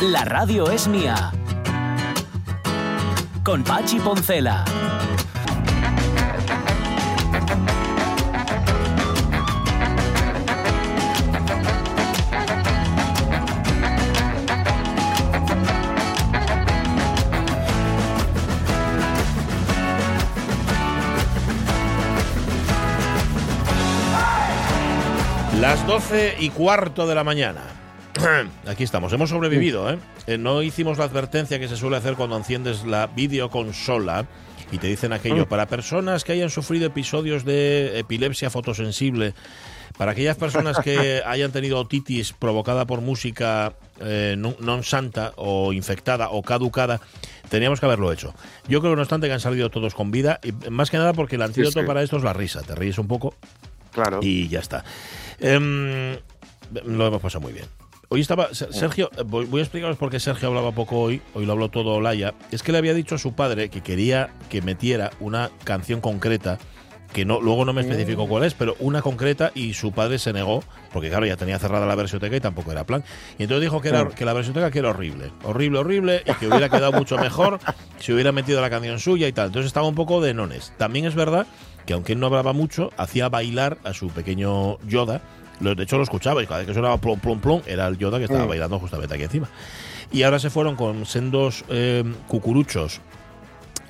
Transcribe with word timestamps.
La 0.00 0.24
radio 0.24 0.70
es 0.70 0.86
mía. 0.86 1.32
Con 3.42 3.64
Pachi 3.64 3.98
Poncela. 3.98 4.64
Las 25.60 25.84
12 25.88 26.36
y 26.38 26.50
cuarto 26.50 27.08
de 27.08 27.16
la 27.16 27.24
mañana. 27.24 27.77
Aquí 28.66 28.84
estamos, 28.84 29.12
hemos 29.12 29.30
sobrevivido, 29.30 29.90
¿eh? 29.90 29.98
Eh, 30.26 30.38
No 30.38 30.62
hicimos 30.62 30.98
la 30.98 31.04
advertencia 31.04 31.58
que 31.58 31.68
se 31.68 31.76
suele 31.76 31.96
hacer 31.96 32.14
cuando 32.14 32.36
enciendes 32.36 32.84
la 32.84 33.06
videoconsola 33.06 34.26
y 34.70 34.78
te 34.78 34.86
dicen 34.86 35.12
aquello, 35.14 35.48
para 35.48 35.66
personas 35.66 36.24
que 36.24 36.32
hayan 36.32 36.50
sufrido 36.50 36.86
episodios 36.86 37.44
de 37.46 37.98
epilepsia 38.00 38.50
fotosensible, 38.50 39.32
para 39.96 40.12
aquellas 40.12 40.36
personas 40.36 40.78
que 40.80 41.22
hayan 41.26 41.52
tenido 41.52 41.78
otitis 41.78 42.34
provocada 42.34 42.84
por 42.86 43.00
música 43.00 43.72
eh, 44.04 44.36
non 44.36 44.84
santa 44.84 45.32
o 45.40 45.72
infectada 45.72 46.28
o 46.36 46.44
caducada, 46.44 47.00
teníamos 47.48 47.80
que 47.80 47.86
haberlo 47.88 48.12
hecho. 48.12 48.34
Yo 48.68 48.84
creo, 48.84 48.92
no 48.94 49.00
obstante, 49.00 49.26
que 49.26 49.32
han 49.32 49.40
salido 49.40 49.70
todos 49.72 49.94
con 49.96 50.10
vida, 50.12 50.38
y 50.44 50.52
más 50.68 50.90
que 50.92 50.98
nada 51.00 51.14
porque 51.16 51.40
el 51.40 51.42
antídoto 51.48 51.80
sí. 51.80 51.86
para 51.86 52.02
esto 52.04 52.18
es 52.20 52.22
la 52.22 52.36
risa. 52.36 52.60
Te 52.60 52.74
ríes 52.74 52.98
un 52.98 53.08
poco 53.08 53.34
Claro. 53.92 54.20
y 54.20 54.48
ya 54.48 54.60
está. 54.60 54.84
Em, 55.40 56.12
lo 56.84 57.06
hemos 57.06 57.22
pasado 57.22 57.40
muy 57.40 57.54
bien. 57.54 57.64
Hoy 58.10 58.20
estaba 58.22 58.54
Se- 58.54 58.72
Sergio, 58.72 59.10
eh, 59.18 59.22
voy, 59.26 59.44
voy 59.46 59.60
a 59.60 59.64
explicaros 59.64 59.96
por 59.98 60.10
qué 60.10 60.18
Sergio 60.18 60.48
hablaba 60.48 60.72
poco 60.72 60.98
hoy, 60.98 61.20
hoy 61.34 61.44
lo 61.44 61.52
habló 61.52 61.68
todo 61.68 61.94
Olaya. 61.94 62.34
Es 62.50 62.62
que 62.62 62.72
le 62.72 62.78
había 62.78 62.94
dicho 62.94 63.16
a 63.16 63.18
su 63.18 63.34
padre 63.34 63.68
que 63.68 63.82
quería 63.82 64.30
que 64.48 64.62
metiera 64.62 65.10
una 65.20 65.50
canción 65.64 66.00
concreta, 66.00 66.58
que 67.12 67.26
no, 67.26 67.40
luego 67.40 67.66
no 67.66 67.72
me 67.74 67.82
especificó 67.82 68.26
cuál 68.26 68.44
es, 68.44 68.54
pero 68.54 68.76
una 68.80 69.02
concreta 69.02 69.50
y 69.54 69.74
su 69.74 69.92
padre 69.92 70.18
se 70.18 70.32
negó, 70.32 70.62
porque 70.92 71.10
claro, 71.10 71.26
ya 71.26 71.36
tenía 71.36 71.58
cerrada 71.58 71.84
la 71.86 71.94
versioteca 71.94 72.34
y 72.36 72.40
tampoco 72.40 72.72
era 72.72 72.84
plan. 72.84 73.04
Y 73.38 73.42
entonces 73.42 73.62
dijo 73.62 73.80
que, 73.82 73.88
era, 73.90 74.08
que 74.14 74.24
la 74.24 74.32
versioteca 74.32 74.70
que 74.70 74.78
era 74.78 74.90
horrible, 74.90 75.30
horrible, 75.44 75.78
horrible, 75.78 76.22
y 76.24 76.32
que 76.34 76.48
hubiera 76.48 76.70
quedado 76.70 76.92
mucho 76.92 77.18
mejor 77.18 77.58
si 77.98 78.12
hubiera 78.12 78.32
metido 78.32 78.60
la 78.62 78.70
canción 78.70 78.98
suya 79.00 79.28
y 79.28 79.32
tal. 79.32 79.48
Entonces 79.48 79.66
estaba 79.68 79.86
un 79.86 79.94
poco 79.94 80.22
de 80.22 80.32
nones. 80.32 80.72
También 80.78 81.04
es 81.04 81.14
verdad 81.14 81.46
que 81.84 81.92
aunque 81.94 82.12
él 82.12 82.20
no 82.20 82.26
hablaba 82.26 82.52
mucho, 82.54 82.90
hacía 82.98 83.28
bailar 83.30 83.78
a 83.84 83.92
su 83.94 84.08
pequeño 84.08 84.78
Yoda. 84.86 85.22
De 85.60 85.82
hecho, 85.82 85.96
lo 85.96 86.02
escuchaba 86.02 86.42
y 86.42 86.46
cada 86.46 86.58
vez 86.58 86.66
que 86.66 86.74
sonaba 86.74 86.98
plom, 86.98 87.18
plom, 87.18 87.40
plom, 87.40 87.62
era 87.66 87.86
el 87.86 87.98
Yoda 87.98 88.18
que 88.18 88.24
estaba 88.24 88.46
bailando 88.46 88.78
justamente 88.78 89.14
aquí 89.14 89.24
encima. 89.24 89.48
Y 90.12 90.22
ahora 90.22 90.38
se 90.38 90.50
fueron 90.50 90.76
con 90.76 91.04
sendos 91.04 91.64
eh, 91.68 92.04
cucuruchos 92.28 93.00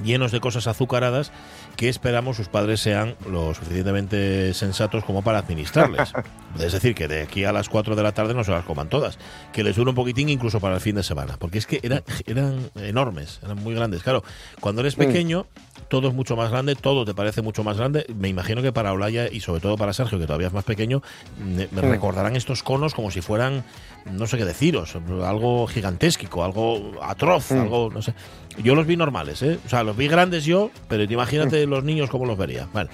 llenos 0.03 0.33
de 0.33 0.41
cosas 0.41 0.67
azucaradas 0.67 1.33
que 1.79 1.89
esperamos 1.89 2.37
sus 2.37 2.49
padres 2.49 2.81
sean 2.81 3.15
lo 3.31 3.55
suficientemente 3.55 4.53
sensatos 4.53 5.05
como 5.05 5.23
para 5.23 5.39
administrarles. 5.39 6.13
Es 6.59 6.73
decir, 6.73 6.95
que 6.95 7.07
de 7.07 7.23
aquí 7.23 7.45
a 7.45 7.53
las 7.53 7.69
4 7.69 7.95
de 7.95 8.03
la 8.03 8.13
tarde 8.13 8.35
no 8.35 8.43
se 8.43 8.51
las 8.51 8.65
coman 8.65 8.89
todas, 8.89 9.19
que 9.53 9.63
les 9.63 9.77
dure 9.77 9.91
un 9.91 9.95
poquitín 9.95 10.29
incluso 10.29 10.59
para 10.61 10.77
el 10.77 10.81
fin 10.81 10.97
de 10.97 11.03
semana, 11.03 11.37
porque 11.39 11.59
es 11.59 11.67
que 11.67 11.79
eran, 11.83 12.03
eran 12.27 12.71
enormes, 12.75 13.39
eran 13.45 13.63
muy 13.63 13.75
grandes. 13.75 14.03
Claro, 14.03 14.25
cuando 14.59 14.81
eres 14.81 14.97
pequeño, 14.97 15.47
todo 15.89 16.09
es 16.09 16.15
mucho 16.15 16.37
más 16.37 16.51
grande, 16.51 16.75
todo 16.75 17.05
te 17.05 17.15
parece 17.15 17.43
mucho 17.43 17.63
más 17.63 17.77
grande. 17.77 18.07
Me 18.17 18.29
imagino 18.29 18.63
que 18.63 18.73
para 18.73 18.93
Olaya 18.93 19.29
y 19.31 19.41
sobre 19.41 19.61
todo 19.61 19.77
para 19.77 19.93
Sergio, 19.93 20.19
que 20.19 20.27
todavía 20.27 20.49
es 20.49 20.53
más 20.53 20.65
pequeño, 20.65 21.03
me, 21.39 21.69
me 21.71 21.83
recordarán 21.83 22.35
estos 22.35 22.63
conos 22.63 22.95
como 22.95 23.11
si 23.11 23.21
fueran, 23.21 23.63
no 24.11 24.27
sé 24.27 24.39
qué 24.39 24.47
deciros, 24.47 24.97
algo 24.97 25.67
gigantesco, 25.69 26.43
algo 26.43 26.95
atroz, 27.03 27.53
algo, 27.53 27.91
no 27.93 28.03
sé. 28.03 28.15
Yo 28.63 28.75
los 28.75 28.87
vi 28.87 28.97
normales, 28.97 29.43
¿eh? 29.43 29.59
O 29.65 29.69
sea, 29.69 29.83
los 29.83 29.97
vi 29.97 30.09
grandes 30.09 30.45
yo, 30.45 30.71
pero 30.89 31.07
te 31.07 31.15
imagínate 31.15 31.67
los 31.67 31.85
niños 31.85 32.11
cómo 32.11 32.27
los 32.27 32.37
vería. 32.37 32.67
Vale. 32.73 32.91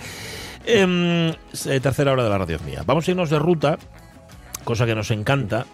Em, 0.67 1.29
eh, 1.29 1.81
tercera 1.81 2.13
hora 2.13 2.25
de 2.25 2.31
la 2.31 2.39
radio 2.39 2.59
mía. 2.65 2.83
Vamos 2.87 3.07
a 3.07 3.11
irnos 3.11 3.31
de 3.31 3.39
ruta, 3.39 3.79
cosa 4.65 4.87
que 4.87 4.95
nos 4.95 5.11
encanta. 5.11 5.67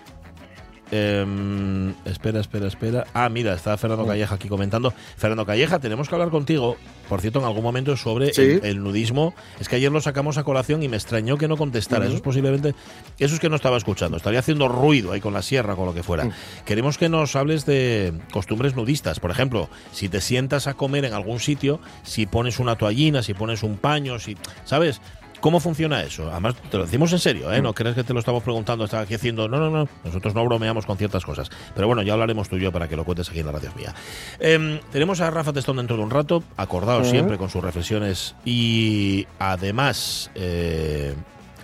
Em, 0.92 1.90
espera, 2.04 2.40
espera, 2.40 2.66
espera. 2.66 3.06
Ah, 3.14 3.28
mira, 3.28 3.54
está 3.54 3.76
Fernando 3.76 4.06
Calleja 4.06 4.34
aquí 4.34 4.48
comentando. 4.48 4.92
Fernando 5.16 5.46
Calleja, 5.46 5.78
tenemos 5.78 6.08
que 6.08 6.14
hablar 6.14 6.30
contigo, 6.30 6.76
por 7.08 7.20
cierto, 7.20 7.38
en 7.38 7.44
algún 7.44 7.62
momento 7.62 7.96
sobre 7.96 8.32
Sí. 8.34 8.42
el, 8.42 8.60
el 8.64 8.82
nudismo. 8.82 9.34
Es 9.60 9.68
que 9.68 9.76
ayer 9.76 9.90
lo 9.92 10.00
sacamos 10.00 10.36
a 10.38 10.44
colación 10.44 10.82
y 10.82 10.88
me 10.88 10.96
extrañó 10.96 11.36
que 11.38 11.48
no 11.48 11.56
contestara. 11.56 12.06
Eso 12.06 12.14
es 12.16 12.20
posiblemente. 12.20 12.74
Eso 13.18 13.34
es 13.34 13.40
que 13.40 13.48
no 13.48 13.56
estaba 13.56 13.76
escuchando. 13.76 14.16
Estaría 14.16 14.40
haciendo 14.40 14.68
ruido 14.68 15.12
ahí 15.12 15.20
con 15.20 15.32
la 15.32 15.42
sierra, 15.42 15.76
con 15.76 15.86
lo 15.86 15.94
que 15.94 16.02
fuera. 16.02 16.28
Queremos 16.64 16.98
que 16.98 17.08
nos 17.08 17.36
hables 17.36 17.66
de 17.66 18.12
costumbres 18.32 18.74
nudistas. 18.74 19.20
Por 19.20 19.30
ejemplo, 19.30 19.68
si 19.92 20.08
te 20.08 20.20
sientas 20.20 20.66
a 20.66 20.74
comer 20.74 21.04
en 21.04 21.14
algún 21.14 21.40
sitio, 21.40 21.80
si 22.02 22.26
pones 22.26 22.58
una 22.58 22.76
toallina, 22.76 23.22
si 23.22 23.34
pones 23.34 23.62
un 23.62 23.76
paño, 23.76 24.18
si. 24.18 24.36
¿Sabes? 24.64 25.00
¿Cómo 25.40 25.58
funciona 25.58 26.02
eso? 26.02 26.30
Además, 26.30 26.54
te 26.70 26.76
lo 26.76 26.84
decimos 26.84 27.12
en 27.12 27.18
serio, 27.18 27.52
¿eh? 27.52 27.62
No 27.62 27.72
crees 27.72 27.94
que 27.94 28.04
te 28.04 28.12
lo 28.12 28.20
estamos 28.20 28.42
preguntando, 28.42 28.84
estaba 28.84 29.04
aquí 29.04 29.14
haciendo. 29.14 29.48
No, 29.48 29.58
no, 29.58 29.70
no. 29.70 29.88
Nosotros 30.04 30.34
no 30.34 30.44
bromeamos 30.44 30.84
con 30.84 30.98
ciertas 30.98 31.24
cosas. 31.24 31.50
Pero 31.74 31.86
bueno, 31.86 32.02
ya 32.02 32.12
hablaremos 32.12 32.48
tú 32.48 32.56
y 32.56 32.60
yo 32.60 32.72
para 32.72 32.88
que 32.88 32.96
lo 32.96 33.04
cuentes 33.04 33.30
aquí 33.30 33.40
en 33.40 33.46
la 33.46 33.52
radio 33.52 33.70
mía. 33.74 33.94
Em, 34.38 34.80
tenemos 34.92 35.20
a 35.20 35.30
Rafa 35.30 35.52
Testón 35.52 35.76
dentro 35.76 35.96
de 35.96 36.02
un 36.02 36.10
rato, 36.10 36.42
acordado 36.56 37.04
siempre 37.04 37.38
con 37.38 37.48
sus 37.48 37.62
reflexiones 37.64 38.34
y 38.44 39.26
además, 39.38 40.30
eh, 40.34 41.14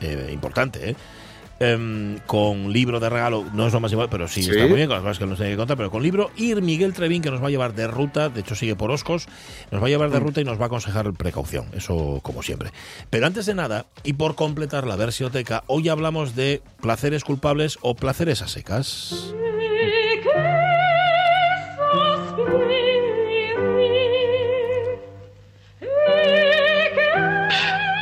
eh, 0.01 0.31
importante, 0.33 0.91
¿eh? 0.91 0.97
Em, 1.59 2.19
con 2.27 2.71
libro 2.71 3.01
de 3.01 3.09
regalo, 3.09 3.47
no 3.55 3.67
es 3.67 3.73
lo 3.73 3.81
más 3.81 3.91
igual, 3.91 4.09
pero 4.11 4.29
sí, 4.29 4.43
Sí. 4.43 4.51
está 4.51 4.67
muy 4.67 4.77
bien 4.77 4.89
con 4.89 4.97
las 4.97 5.03
cosas 5.03 5.19
que 5.19 5.25
nos 5.25 5.39
tiene 5.39 5.53
que 5.53 5.57
contar, 5.57 5.79
pero 5.79 5.91
con 5.91 6.03
libro 6.03 6.31
y 6.37 6.55
Miguel 6.57 6.93
Trevín 6.93 7.23
que 7.23 7.31
nos 7.31 7.43
va 7.43 7.47
a 7.47 7.51
llevar 7.51 7.73
de 7.73 7.87
ruta, 7.87 8.29
de 8.29 8.41
hecho 8.41 8.55
sigue 8.55 8.77
por 8.77 8.91
Oscos, 8.91 9.27
nos 9.71 9.81
va 9.83 9.87
a 9.87 9.89
llevar 9.89 10.11
de 10.11 10.21
ruta 10.21 10.43
y 10.43 10.45
nos 10.45 10.59
va 10.61 10.65
a 10.65 10.67
aconsejar 10.67 11.11
precaución, 11.15 11.65
eso 11.73 12.21
como 12.23 12.43
siempre. 12.43 12.73
Pero 13.09 13.27
antes 13.27 13.47
de 13.47 13.55
nada, 13.55 13.87
y 14.05 14.13
por 14.13 14.35
completar 14.35 14.87
la 14.87 14.97
versioteca, 14.97 15.65
hoy 15.67 15.89
hablamos 15.89 16.37
de 16.37 16.61
placeres 16.83 17.25
culpables 17.25 17.79
o 17.81 17.95
placeres 17.95 18.43
a 18.43 18.49
secas. 18.49 19.33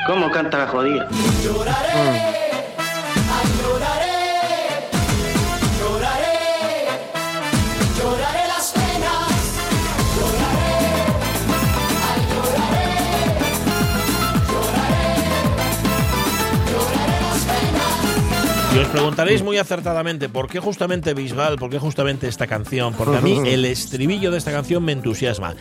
¿Cómo 0.07 0.31
canta 0.31 0.59
la 0.59 0.67
jodida? 0.67 1.09
Y 18.75 18.79
os 18.79 18.89
preguntaréis 18.89 19.43
muy 19.43 19.57
acertadamente 19.59 20.29
por 20.29 20.49
qué 20.49 20.59
justamente 20.59 21.15
Bisbal, 21.15 21.57
por 21.59 21.71
qué 21.71 21.79
justamente 21.79 22.27
esta 22.27 22.47
canción, 22.49 22.93
porque 22.95 23.17
a 23.19 23.21
mí 23.21 23.41
el 23.47 23.65
estribillo 23.65 24.31
de 24.33 24.39
esta 24.39 24.51
canción 24.51 24.85
me 24.85 24.93
entusiasma. 24.93 25.55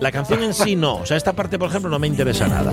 La 0.00 0.12
canción 0.12 0.42
en 0.42 0.52
sí 0.54 0.76
no, 0.76 0.96
o 0.96 1.06
sea, 1.06 1.16
esta 1.16 1.32
parte, 1.32 1.58
por 1.58 1.70
ejemplo, 1.70 1.90
no 1.90 1.98
me 1.98 2.06
interesa 2.06 2.46
nada. 2.46 2.72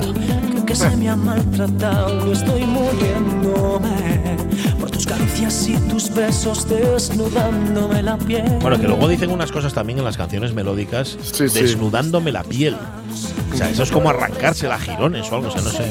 Creo 0.51 0.65
que 0.65 0.75
se 0.75 0.95
me 0.97 1.09
ha 1.09 1.15
maltratado 1.15 2.31
estoy 2.31 2.65
muriéndome 2.65 4.38
por 4.80 4.92
tus 4.92 5.06
caricias 5.06 5.68
y 5.69 5.75
tus 5.89 6.13
besos 6.13 6.68
desnudándome 6.68 8.03
la 8.03 8.18
piel. 8.18 8.44
Bueno, 8.62 8.80
que 8.80 8.88
luego 8.88 9.07
dicen 9.07 9.31
unas 9.31 9.51
cosas 9.51 9.74
también 9.74 10.00
en 10.00 10.06
las 10.06 10.18
canciones 10.18 10.53
melódicas, 10.53 11.18
Sí, 11.24 11.48
sí. 11.48 11.62
desnudándome 11.62 12.31
la 12.33 12.44
piel. 12.44 12.75
O 13.53 13.57
sea, 13.57 13.69
eso 13.69 13.83
es 13.83 13.91
como 13.91 14.09
arrancarse 14.09 14.68
a 14.68 14.77
girones 14.77 15.31
o 15.31 15.36
algo, 15.36 15.48
o 15.48 15.51
sea, 15.51 15.62
no 15.62 15.69
sé. 15.69 15.89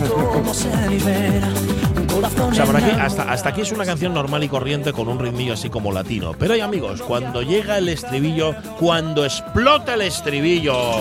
Hasta, 3.00 3.48
aquí 3.48 3.60
es 3.62 3.72
una 3.72 3.84
canción 3.84 4.14
normal 4.14 4.44
y 4.44 4.48
corriente 4.48 4.92
con 4.92 5.08
un 5.08 5.18
ritmillo 5.18 5.54
así 5.54 5.70
como 5.70 5.92
latino. 5.92 6.32
Pero 6.38 6.54
hay 6.54 6.60
amigos, 6.60 7.02
cuando 7.02 7.42
llega 7.42 7.78
el 7.78 7.88
estribillo, 7.88 8.54
cuando 8.78 9.24
explota 9.24 9.94
el 9.94 10.02
estribillo, 10.02 10.98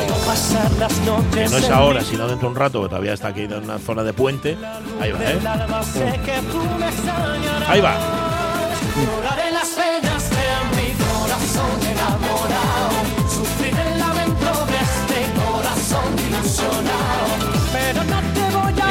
no 1.50 1.57
es 1.57 1.69
ahora, 1.69 2.01
sino 2.01 2.27
dentro 2.27 2.48
de 2.50 2.54
un 2.54 2.60
rato, 2.60 2.81
que 2.83 2.89
todavía 2.89 3.13
está 3.13 3.30
aquí 3.30 3.42
en 3.42 3.54
una 3.54 3.80
zona 3.80 4.04
de 4.04 4.13
puente, 4.13 4.57
ahí 5.00 5.12
va, 5.12 5.19
¿eh? 5.24 5.39
Ahí 7.68 7.81
va. 7.81 7.98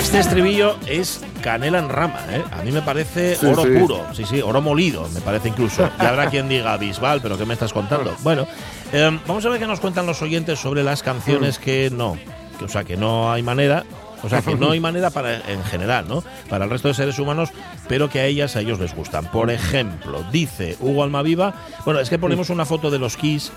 Este 0.02 0.19
estribillo 0.19 0.76
es 0.87 1.25
canela 1.43 1.78
en 1.78 1.88
rama, 1.88 2.19
¿eh? 2.28 2.43
A 2.50 2.62
mí 2.64 2.72
me 2.72 2.82
parece 2.82 3.37
Sí, 3.37 3.46
oro 3.46 3.62
sí. 3.62 3.70
puro, 3.78 4.04
sí, 4.12 4.25
sí, 4.25 4.43
oro 4.43 4.60
molido, 4.60 5.08
me 5.14 5.20
parece 5.20 5.49
incluso. 5.49 5.88
Y 6.00 6.04
habrá 6.04 6.28
quien 6.28 6.49
diga 6.49 6.76
Bisbal, 6.76 7.22
pero 7.22 7.38
¿qué 7.38 7.46
me 7.46 7.54
estás 7.54 7.72
contando? 7.72 8.14
Bueno, 8.22 8.46
eh, 8.93 9.19
vamos 9.26 9.46
a 9.46 9.49
ver 9.49 9.60
qué 9.60 9.66
nos 9.66 9.78
cuentan 9.81 10.04
los 10.06 10.20
oyentes 10.20 10.58
sobre 10.58 10.82
las 10.82 11.02
canciones 11.04 11.58
que 11.58 11.88
no, 11.90 12.19
que, 12.58 12.64
o 12.64 12.69
sea, 12.69 12.82
que 12.84 12.96
no 12.96 13.32
hay 13.32 13.43
manera. 13.43 13.84
O 14.25 14.28
sea, 14.28 14.43
que 14.43 14.54
no 14.54 14.70
hay 14.72 14.81
manera 14.88 15.10
para 15.10 15.37
en 15.37 15.64
general, 15.64 16.06
¿no? 16.08 16.22
Para 16.48 16.64
el 16.64 16.70
resto 16.70 16.88
de 16.88 16.94
seres 16.94 17.19
humanos, 17.19 17.50
pero 17.88 18.10
que 18.10 18.20
a 18.20 18.26
ellas, 18.26 18.55
a 18.56 18.60
ellos 18.60 18.78
les 18.81 18.94
gustan. 18.94 19.25
Por 19.26 19.50
ejemplo, 19.50 20.25
dice 20.31 20.76
Hugo 20.81 21.05
Almaviva, 21.05 21.55
bueno, 21.84 22.00
es 22.00 22.10
que 22.10 22.19
ponemos 22.19 22.50
una 22.50 22.64
foto 22.64 22.90
de 22.90 22.98
los 22.98 23.16
Kiss 23.16 23.52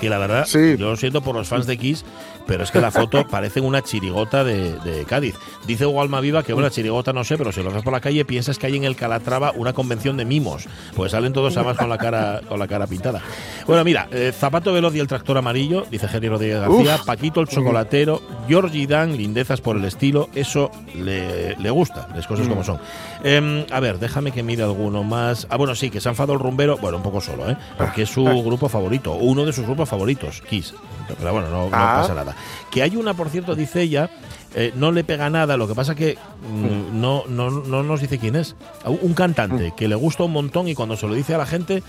que 0.00 0.08
la 0.08 0.18
verdad, 0.18 0.46
Sí. 0.46 0.76
yo 0.78 0.90
lo 0.90 0.96
siento 0.96 1.20
por 1.20 1.34
los 1.34 1.48
fans 1.48 1.66
de 1.66 1.76
Kiss, 1.76 2.04
pero 2.46 2.64
es 2.64 2.70
que 2.70 2.80
la 2.80 2.90
foto 2.90 3.26
parece 3.30 3.60
una 3.60 3.82
chirigota 3.82 4.42
de, 4.44 4.72
de 4.80 5.04
Cádiz. 5.04 5.36
Dice 5.66 5.86
Hugo 5.86 6.00
Almaviva 6.02 6.42
que 6.42 6.54
una 6.54 6.70
chirigota 6.70 7.12
no 7.12 7.22
sé, 7.24 7.36
pero 7.36 7.52
si 7.52 7.62
lo 7.62 7.70
ves 7.70 7.82
por 7.82 7.92
la 7.92 8.00
calle 8.00 8.24
piensas 8.24 8.58
que 8.58 8.66
hay 8.66 8.76
en 8.76 8.84
el 8.84 8.96
Calatrava 8.96 9.52
una 9.54 9.72
convención 9.72 10.16
de 10.16 10.24
mimos, 10.24 10.66
pues 10.96 11.12
salen 11.12 11.32
todos 11.32 11.56
además 11.56 11.76
con 11.76 11.88
la 11.88 11.98
cara 11.98 12.40
con 12.48 12.58
la 12.58 12.66
cara 12.66 12.86
pintada. 12.86 13.20
Bueno, 13.66 13.84
mira, 13.84 14.08
eh, 14.10 14.32
Zapato 14.36 14.72
Veloz 14.72 14.94
y 14.94 15.00
el 15.00 15.06
tractor 15.06 15.36
amarillo, 15.38 15.84
dice 15.90 16.08
Jerry 16.08 16.28
Rodríguez 16.28 16.60
García, 16.60 16.94
Uf. 16.96 17.04
Paquito 17.04 17.40
el 17.40 17.48
chocolatero, 17.48 18.22
Georgie 18.48 18.86
Dan, 18.86 19.16
lindezas 19.16 19.60
por 19.60 19.76
el 19.76 19.84
estilo, 19.84 20.28
eso 20.34 20.70
le, 20.94 21.56
le 21.56 21.70
gusta, 21.70 22.08
las 22.14 22.26
cosas 22.26 22.48
como 22.48 22.64
son. 22.64 22.78
Em, 23.22 23.64
a 23.70 23.80
ver, 23.80 23.98
déjame 23.98 24.32
que 24.32 24.42
mire 24.42 24.62
alguno 24.62 25.02
más. 25.04 25.46
Ah, 25.50 25.56
bueno, 25.56 25.74
sí, 25.74 25.90
que 25.90 26.00
se 26.00 26.08
ha 26.08 26.12
enfadado 26.12 26.32
el 26.32 26.40
rumbero, 26.40 26.78
bueno, 26.78 26.96
un 26.96 27.02
poco 27.02 27.20
solo, 27.20 27.48
¿eh? 27.50 27.56
Porque 27.76 28.02
es 28.02 28.08
su 28.08 28.24
grupo 28.24 28.68
favorito, 28.68 29.12
uno 29.14 29.44
de 29.44 29.52
sus 29.52 29.66
grupos 29.66 29.88
favoritos, 29.90 30.40
Kiss. 30.48 30.74
Pero 31.18 31.32
bueno, 31.32 31.48
no, 31.50 31.68
no 31.68 31.76
Ah. 31.76 31.98
pasa 32.02 32.14
nada. 32.14 32.34
Que 32.70 32.82
hay 32.82 32.96
una, 32.96 33.14
por 33.14 33.28
cierto, 33.30 33.54
dice 33.56 33.82
ella, 33.82 34.08
eh, 34.54 34.72
no 34.76 34.92
le 34.92 35.02
pega 35.04 35.28
nada, 35.28 35.56
lo 35.56 35.66
que 35.68 35.74
pasa 35.74 35.94
que 35.94 36.16
mm, 36.48 37.00
no, 37.00 37.24
no, 37.28 37.50
no 37.50 37.82
nos 37.82 38.00
dice 38.00 38.18
quién 38.18 38.36
es. 38.36 38.54
Un 38.84 39.14
cantante 39.14 39.72
que 39.76 39.88
le 39.88 39.94
gusta 39.96 40.22
un 40.24 40.32
montón 40.32 40.68
y 40.68 40.74
cuando 40.74 40.96
se 40.96 41.06
lo 41.06 41.14
dice 41.14 41.34
a 41.34 41.38
la 41.38 41.46
gente 41.46 41.82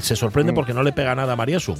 se 0.00 0.16
sorprende 0.16 0.52
porque 0.52 0.72
no 0.74 0.82
le 0.82 0.92
pega 0.92 1.14
nada 1.14 1.32
a 1.32 1.36
María 1.36 1.58
Sun. 1.60 1.76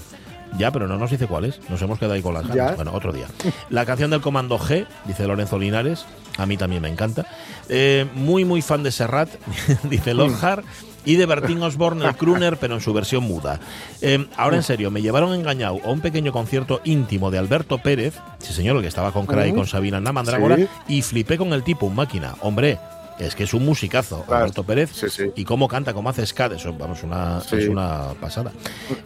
Ya, 0.59 0.73
pero 0.73 0.89
no 0.89 0.99
nos 0.99 1.13
dice 1.13 1.29
cuál 1.29 1.45
es. 1.45 1.61
Nos 1.69 1.81
hemos 1.81 1.97
quedado 2.01 2.15
ahí 2.15 2.23
con 2.23 2.35
las 2.35 2.43
ganas. 2.43 2.71
Ya. 2.71 2.75
Bueno, 2.75 2.93
otro 2.93 3.13
día. 3.13 3.27
La 3.71 3.87
canción 3.87 4.11
del 4.11 4.21
Comando 4.21 4.59
G, 4.59 4.85
dice 5.05 5.25
Lorenzo 5.29 5.61
Linares. 5.61 6.07
A 6.39 6.47
mí 6.47 6.57
también 6.57 6.83
me 6.83 6.89
encanta. 6.89 7.25
Eh, 7.69 8.05
muy, 8.15 8.45
muy 8.45 8.61
fan 8.61 8.83
de 8.83 8.91
Serrat, 8.91 9.29
dice 9.85 10.13
Lockhart. 10.13 10.65
Y 11.05 11.17
de 11.17 11.27
Bertín 11.27 11.63
Osborne, 11.63 12.05
el 12.07 12.15
crooner, 12.17 12.57
pero 12.59 12.75
en 12.75 12.81
su 12.81 12.93
versión 12.93 13.25
muda. 13.25 13.59
Eh, 14.03 14.27
ahora, 14.37 14.57
en 14.57 14.63
serio, 14.63 14.91
me 14.91 15.01
llevaron 15.03 15.33
engañado 15.35 15.79
a 15.85 15.89
un 15.91 16.01
pequeño 16.01 16.31
concierto 16.33 16.81
íntimo 16.85 17.31
de 17.31 17.39
Alberto 17.39 17.79
Pérez, 17.79 18.15
sí 18.39 18.53
señor, 18.53 18.77
el 18.77 18.83
que 18.83 18.89
estaba 18.89 19.13
con 19.13 19.27
Cray 19.27 19.51
y 19.51 19.55
con 19.55 19.67
Sabina 19.67 19.99
en 19.99 20.05
la 20.05 20.13
Mandrágora, 20.13 20.57
Sí. 20.57 20.69
y 20.89 21.03
flipé 21.03 21.39
con 21.39 21.53
el 21.53 21.63
tipo, 21.63 21.87
un 21.87 21.95
máquina. 21.95 22.35
Hombre, 22.43 22.79
es 23.19 23.35
que 23.35 23.45
es 23.45 23.53
un 23.55 23.65
musicazo, 23.65 24.25
Claro. 24.25 24.45
Alberto 24.45 24.65
Pérez. 24.65 24.91
Sí, 24.95 25.07
sí. 25.11 25.31
Y 25.37 25.45
cómo 25.45 25.69
canta, 25.69 25.93
cómo 25.95 26.09
hace 26.11 26.25
ska, 26.27 26.47
eso, 26.47 26.73
vamos, 26.79 27.03
una, 27.03 27.41
Sí. 27.41 27.57
es 27.57 27.69
una 27.69 28.09
pasada. 28.21 28.53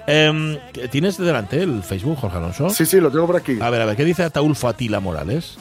Em, 0.06 0.56
¿Tienes 0.90 1.16
delante 1.18 1.62
el 1.62 1.82
Facebook, 1.82 2.18
Jorge 2.20 2.36
Alonso? 2.38 2.70
Sí, 2.70 2.86
sí, 2.86 3.00
lo 3.00 3.10
tengo 3.10 3.26
por 3.26 3.36
aquí. 3.36 3.58
A 3.60 3.70
ver, 3.70 3.82
a 3.82 3.86
ver, 3.86 3.96
¿qué 3.96 4.04
dice 4.04 4.22
Ataulfo 4.24 4.68
Atila 4.68 5.00
Morales? 5.00 5.56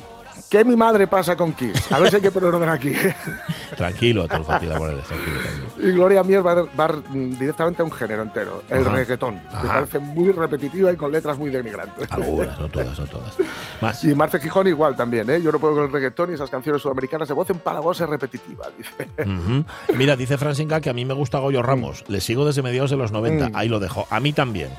¿Qué 0.53 0.63
mi 0.63 0.75
madre 0.75 1.07
pasa 1.07 1.35
con 1.35 1.51
Kiss? 1.53 1.91
A 1.91 1.97
ver 1.97 2.11
si 2.11 2.17
hay 2.17 2.21
que 2.21 2.29
poner 2.29 2.53
orden 2.53 2.69
aquí. 2.69 2.93
Tranquilo, 3.75 4.27
Morales, 4.27 4.45
tranquilo. 4.45 4.75
tranquilo. 4.75 5.89
Y 5.89 5.91
Gloria 5.93 6.21
Mier 6.21 6.45
va, 6.45 6.61
va 6.79 7.01
directamente 7.11 7.81
a 7.81 7.85
un 7.85 7.91
género 7.91 8.21
entero, 8.21 8.61
el 8.69 8.85
Ajá. 8.85 8.95
reggaetón. 8.97 9.41
Ajá. 9.51 9.67
parece 9.67 9.97
muy 9.97 10.31
repetitiva 10.31 10.91
y 10.91 10.95
con 10.95 11.11
letras 11.11 11.39
muy 11.39 11.49
denigrantes. 11.49 12.07
Algunas, 12.11 12.59
no 12.59 12.69
todas, 12.69 12.99
no 12.99 13.07
todas. 13.07 13.33
Más. 13.81 14.03
Y 14.03 14.13
Marce 14.13 14.39
Gijón 14.39 14.67
igual 14.67 14.95
también, 14.95 15.27
¿eh? 15.27 15.41
Yo 15.41 15.51
no 15.51 15.57
puedo 15.57 15.73
con 15.73 15.85
el 15.85 15.91
reggaetón 15.91 16.29
y 16.29 16.35
esas 16.35 16.51
canciones 16.51 16.83
sudamericanas 16.83 17.27
de 17.27 17.33
voz 17.33 17.49
empalagosa 17.49 18.03
y 18.03 18.07
repetitiva, 18.07 18.67
dice. 18.77 19.09
Ujú. 19.27 19.65
Mira, 19.95 20.15
dice 20.15 20.37
Francinca 20.37 20.81
que 20.81 20.91
a 20.91 20.93
mí 20.93 21.03
me 21.03 21.15
gusta 21.15 21.39
Goyo 21.39 21.63
Ramos. 21.63 22.03
Le 22.09 22.21
sigo 22.21 22.45
desde 22.45 22.61
mediados 22.61 22.91
de 22.91 22.97
los 22.97 23.11
90. 23.11 23.49
Mm. 23.49 23.55
Ahí 23.55 23.69
lo 23.69 23.79
dejo. 23.79 24.05
A 24.11 24.19
mí 24.19 24.33
también. 24.33 24.69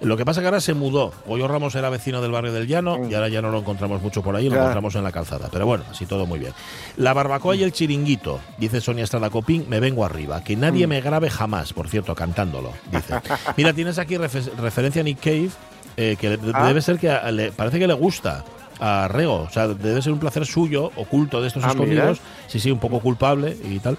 Lo 0.00 0.16
que 0.16 0.24
pasa 0.24 0.40
que 0.40 0.46
ahora 0.46 0.60
se 0.60 0.74
mudó. 0.74 1.12
Goyo 1.26 1.46
Ramos 1.48 1.74
era 1.74 1.88
vecino 1.90 2.20
del 2.20 2.30
barrio 2.32 2.52
del 2.52 2.66
Llano 2.66 3.08
y 3.08 3.14
ahora 3.14 3.28
ya 3.28 3.40
no 3.40 3.50
lo 3.50 3.58
encontramos 3.58 4.02
mucho 4.02 4.22
por 4.22 4.36
ahí, 4.36 4.48
lo 4.48 4.56
Mm. 4.56 4.58
Encontramos 4.58 4.94
en 4.96 5.04
la 5.04 5.12
calzada. 5.12 5.48
Pero 5.50 5.66
bueno, 5.66 5.84
así 5.90 6.06
todo 6.06 6.26
muy 6.26 6.38
bien. 6.38 6.52
La 6.96 7.12
barbacoa 7.12 7.56
y 7.56 7.62
el 7.62 7.72
chiringuito, 7.72 8.40
dice 8.58 8.80
Sonia 8.80 9.04
Estrada 9.04 9.30
Copín, 9.30 9.66
me 9.68 9.80
vengo 9.80 10.04
arriba. 10.04 10.42
Que 10.44 10.56
Mm. 10.56 10.60
nadie 10.60 10.86
me 10.86 11.00
grabe 11.00 11.30
jamás, 11.30 11.72
por 11.72 11.88
cierto, 11.88 12.14
cantándolo, 12.14 12.72
dice. 12.90 13.14
Mira, 13.56 13.72
tienes 13.72 13.98
aquí 13.98 14.16
refe- 14.16 14.50
referencia 14.56 15.00
a 15.00 15.04
Nick 15.04 15.20
Cave, 15.20 15.50
eh, 15.96 16.16
que 16.20 16.38
Ah. 16.52 16.66
debe 16.66 16.82
ser 16.82 16.98
que 16.98 17.10
a- 17.10 17.30
le, 17.30 17.52
parece 17.52 17.78
que 17.78 17.86
le 17.86 17.94
gusta 17.94 18.44
a 18.86 19.08
Rego. 19.08 19.42
O 19.42 19.50
sea, 19.50 19.68
debe 19.68 20.02
ser 20.02 20.12
un 20.12 20.18
placer 20.18 20.44
suyo, 20.44 20.90
oculto 20.96 21.40
de 21.40 21.48
estos 21.48 21.64
Ah, 21.64 21.68
escondidos. 21.70 22.20
mira. 22.20 22.48
Sí, 22.48 22.60
sí, 22.60 22.70
un 22.70 22.78
poco 22.78 23.00
culpable 23.00 23.56
y 23.64 23.78
tal. 23.78 23.96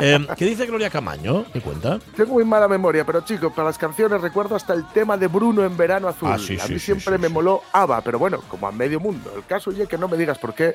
Eh, 0.00 0.18
¿Qué 0.36 0.44
dice 0.44 0.66
Gloria 0.66 0.90
Camaño? 0.90 1.44
¿Qué 1.52 1.60
cuenta? 1.60 1.98
Tengo 2.14 2.34
muy 2.34 2.44
mala 2.44 2.68
memoria, 2.68 3.04
pero 3.06 3.22
chicos, 3.22 3.52
para 3.54 3.68
las 3.68 3.78
canciones 3.78 4.20
recuerdo 4.20 4.54
hasta 4.54 4.74
el 4.74 4.86
tema 4.88 5.16
de 5.16 5.28
Bruno 5.28 5.64
en 5.64 5.76
Verano 5.76 6.08
Azul. 6.08 6.28
Ah, 6.30 6.38
sí, 6.38 6.58
a 6.60 6.66
mí 6.68 6.78
sí, 6.78 6.78
siempre 6.80 7.16
sí, 7.16 7.20
me 7.22 7.28
sí. 7.28 7.32
moló 7.32 7.62
ABBA, 7.72 8.00
pero 8.02 8.18
bueno, 8.18 8.40
como 8.48 8.66
a 8.68 8.72
medio 8.72 9.00
mundo. 9.00 9.32
El 9.34 9.44
caso 9.44 9.70
es 9.70 9.88
que 9.88 9.96
no 9.98 10.06
me 10.08 10.16
digas 10.16 10.38
por 10.38 10.54
qué. 10.54 10.74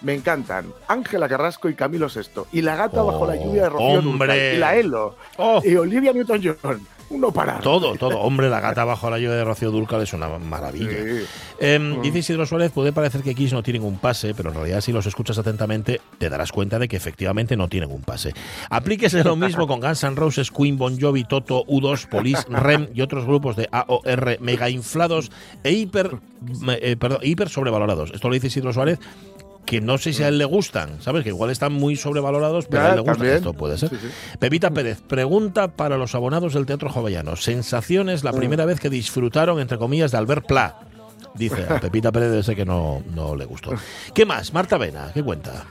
Me 0.00 0.14
encantan 0.14 0.66
Ángela 0.88 1.28
Carrasco 1.28 1.68
y 1.68 1.74
Camilo 1.74 2.08
Sesto. 2.08 2.48
Y 2.50 2.62
La 2.62 2.74
gata 2.74 3.02
bajo 3.02 3.24
la 3.24 3.36
lluvia 3.36 3.62
de 3.64 3.68
Rocío 3.68 3.98
hombre. 4.00 4.26
Dúrcal, 4.32 4.54
Y 4.54 4.58
la 4.58 4.74
Elo. 4.76 5.16
Oh. 5.36 5.60
Y 5.64 5.76
Olivia 5.76 6.12
Newton-John. 6.12 6.80
No 7.12 7.30
parar. 7.30 7.60
Todo, 7.60 7.94
todo. 7.96 8.18
Hombre, 8.20 8.48
la 8.48 8.60
gata 8.60 8.84
bajo 8.84 9.10
la 9.10 9.18
lluvia 9.18 9.36
de 9.36 9.44
Rocío 9.44 9.70
Dúrcal 9.70 10.02
es 10.02 10.12
una 10.12 10.28
maravilla. 10.28 10.90
Sí. 10.90 11.24
Em, 11.60 12.00
Dice 12.02 12.18
Isidro 12.18 12.46
Suárez, 12.46 12.72
puede 12.72 12.92
parecer 12.92 13.22
que 13.22 13.34
Kiss 13.34 13.52
no 13.52 13.62
tienen 13.62 13.82
un 13.84 13.98
pase, 13.98 14.34
pero 14.34 14.48
en 14.50 14.56
realidad 14.56 14.80
si 14.80 14.92
los 14.92 15.06
escuchas 15.06 15.38
atentamente 15.38 16.00
te 16.18 16.28
darás 16.28 16.52
cuenta 16.52 16.78
de 16.78 16.88
que 16.88 16.96
efectivamente 16.96 17.56
no 17.56 17.68
tienen 17.68 17.90
un 17.90 18.02
pase. 18.02 18.32
Aplíquese 18.70 19.22
lo 19.24 19.36
mismo 19.36 19.66
con 19.66 19.80
Guns 19.80 20.02
N' 20.04 20.16
Roses, 20.16 20.50
Queen, 20.50 20.78
Bon 20.78 20.98
Jovi, 21.00 21.24
Toto, 21.24 21.64
U2, 21.66 22.08
Police, 22.08 22.44
REM 22.48 22.88
y 22.94 23.02
otros 23.02 23.24
grupos 23.24 23.56
de 23.56 23.68
AOR 23.70 24.38
mega 24.40 24.70
inflados 24.70 25.30
e 25.62 25.72
hiper, 25.72 26.18
eh, 26.80 26.96
perdón, 26.98 27.20
hiper 27.22 27.48
sobrevalorados. 27.48 28.10
Esto 28.12 28.28
lo 28.28 28.34
dice 28.34 28.48
Isidro 28.48 28.72
Suárez 28.72 28.98
que 29.64 29.80
no 29.80 29.98
sé 29.98 30.12
si 30.12 30.22
a 30.22 30.28
él 30.28 30.38
le 30.38 30.44
gustan, 30.44 31.00
¿sabes? 31.00 31.22
Que 31.22 31.30
igual 31.30 31.50
están 31.50 31.72
muy 31.72 31.96
sobrevalorados, 31.96 32.66
pero 32.66 32.82
a 32.82 32.90
él 32.90 32.96
le 32.96 33.02
también. 33.04 33.34
Esto 33.34 33.52
puede 33.52 33.78
ser. 33.78 33.90
Sí, 33.90 33.96
sí. 34.00 34.08
Pepita 34.38 34.70
Pérez, 34.70 35.00
pregunta 35.00 35.68
para 35.68 35.96
los 35.96 36.14
abonados 36.14 36.54
del 36.54 36.66
Teatro 36.66 36.90
Jovellanos. 36.90 37.42
Sensaciones 37.42 38.24
la 38.24 38.32
primera 38.32 38.64
vez 38.64 38.80
que 38.80 38.90
disfrutaron, 38.90 39.60
entre 39.60 39.78
comillas, 39.78 40.10
de 40.10 40.18
Albert 40.18 40.46
Pla. 40.46 40.80
Dice 41.34 41.66
a 41.68 41.80
Pepita 41.80 42.12
Pérez 42.12 42.44
ser 42.44 42.56
que 42.56 42.64
no, 42.64 43.02
no 43.14 43.34
le 43.34 43.44
gustó. 43.44 43.72
¿Qué 44.14 44.26
más? 44.26 44.52
Marta 44.52 44.76
Vena, 44.78 45.10
¿qué 45.14 45.22
cuenta? 45.22 45.64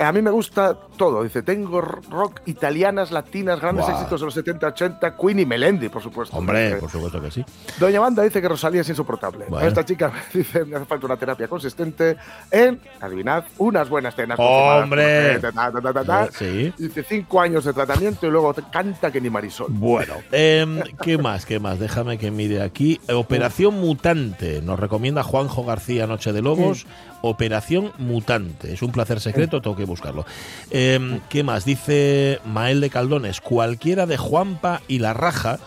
A 0.00 0.12
mí 0.12 0.22
me 0.22 0.30
gusta 0.30 0.76
todo. 0.96 1.24
Dice, 1.24 1.42
tengo 1.42 1.80
rock 1.80 2.40
italianas, 2.46 3.10
latinas, 3.10 3.60
grandes 3.60 3.84
Guau. 3.84 3.96
éxitos 3.98 4.20
de 4.20 4.26
los 4.26 4.36
70-80, 4.36 5.16
Queen 5.20 5.40
y 5.40 5.46
Melendi, 5.46 5.88
por 5.88 6.02
supuesto. 6.02 6.36
Hombre, 6.36 6.70
Eh, 6.70 6.76
por 6.76 6.88
supuesto 6.88 7.20
que 7.20 7.32
sí. 7.32 7.44
Doña 7.80 7.98
Banda 7.98 8.22
dice 8.22 8.40
que 8.40 8.48
Rosalía 8.48 8.82
es 8.82 8.88
insoportable. 8.88 9.46
Bueno. 9.48 9.66
Esta 9.66 9.84
chica 9.84 10.12
dice 10.32 10.64
me 10.64 10.76
hace 10.76 10.84
falta 10.86 11.06
una 11.06 11.16
terapia 11.16 11.48
consistente 11.48 12.16
en, 12.50 12.80
adivinad, 13.00 13.44
unas 13.58 13.88
buenas 13.88 14.14
cenas. 14.14 14.38
¡Hombre! 14.40 15.40
ta, 15.40 15.50
ta, 15.52 15.72
ta, 15.72 16.04
ta. 16.04 16.28
Sí. 16.32 16.72
Dice 16.78 17.02
cinco 17.02 17.40
años 17.40 17.64
de 17.64 17.72
tratamiento 17.72 18.26
y 18.26 18.30
luego 18.30 18.54
canta 18.72 19.10
que 19.10 19.20
ni 19.20 19.30
Marisol. 19.30 19.66
Bueno, 19.70 20.14
em, 20.30 20.80
¿qué 21.02 21.18
más? 21.18 21.44
¿Qué 21.44 21.58
más? 21.58 21.80
Déjame 21.80 22.18
que 22.18 22.30
mire 22.30 22.62
aquí. 22.62 23.00
Operación 23.12 23.74
Mutante. 23.80 24.62
Nos 24.62 24.78
recomienda 24.78 25.07
Juanjo 25.22 25.64
García 25.64 26.06
Noche 26.06 26.32
de 26.32 26.42
Lobos. 26.42 26.86
Operación 27.22 27.92
Mutante. 27.98 28.72
Es 28.72 28.82
un 28.82 28.92
placer 28.92 29.20
secreto, 29.20 29.60
tengo 29.60 29.76
que 29.76 29.84
buscarlo. 29.84 30.24
Em, 30.70 31.20
¿Qué 31.28 31.42
más? 31.42 31.64
Dice 31.64 32.40
Mael 32.44 32.80
de 32.80 32.90
Caldones. 32.90 33.40
Cualquiera 33.40 34.06
de 34.06 34.16
Juanpa 34.16 34.82
y 34.88 34.98
la 35.00 35.14
Raja 35.14 35.58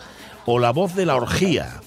o 0.46 0.58
la 0.58 0.70
voz 0.70 0.94
de 0.94 1.06
la 1.06 1.16
orgía. 1.16 1.80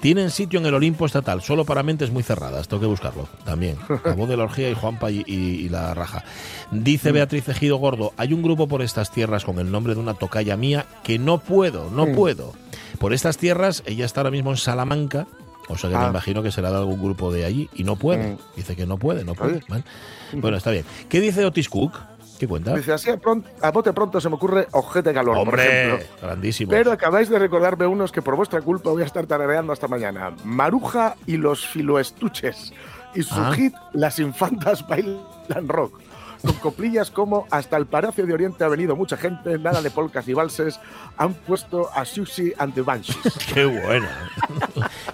Tienen 0.00 0.30
sitio 0.30 0.58
en 0.60 0.64
el 0.64 0.72
Olimpo 0.72 1.04
estatal, 1.04 1.42
solo 1.42 1.66
para 1.66 1.82
mentes 1.82 2.10
muy 2.10 2.22
cerradas. 2.22 2.68
Tengo 2.68 2.80
que 2.80 2.86
buscarlo 2.86 3.28
también. 3.44 3.76
La 4.02 4.14
voz 4.14 4.30
de 4.30 4.36
la 4.38 4.44
orgía 4.44 4.70
y 4.70 4.74
Juanpa 4.74 5.10
y, 5.10 5.22
y- 5.26 5.34
y 5.34 5.68
la 5.68 5.92
raja. 5.92 6.24
Dice 6.70 7.12
Beatriz 7.12 7.46
Ejido 7.50 7.76
Gordo: 7.76 8.14
hay 8.16 8.32
un 8.32 8.40
grupo 8.42 8.66
por 8.66 8.80
estas 8.80 9.10
tierras 9.10 9.44
con 9.44 9.58
el 9.58 9.70
nombre 9.70 9.94
de 9.94 10.00
una 10.00 10.14
tocaya 10.14 10.56
mía 10.56 10.86
que 11.04 11.18
no 11.18 11.36
puedo, 11.38 11.90
no 11.90 12.06
puedo. 12.14 12.54
Por 12.98 13.12
estas 13.12 13.36
tierras, 13.36 13.82
ella 13.84 14.06
está 14.06 14.20
ahora 14.20 14.30
mismo 14.30 14.50
en 14.50 14.56
Salamanca. 14.56 15.26
O 15.68 15.76
sea 15.78 15.88
que 15.90 15.96
me 15.96 16.04
Ah. 16.04 16.08
imagino 16.10 16.42
que 16.42 16.50
será 16.50 16.70
de 16.70 16.76
algún 16.78 17.00
grupo 17.02 17.32
de 17.32 17.44
allí 17.44 17.68
y 17.74 17.84
no 17.84 17.96
puede. 17.96 18.32
Mm. 18.32 18.38
Dice 18.56 18.74
que 18.76 18.86
no 18.86 18.96
puede, 18.98 19.24
no 19.24 19.34
puede. 19.34 19.60
Vale. 19.68 19.84
Bueno, 20.32 20.56
está 20.56 20.70
bien. 20.70 20.84
¿Qué 21.08 21.20
dice 21.20 21.44
Otis 21.44 21.68
Cook? 21.68 21.92
¿Qué 22.38 22.48
cuenta? 22.48 22.74
Dice 22.74 22.92
así 22.92 23.10
a, 23.10 23.16
pron- 23.20 23.44
a 23.60 23.70
bote 23.70 23.92
pronto 23.92 24.18
se 24.18 24.28
me 24.30 24.36
ocurre 24.36 24.66
ojete 24.72 25.12
calor, 25.12 25.36
Hombre, 25.36 26.06
grandísimo. 26.22 26.70
Pero 26.70 26.90
acabáis 26.90 27.28
de 27.28 27.38
recordarme 27.38 27.86
unos 27.86 28.10
que 28.12 28.22
por 28.22 28.34
vuestra 28.34 28.62
culpa 28.62 28.88
voy 28.90 29.02
a 29.02 29.04
estar 29.04 29.26
tarareando 29.26 29.72
hasta 29.74 29.88
mañana. 29.88 30.32
Maruja 30.44 31.16
y 31.26 31.36
los 31.36 31.66
filoestuches. 31.66 32.72
Y 33.14 33.22
su 33.22 33.34
Ah. 33.38 33.52
hit, 33.54 33.74
Las 33.92 34.18
infantas 34.20 34.86
bailan 34.88 35.68
rock. 35.68 36.00
Con 36.42 36.54
coplillas 36.54 37.10
como 37.10 37.46
hasta 37.50 37.76
el 37.76 37.86
Palacio 37.86 38.26
de 38.26 38.32
Oriente 38.32 38.64
ha 38.64 38.68
venido 38.68 38.96
mucha 38.96 39.16
gente, 39.16 39.58
nada 39.58 39.82
de 39.82 39.90
polcas 39.90 40.26
y 40.28 40.34
valses, 40.34 40.80
han 41.16 41.34
puesto 41.34 41.90
a 41.92 42.04
Sushi 42.04 42.52
and 42.58 42.74
the 42.74 42.82
Banshees. 42.82 43.38
Qué 43.54 43.64
buena. 43.64 44.30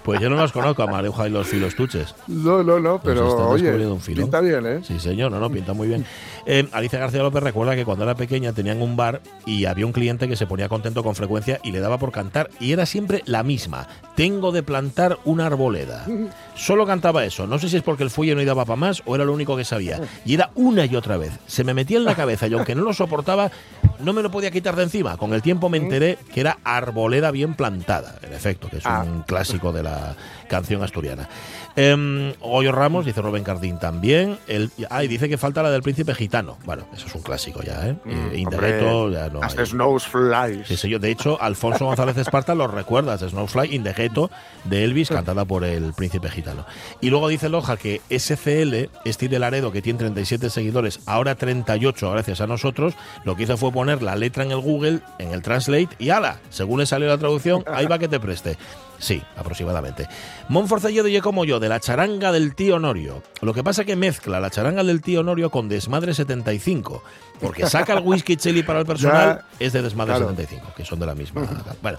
Pues 0.02 0.20
yo 0.20 0.30
no 0.30 0.36
los 0.36 0.52
conozco 0.52 0.82
a 0.82 0.86
Maruja 0.86 1.26
y 1.26 1.30
los 1.30 1.46
filostuches. 1.46 2.14
No, 2.28 2.62
no, 2.62 2.78
no, 2.78 3.00
Pues 3.00 3.14
pero 3.14 3.28
estás 3.28 3.46
oye, 3.46 3.64
descubriendo 3.64 3.94
un 3.94 4.00
pinta 4.00 4.40
bien, 4.40 4.66
¿eh? 4.66 4.80
Sí, 4.82 4.98
señor, 5.00 5.32
no, 5.32 5.40
no, 5.40 5.50
pinta 5.50 5.72
muy 5.72 5.88
bien. 5.88 6.04
Eh, 6.48 6.68
Alicia 6.70 7.00
García 7.00 7.22
López 7.24 7.42
recuerda 7.42 7.74
que 7.74 7.84
cuando 7.84 8.04
era 8.04 8.14
pequeña 8.14 8.52
tenían 8.52 8.80
un 8.80 8.94
bar 8.96 9.20
y 9.46 9.64
había 9.64 9.84
un 9.84 9.90
cliente 9.92 10.28
que 10.28 10.36
se 10.36 10.46
ponía 10.46 10.68
contento 10.68 11.02
con 11.02 11.16
frecuencia 11.16 11.58
y 11.64 11.72
le 11.72 11.80
daba 11.80 11.98
por 11.98 12.12
cantar 12.12 12.50
y 12.60 12.70
era 12.70 12.86
siempre 12.86 13.22
la 13.26 13.42
misma. 13.42 13.88
Tengo 14.14 14.52
de 14.52 14.62
plantar 14.62 15.18
una 15.24 15.46
arboleda. 15.46 16.06
Solo 16.54 16.86
cantaba 16.86 17.24
eso. 17.24 17.48
No 17.48 17.58
sé 17.58 17.68
si 17.68 17.76
es 17.78 17.82
porque 17.82 18.04
el 18.04 18.10
fuelle 18.10 18.36
no 18.36 18.44
daba 18.44 18.64
para 18.64 18.76
más 18.76 19.02
o 19.06 19.16
era 19.16 19.24
lo 19.24 19.32
único 19.32 19.56
que 19.56 19.64
sabía. 19.64 20.00
Y 20.24 20.34
era 20.34 20.50
una 20.54 20.84
y 20.86 20.94
otra 20.94 21.16
vez. 21.16 21.32
Se 21.48 21.64
me 21.64 21.74
metía 21.74 21.96
en 21.98 22.04
la 22.04 22.14
cabeza 22.14 22.46
y 22.46 22.54
aunque 22.54 22.76
no 22.76 22.82
lo 22.82 22.92
soportaba, 22.94 23.50
no 23.98 24.12
me 24.12 24.22
lo 24.22 24.30
podía 24.30 24.52
quitar 24.52 24.76
de 24.76 24.84
encima. 24.84 25.16
Con 25.16 25.34
el 25.34 25.42
tiempo 25.42 25.68
me 25.68 25.78
enteré 25.78 26.16
que 26.32 26.40
era 26.40 26.58
arboleda 26.62 27.32
bien 27.32 27.54
plantada. 27.54 28.20
En 28.22 28.32
efecto, 28.32 28.68
que 28.70 28.76
es 28.78 28.86
Ah. 28.86 29.02
un 29.04 29.22
clásico 29.22 29.72
de 29.72 29.82
la 29.82 30.14
canción 30.48 30.82
asturiana. 30.84 31.28
Em, 31.76 32.32
Goyo 32.40 32.72
Ramos, 32.72 33.04
dice 33.04 33.20
Rubén 33.20 33.44
Cardín 33.44 33.78
también. 33.78 34.38
El, 34.48 34.70
ah, 34.88 35.04
y 35.04 35.08
dice 35.08 35.28
que 35.28 35.36
falta 35.36 35.62
la 35.62 35.70
del 35.70 35.82
príncipe 35.82 36.14
gitano. 36.14 36.56
Bueno, 36.64 36.86
eso 36.94 37.06
es 37.06 37.14
un 37.14 37.22
clásico 37.22 37.62
ya, 37.62 37.88
¿eh? 37.88 37.96
Eh, 38.06 38.38
Indegeto, 38.38 39.02
Hombre, 39.02 39.18
ya 39.18 39.28
no 39.28 39.42
Hasta 39.42 39.60
hay. 39.60 39.66
Snows 39.66 40.06
Flies. 40.06 40.66
Sí, 40.66 40.76
sí, 40.76 40.88
yo, 40.88 40.98
de 40.98 41.10
hecho, 41.10 41.40
Alfonso 41.40 41.84
González 41.84 42.16
Esparta 42.16 42.54
lo 42.54 42.66
recuerdas, 42.66 43.20
Snowfly 43.20 43.74
in 43.74 43.84
the 43.84 43.92
Ghetto 43.92 44.30
de 44.64 44.84
Elvis, 44.84 45.10
cantada 45.10 45.44
por 45.44 45.64
el 45.64 45.92
príncipe 45.92 46.30
gitano. 46.30 46.64
Y 47.02 47.10
luego 47.10 47.28
dice 47.28 47.48
Loja 47.50 47.76
que 47.76 48.00
SCL, 48.08 48.88
Steve 49.10 49.38
Laredo, 49.38 49.70
que 49.70 49.82
tiene 49.82 49.98
37 49.98 50.48
seguidores, 50.48 51.00
ahora 51.04 51.34
38 51.34 52.10
gracias 52.10 52.40
a 52.40 52.46
nosotros, 52.46 52.94
lo 53.24 53.36
que 53.36 53.42
hizo 53.42 53.56
fue 53.58 53.70
poner 53.70 54.02
la 54.02 54.16
letra 54.16 54.44
en 54.44 54.50
el 54.50 54.60
Google, 54.60 55.00
en 55.18 55.32
el 55.32 55.42
Translate, 55.42 55.90
y 55.98 56.08
ala, 56.08 56.38
según 56.48 56.80
le 56.80 56.86
salió 56.86 57.08
la 57.08 57.18
traducción, 57.18 57.64
ahí 57.66 57.86
va 57.86 57.98
que 57.98 58.08
te 58.08 58.18
preste. 58.18 58.56
Sí, 58.98 59.22
aproximadamente. 59.36 60.08
Monforcelledo 60.48 61.08
y 61.08 61.20
como 61.20 61.44
yo, 61.44 61.60
de 61.60 61.68
la 61.68 61.80
charanga 61.80 62.32
del 62.32 62.54
tío 62.54 62.78
Norio. 62.78 63.22
Lo 63.42 63.52
que 63.52 63.62
pasa 63.62 63.82
es 63.82 63.86
que 63.86 63.96
mezcla 63.96 64.40
la 64.40 64.50
charanga 64.50 64.82
del 64.84 65.02
tío 65.02 65.22
Norio 65.22 65.50
con 65.50 65.68
Desmadre 65.68 66.14
75. 66.14 67.02
Porque 67.40 67.66
saca 67.66 67.94
el 67.94 68.00
whisky 68.04 68.36
chili 68.36 68.62
para 68.62 68.80
el 68.80 68.86
personal, 68.86 69.44
es 69.58 69.72
de 69.72 69.82
Desmadre 69.82 70.12
claro. 70.14 70.30
75, 70.30 70.72
que 70.76 70.84
son 70.84 70.98
de 70.98 71.06
la 71.06 71.14
misma. 71.14 71.46
bueno, 71.82 71.98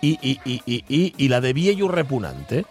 y, 0.00 0.18
y, 0.22 0.40
y, 0.44 0.62
y, 0.64 0.84
y, 0.88 1.14
y 1.16 1.28
la 1.28 1.40
de 1.40 1.52
Viejo 1.52 1.88
Repunante. 1.88 2.64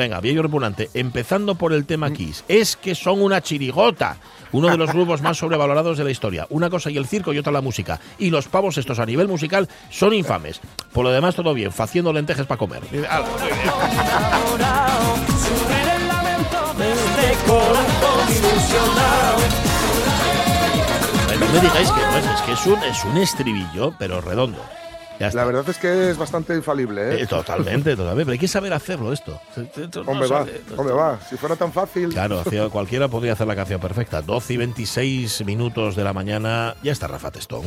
Venga, 0.00 0.18
Viejo 0.18 0.40
Repunante, 0.40 0.88
empezando 0.94 1.56
por 1.56 1.74
el 1.74 1.84
tema 1.84 2.10
Kiss. 2.10 2.42
Es 2.48 2.74
que 2.74 2.94
son 2.94 3.20
una 3.20 3.42
chirigota. 3.42 4.16
Uno 4.50 4.68
de 4.68 4.78
los 4.78 4.90
grupos 4.94 5.20
más 5.20 5.36
sobrevalorados 5.36 5.98
de 5.98 6.04
la 6.04 6.10
historia. 6.10 6.46
Una 6.48 6.70
cosa 6.70 6.90
y 6.90 6.96
el 6.96 7.06
circo 7.06 7.34
y 7.34 7.38
otra 7.38 7.52
la 7.52 7.60
música. 7.60 8.00
Y 8.18 8.30
los 8.30 8.48
pavos 8.48 8.78
estos 8.78 8.98
a 8.98 9.04
nivel 9.04 9.28
musical 9.28 9.68
son 9.90 10.14
infames. 10.14 10.62
Por 10.94 11.04
lo 11.04 11.10
demás, 11.10 11.34
todo 11.34 11.52
bien, 11.52 11.70
faciendo 11.70 12.14
lentejas 12.14 12.46
para 12.46 12.56
comer. 12.58 12.82
Ilusionado. 18.30 19.36
Ay, 21.28 21.38
No 21.38 21.46
me 21.52 21.60
digáis 21.60 21.90
que 21.90 22.00
no 22.00 22.16
es, 22.16 22.24
es 22.24 22.40
que 22.40 22.52
es 22.52 22.66
un, 22.66 22.82
es 22.84 23.04
un 23.04 23.18
estribillo, 23.18 23.92
pero 23.98 24.22
redondo. 24.22 24.64
Ya 25.20 25.26
está. 25.28 25.40
La 25.40 25.44
verdad 25.44 25.68
es 25.68 25.76
que 25.76 26.10
es 26.10 26.16
bastante 26.16 26.54
infalible, 26.54 27.02
¿eh? 27.14 27.22
Eh, 27.22 27.26
totalmente, 27.26 27.90
totalmente. 27.94 28.24
Pero 28.24 28.32
hay 28.32 28.38
que 28.38 28.48
saber 28.48 28.72
hacerlo 28.72 29.12
esto. 29.12 29.38
Esto 29.54 30.02
no 30.02 30.12
Hombre, 30.12 30.28
va, 30.28 30.38
sale, 30.46 30.56
esto- 30.56 30.74
hombre, 30.78 30.94
va. 30.94 31.20
Si 31.28 31.36
fuera 31.36 31.56
tan 31.56 31.72
fácil. 31.72 32.08
Claro, 32.08 32.42
cualquiera 32.72 33.06
podría 33.06 33.34
hacer 33.34 33.46
la 33.46 33.54
canción 33.54 33.80
perfecta. 33.82 34.22
12 34.22 34.54
y 34.54 34.56
26 34.56 35.44
minutos 35.44 35.94
de 35.94 36.04
la 36.04 36.14
mañana, 36.14 36.74
ya 36.82 36.92
está 36.92 37.06
Rafa 37.06 37.30
Testón. 37.30 37.64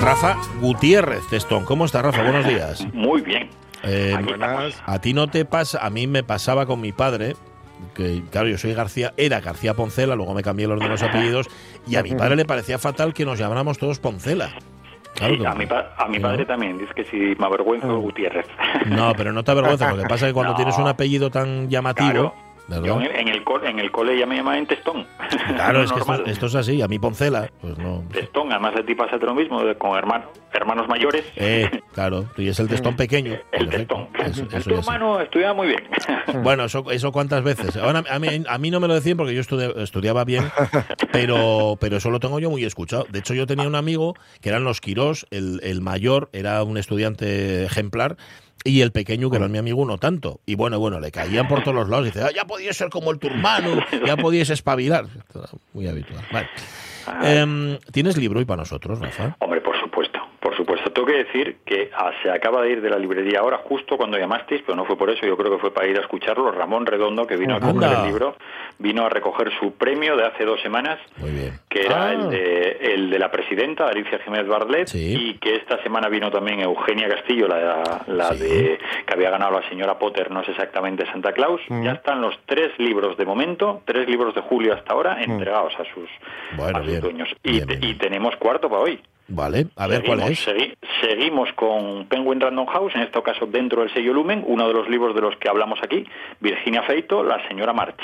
Rafa 0.00 0.36
Gutiérrez 0.60 1.26
Testón. 1.30 1.64
¿Cómo 1.64 1.84
está 1.86 2.02
Rafa? 2.02 2.22
Buenos 2.22 2.46
días. 2.46 2.86
Muy 2.92 3.22
bien. 3.22 3.48
Eh, 3.86 4.16
a 4.86 4.98
ti 5.00 5.12
no 5.14 5.28
te 5.28 5.44
pasa, 5.44 5.84
a 5.84 5.90
mí 5.90 6.06
me 6.06 6.22
pasaba 6.22 6.66
con 6.66 6.80
mi 6.80 6.92
padre, 6.92 7.36
que 7.94 8.22
claro, 8.30 8.48
yo 8.48 8.58
soy 8.58 8.72
García, 8.74 9.12
era 9.16 9.40
García 9.40 9.74
Poncela, 9.74 10.14
luego 10.16 10.34
me 10.34 10.42
cambié 10.42 10.66
los 10.66 10.80
de 10.80 10.88
los 10.88 11.02
apellidos, 11.02 11.48
y 11.86 11.96
a 11.96 12.02
mi 12.02 12.12
padre 12.14 12.36
le 12.36 12.44
parecía 12.44 12.78
fatal 12.78 13.12
que 13.14 13.24
nos 13.24 13.38
llamáramos 13.38 13.78
todos 13.78 13.98
Poncela. 13.98 14.50
Claro 15.14 15.36
Sí, 15.36 15.46
a 15.46 15.54
mi, 15.54 15.66
pa- 15.66 15.94
a 15.96 16.08
mi 16.08 16.18
¿no? 16.18 16.28
padre 16.28 16.44
también, 16.44 16.76
dice 16.76 16.92
que 16.94 17.04
si 17.04 17.16
me 17.38 17.46
avergüenzo 17.46 17.98
Gutiérrez. 18.00 18.46
No, 18.86 19.12
pero 19.16 19.32
no 19.32 19.44
te 19.44 19.50
avergüenza, 19.52 19.90
lo 19.92 20.02
que 20.02 20.08
pasa 20.08 20.26
es 20.26 20.30
que 20.30 20.34
cuando 20.34 20.52
No. 20.54 20.56
tienes 20.56 20.76
un 20.78 20.88
apellido 20.88 21.30
tan 21.30 21.68
llamativo, 21.70 22.10
Claro. 22.10 22.34
¿Verdad? 22.68 22.84
Yo 22.86 22.96
en 23.00 23.02
el, 23.02 23.16
en 23.16 23.28
el 23.28 23.44
cole, 23.44 23.70
en 23.70 23.78
el 23.78 23.90
cole 23.90 24.18
ya 24.18 24.26
me 24.26 24.36
llamaban 24.36 24.66
Testón. 24.66 25.06
Claro, 25.54 25.82
es 25.84 25.92
que 25.92 25.98
Normal. 25.98 26.20
esto, 26.20 26.30
esto 26.30 26.46
es 26.46 26.54
así, 26.54 26.82
a 26.82 26.88
mí 26.88 26.98
Poncela, 26.98 27.50
pues 27.60 27.76
no. 27.78 28.02
Testón, 28.12 28.50
además 28.52 28.74
a 28.76 28.82
ti 28.84 28.94
pasa 28.94 29.16
lo 29.16 29.34
mismo, 29.34 29.62
de- 29.64 29.76
con 29.76 29.96
hermano, 29.96 30.26
hermanos 30.52 30.88
mayores. 30.88 31.24
Eh, 31.36 31.70
claro, 31.92 32.26
y 32.36 32.48
es 32.48 32.58
el 32.60 32.68
testón 32.68 32.96
pequeño. 32.96 33.34
el. 33.52 33.68
Testón. 33.68 34.08
Eso- 34.24 34.46
eso 34.52 34.70
tu 34.70 34.76
hermano 34.78 35.20
estudiaba 35.20 35.54
muy 35.54 35.68
bien. 35.68 35.82
Bueno, 36.42 36.64
eso, 36.64 36.90
eso 36.90 37.12
cuántas 37.12 37.44
veces. 37.44 37.76
Ahora, 37.76 38.02
a 38.10 38.18
mí, 38.18 38.28
a 38.48 38.58
mí 38.58 38.70
no 38.70 38.80
me 38.80 38.88
lo 38.88 38.94
decían 38.94 39.16
porque 39.16 39.34
yo 39.34 39.40
estudi- 39.42 39.72
estudiaba 39.80 40.24
bien, 40.24 40.44
pero, 41.12 41.76
pero 41.80 41.96
eso 41.98 42.10
lo 42.10 42.18
tengo 42.20 42.38
yo 42.40 42.50
muy 42.50 42.64
escuchado. 42.64 43.06
De 43.10 43.18
hecho, 43.20 43.34
yo 43.34 43.46
tenía 43.46 43.66
un 43.66 43.74
amigo 43.74 44.14
que 44.40 44.48
eran 44.48 44.64
los 44.64 44.80
Quirós, 44.80 45.26
el, 45.30 45.60
el 45.62 45.80
mayor 45.80 46.30
era 46.32 46.62
un 46.62 46.76
estudiante 46.76 47.64
ejemplar 47.64 48.16
y 48.64 48.80
el 48.80 48.92
pequeño, 48.92 49.30
que 49.30 49.36
era 49.36 49.46
mi 49.46 49.58
amigo, 49.58 49.84
no 49.84 49.98
tanto. 49.98 50.40
Y 50.46 50.54
bueno, 50.54 50.78
bueno, 50.78 50.98
le 50.98 51.10
caían 51.12 51.46
por 51.46 51.62
todos 51.62 51.74
los 51.76 51.88
lados. 51.90 52.06
Dice, 52.06 52.22
"Ah, 52.22 52.30
ya 52.34 52.46
podías 52.46 52.74
ser 52.76 52.88
como 52.88 53.10
el 53.10 53.18
tu 53.18 53.26
hermano, 53.26 53.76
ya 54.06 54.16
podías 54.16 54.48
espabilar. 54.50 55.04
Muy 55.74 55.86
habitual. 55.86 56.24
Vale. 56.32 56.48
Em, 57.22 57.78
¿Tienes 57.92 58.16
libro 58.16 58.38
hoy 58.38 58.46
para 58.46 58.62
nosotros, 58.62 58.98
Rafa? 58.98 59.36
Hombre, 59.40 59.60
por 59.60 59.78
supuesto, 59.78 60.18
por 60.40 60.56
supuesto. 60.56 60.82
Tengo 60.94 61.06
que 61.08 61.24
decir 61.24 61.56
que 61.66 61.90
ah, 61.96 62.12
se 62.22 62.30
acaba 62.30 62.62
de 62.62 62.70
ir 62.70 62.80
de 62.80 62.88
la 62.88 62.96
librería 62.98 63.40
ahora, 63.40 63.58
justo 63.58 63.96
cuando 63.96 64.16
llamasteis, 64.16 64.62
pero 64.64 64.76
no 64.76 64.84
fue 64.84 64.96
por 64.96 65.10
eso, 65.10 65.26
yo 65.26 65.36
creo 65.36 65.50
que 65.50 65.58
fue 65.58 65.72
para 65.74 65.88
ir 65.88 65.98
a 65.98 66.02
escucharlo. 66.02 66.50
Ramón 66.52 66.86
Redondo, 66.86 67.26
que 67.26 67.36
vino 67.36 67.54
a 67.54 67.56
Anda. 67.58 68.00
el 68.02 68.06
libro, 68.06 68.36
vino 68.78 69.04
a 69.04 69.08
recoger 69.08 69.50
su 69.58 69.72
premio 69.74 70.16
de 70.16 70.24
hace 70.24 70.44
dos 70.44 70.60
semanas, 70.62 71.00
Muy 71.16 71.30
bien. 71.32 71.58
que 71.68 71.82
era 71.82 72.04
Ah. 72.06 72.12
el, 72.12 72.30
de, 72.30 72.70
el 72.94 73.10
de 73.10 73.18
la 73.18 73.30
presidenta, 73.30 73.88
Alicia 73.88 74.20
Jiménez 74.20 74.46
Barlet, 74.46 74.86
Sí. 74.86 75.14
y 75.30 75.34
que 75.38 75.56
esta 75.56 75.82
semana 75.82 76.08
vino 76.08 76.30
también 76.30 76.60
Eugenia 76.60 77.08
Castillo, 77.08 77.48
la, 77.48 78.02
la 78.06 78.32
Sí. 78.34 78.44
de 78.44 78.78
que 79.06 79.12
había 79.14 79.30
ganado 79.30 79.58
la 79.60 79.68
señora 79.68 79.98
Potter, 79.98 80.30
no 80.30 80.42
es 80.42 80.48
exactamente 80.48 81.04
Santa 81.06 81.32
Claus. 81.32 81.60
Ya 81.68 81.92
están 81.92 82.20
los 82.20 82.38
tres 82.46 82.70
libros 82.78 83.16
de 83.16 83.24
momento, 83.24 83.82
tres 83.84 84.08
libros 84.08 84.34
de 84.34 84.42
julio 84.42 84.74
hasta 84.74 84.92
ahora, 84.92 85.20
entregados 85.22 85.72
a 85.74 85.84
sus, 85.92 86.08
Bueno, 86.56 86.78
a 86.78 86.80
sus 86.82 86.88
bien. 86.90 87.00
dueños. 87.00 87.28
Y, 87.42 87.64
Bien, 87.64 87.98
tenemos 87.98 88.36
cuarto 88.36 88.68
para 88.68 88.82
hoy. 88.82 89.00
Vale, 89.28 89.66
a 89.76 89.86
ver 89.86 90.04
cuál 90.04 90.18
Seguimos, 90.20 90.30
es. 90.30 90.46
segui- 90.48 90.76
seguimos 91.00 91.52
con 91.54 92.06
Penguin 92.06 92.40
Random 92.40 92.66
House, 92.66 92.94
en 92.94 93.02
este 93.02 93.22
caso 93.22 93.46
dentro 93.46 93.80
del 93.82 93.92
sello 93.94 94.12
Lumen, 94.12 94.44
uno 94.46 94.68
de 94.68 94.74
los 94.74 94.88
libros 94.88 95.14
de 95.14 95.22
los 95.22 95.36
que 95.36 95.48
hablamos 95.48 95.78
aquí, 95.82 96.04
Virginia 96.40 96.82
Feito, 96.82 97.22
La 97.24 97.46
señora 97.48 97.72
March. 97.72 98.00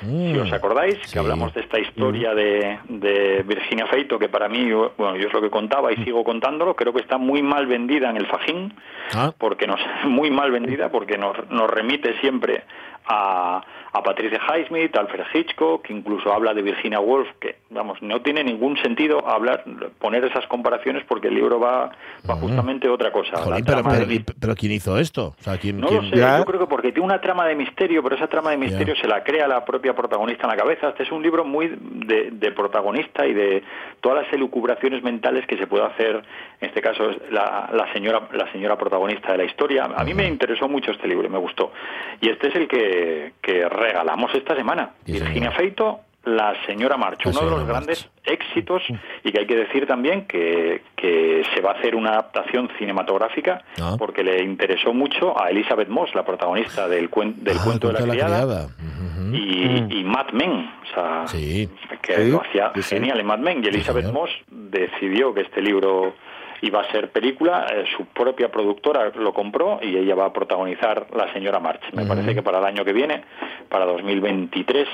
Si 0.00 0.06
Mm, 0.08 0.40
os 0.40 0.52
acordáis, 0.52 0.98
sí. 1.04 1.12
que 1.12 1.18
hablamos 1.20 1.54
de 1.54 1.60
esta 1.60 1.78
historia 1.78 2.34
de, 2.34 2.78
de 2.88 3.44
Virginia 3.46 3.86
Feito, 3.86 4.18
que 4.18 4.28
para 4.28 4.48
mí, 4.48 4.68
bueno, 4.72 5.14
yo 5.16 5.28
es 5.28 5.32
lo 5.32 5.40
que 5.40 5.48
contaba 5.50 5.92
y 5.92 5.96
sigo 6.04 6.24
contándolo, 6.24 6.74
creo 6.74 6.92
que 6.92 7.00
está 7.02 7.18
muy 7.18 7.40
mal 7.42 7.66
vendida 7.66 8.10
en 8.10 8.16
el 8.16 8.26
Fajín, 8.26 8.74
Ah, 9.14 9.32
porque 9.38 9.66
nos 9.68 9.78
muy 10.06 10.30
mal 10.30 10.50
vendida 10.50 10.90
porque 10.90 11.18
nos, 11.18 11.36
nos 11.50 11.70
remite 11.70 12.18
siempre 12.20 12.64
a, 13.06 13.62
a 13.94 14.02
Patricia 14.02 14.40
Highsmith, 14.48 14.96
Alfred 14.96 15.24
Hitchcock, 15.34 15.82
que 15.82 15.92
incluso 15.92 16.32
habla 16.32 16.54
de 16.54 16.62
Virginia 16.62 16.98
Woolf, 16.98 17.28
que 17.40 17.56
vamos, 17.70 18.00
no 18.00 18.22
tiene 18.22 18.42
ningún 18.42 18.76
sentido 18.78 19.28
hablar 19.28 19.64
poner 19.98 20.24
esas 20.24 20.46
comparaciones 20.46 21.04
porque 21.06 21.28
el 21.28 21.34
libro 21.34 21.60
va, 21.60 21.90
va 22.28 22.34
justamente 22.36 22.88
a 22.88 22.92
otra 22.92 23.12
cosa. 23.12 23.36
jolín, 23.38 23.64
pero, 23.64 23.78
trama 23.82 23.90
pero, 23.96 24.06
de- 24.06 24.14
y- 24.14 24.24
pero 24.40 24.54
¿quién 24.54 24.72
hizo 24.72 24.98
esto? 24.98 25.34
O 25.38 25.42
sea, 25.42 25.58
¿quién, 25.58 25.78
no 25.80 25.90
lo 25.90 26.02
sé, 26.04 26.16
Ya. 26.16 26.38
yo 26.38 26.44
creo 26.46 26.60
que 26.60 26.66
porque 26.66 26.90
tiene 26.92 27.06
una 27.06 27.20
trama 27.20 27.46
de 27.46 27.54
misterio, 27.54 28.02
pero 28.02 28.16
esa 28.16 28.28
trama 28.28 28.50
de 28.50 28.56
misterio 28.56 28.96
se 28.96 29.06
la 29.06 29.22
crea 29.22 29.46
la 29.46 29.64
propia 29.64 29.94
protagonista 29.94 30.44
en 30.44 30.50
la 30.50 30.56
cabeza. 30.56 30.88
Este 30.88 31.02
es 31.02 31.12
un 31.12 31.22
libro 31.22 31.44
muy 31.44 31.68
de, 31.78 32.30
de 32.32 32.52
protagonista 32.52 33.26
y 33.26 33.34
de 33.34 33.62
todas 34.00 34.24
las 34.24 34.32
elucubraciones 34.32 35.02
mentales 35.02 35.46
que 35.46 35.56
se 35.58 35.66
puede 35.66 35.84
hacer, 35.84 36.22
en 36.60 36.68
este 36.68 36.80
caso 36.80 37.10
es 37.10 37.16
la, 37.30 37.68
la 37.72 37.92
señora 37.92 38.22
la 38.32 38.50
señora 38.52 38.76
protagonista 38.76 39.32
de 39.32 39.38
la 39.38 39.44
historia. 39.44 39.84
A 39.84 40.02
mí 40.04 40.14
me 40.14 40.26
interesó 40.26 40.68
mucho 40.68 40.92
este 40.92 41.06
libro 41.06 41.28
me 41.28 41.38
gustó. 41.38 41.72
Y 42.20 42.28
este 42.28 42.48
es 42.48 42.54
el 42.56 42.68
que, 42.68 43.32
que 43.42 43.68
regalamos 43.82 44.34
esta 44.34 44.54
semana. 44.56 44.90
Sí, 45.04 45.12
Virginia 45.12 45.50
señor. 45.50 45.54
Feito, 45.54 46.00
La 46.24 46.54
señora 46.66 46.96
March, 46.96 47.18
La 47.24 47.30
uno 47.32 47.40
de 47.40 47.50
los 47.50 47.66
grandes 47.66 48.04
March. 48.04 48.40
éxitos 48.40 48.80
y 49.24 49.32
que 49.32 49.40
hay 49.40 49.46
que 49.48 49.56
decir 49.56 49.88
también 49.88 50.24
que, 50.28 50.82
que 50.94 51.42
se 51.52 51.60
va 51.60 51.72
a 51.72 51.74
hacer 51.74 51.96
una 51.96 52.10
adaptación 52.10 52.70
cinematográfica 52.78 53.64
Ah. 53.80 53.96
porque 53.98 54.22
le 54.22 54.40
interesó 54.44 54.94
mucho 54.94 55.34
a 55.36 55.50
Elizabeth 55.50 55.88
Moss, 55.88 56.14
la 56.14 56.24
protagonista 56.24 56.86
del, 56.86 57.10
cuen- 57.10 57.34
del 57.38 57.58
Ah, 57.58 57.62
cuento 57.64 57.88
de 57.88 57.94
la, 57.94 58.00
criada, 58.02 58.36
criada. 58.36 58.66
Ujú. 58.66 59.34
y, 59.34 59.98
y 59.98 60.04
Mad 60.04 60.30
Men, 60.32 60.52
o 60.52 60.94
sea, 60.94 61.26
Sí. 61.26 61.68
que 62.00 62.14
Sí, 62.14 62.30
lo 62.30 62.40
hacía 62.42 62.70
sí, 62.76 62.82
sí. 62.82 62.94
genial 62.94 63.18
en 63.18 63.26
Mad 63.26 63.38
Men. 63.40 63.60
Y 63.64 63.66
Elizabeth. 63.66 64.12
Moss 64.12 64.30
decidió 64.48 65.34
que 65.34 65.40
este 65.40 65.60
libro 65.60 66.14
y 66.62 66.70
va 66.70 66.80
a 66.80 66.90
ser 66.90 67.10
película. 67.12 67.66
eh, 67.70 67.84
su 67.96 68.06
propia 68.06 68.50
productora 68.50 69.10
lo 69.14 69.34
compró 69.34 69.80
y 69.82 69.96
ella 69.96 70.14
va 70.14 70.26
a 70.26 70.32
protagonizar 70.32 71.06
La 71.14 71.30
señora 71.34 71.60
March. 71.60 71.82
Me 71.92 72.06
parece 72.06 72.34
que 72.34 72.42
para 72.42 72.58
el 72.60 72.64
año 72.64 72.84
que 72.84 72.92
viene, 72.94 73.22
para 73.68 73.84
2023, 73.84 74.88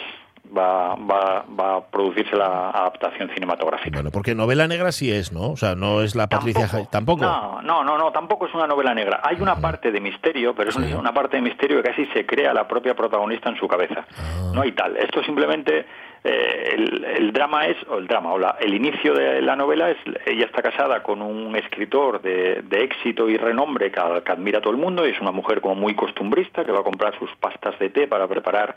va, 0.56 0.94
va, 0.94 1.44
va 1.58 1.76
a 1.76 1.80
producirse 1.90 2.34
la 2.34 2.70
adaptación 2.70 3.28
cinematográfica. 3.34 3.98
Bueno, 3.98 4.10
porque 4.10 4.34
novela 4.34 4.66
negra 4.66 4.92
sí 4.92 5.12
es, 5.12 5.30
¿no? 5.32 5.50
O 5.50 5.56
sea, 5.56 5.74
no 5.74 6.00
es 6.00 6.16
la 6.16 6.26
Patricia 6.26 6.66
tampoco. 6.90 7.22
No, 7.24 7.60
no, 7.62 7.84
no, 7.84 7.98
no, 7.98 8.10
tampoco 8.12 8.46
es 8.46 8.54
una 8.54 8.66
novela 8.66 8.94
negra. 8.94 9.20
Hay 9.22 9.36
una 9.40 9.56
parte 9.56 9.92
de 9.92 10.00
misterio, 10.00 10.54
pero 10.54 10.70
es 10.70 10.74
Sí. 10.76 10.94
una 10.94 11.12
parte 11.12 11.36
de 11.36 11.42
misterio 11.42 11.82
que 11.82 11.90
casi 11.90 12.06
se 12.06 12.24
crea 12.24 12.54
la 12.54 12.66
propia 12.66 12.94
protagonista 12.96 13.50
en 13.50 13.56
su 13.58 13.68
cabeza. 13.68 14.06
Ah. 14.18 14.52
No 14.54 14.62
hay 14.62 14.72
tal. 14.72 14.96
Esto 14.96 15.22
simplemente 15.22 15.84
eh, 16.24 16.72
el, 16.74 17.04
el 17.04 17.32
drama 17.32 17.66
es, 17.66 17.76
o 17.88 17.98
el 17.98 18.06
drama, 18.06 18.32
o 18.32 18.38
la- 18.38 18.56
el 18.60 18.74
inicio 18.74 19.14
de 19.14 19.40
la 19.42 19.54
novela 19.56 19.90
es, 19.90 19.96
ella 20.26 20.46
está 20.46 20.62
casada 20.62 21.02
con 21.02 21.22
un 21.22 21.54
escritor 21.56 22.20
de, 22.22 22.62
de 22.62 22.82
éxito 22.84 23.28
y 23.28 23.36
renombre 23.36 23.90
que, 23.90 24.00
que 24.24 24.32
admira 24.32 24.58
a 24.58 24.60
todo 24.60 24.72
el 24.72 24.78
mundo 24.78 25.06
y 25.06 25.10
es 25.10 25.20
una 25.20 25.32
mujer 25.32 25.60
como 25.60 25.74
muy 25.76 25.94
costumbrista 25.94 26.64
que 26.64 26.72
va 26.72 26.80
a 26.80 26.84
comprar 26.84 27.18
sus 27.18 27.30
pastas 27.36 27.78
de 27.78 27.90
té 27.90 28.06
para 28.06 28.26
preparar 28.26 28.74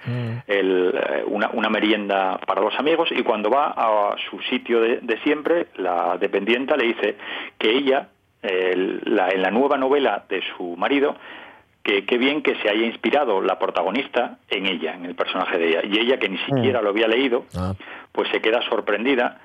el, 0.47 0.93
eh, 0.95 1.23
una, 1.25 1.49
una 1.53 1.69
merienda 1.69 2.39
para 2.45 2.61
los 2.61 2.77
amigos 2.79 3.09
y 3.11 3.23
cuando 3.23 3.49
va 3.49 3.73
a 3.75 4.15
su 4.29 4.39
sitio 4.41 4.79
de, 4.81 4.99
de 5.01 5.17
siempre, 5.19 5.67
la 5.77 6.17
dependienta 6.19 6.75
le 6.77 6.85
dice 6.85 7.15
que 7.57 7.69
ella, 7.71 8.09
eh, 8.43 8.99
la- 9.03 9.29
en 9.29 9.41
la 9.41 9.51
nueva 9.51 9.77
novela 9.77 10.23
de 10.29 10.41
su 10.55 10.75
marido, 10.77 11.15
que 11.83 12.05
qué 12.05 12.17
bien 12.17 12.41
que 12.43 12.55
se 12.61 12.69
haya 12.69 12.85
inspirado 12.85 13.41
la 13.41 13.57
protagonista 13.57 14.37
en 14.49 14.65
ella, 14.67 14.93
en 14.93 15.05
el 15.05 15.15
personaje 15.15 15.57
de 15.57 15.69
ella. 15.69 15.81
Y 15.83 15.97
ella, 15.99 16.17
que 16.19 16.29
ni 16.29 16.37
siquiera 16.39 16.81
lo 16.81 16.89
había 16.89 17.07
leído, 17.07 17.45
Ah. 17.57 17.73
pues 18.11 18.29
se 18.29 18.39
queda 18.41 18.61
sorprendida 18.69 19.39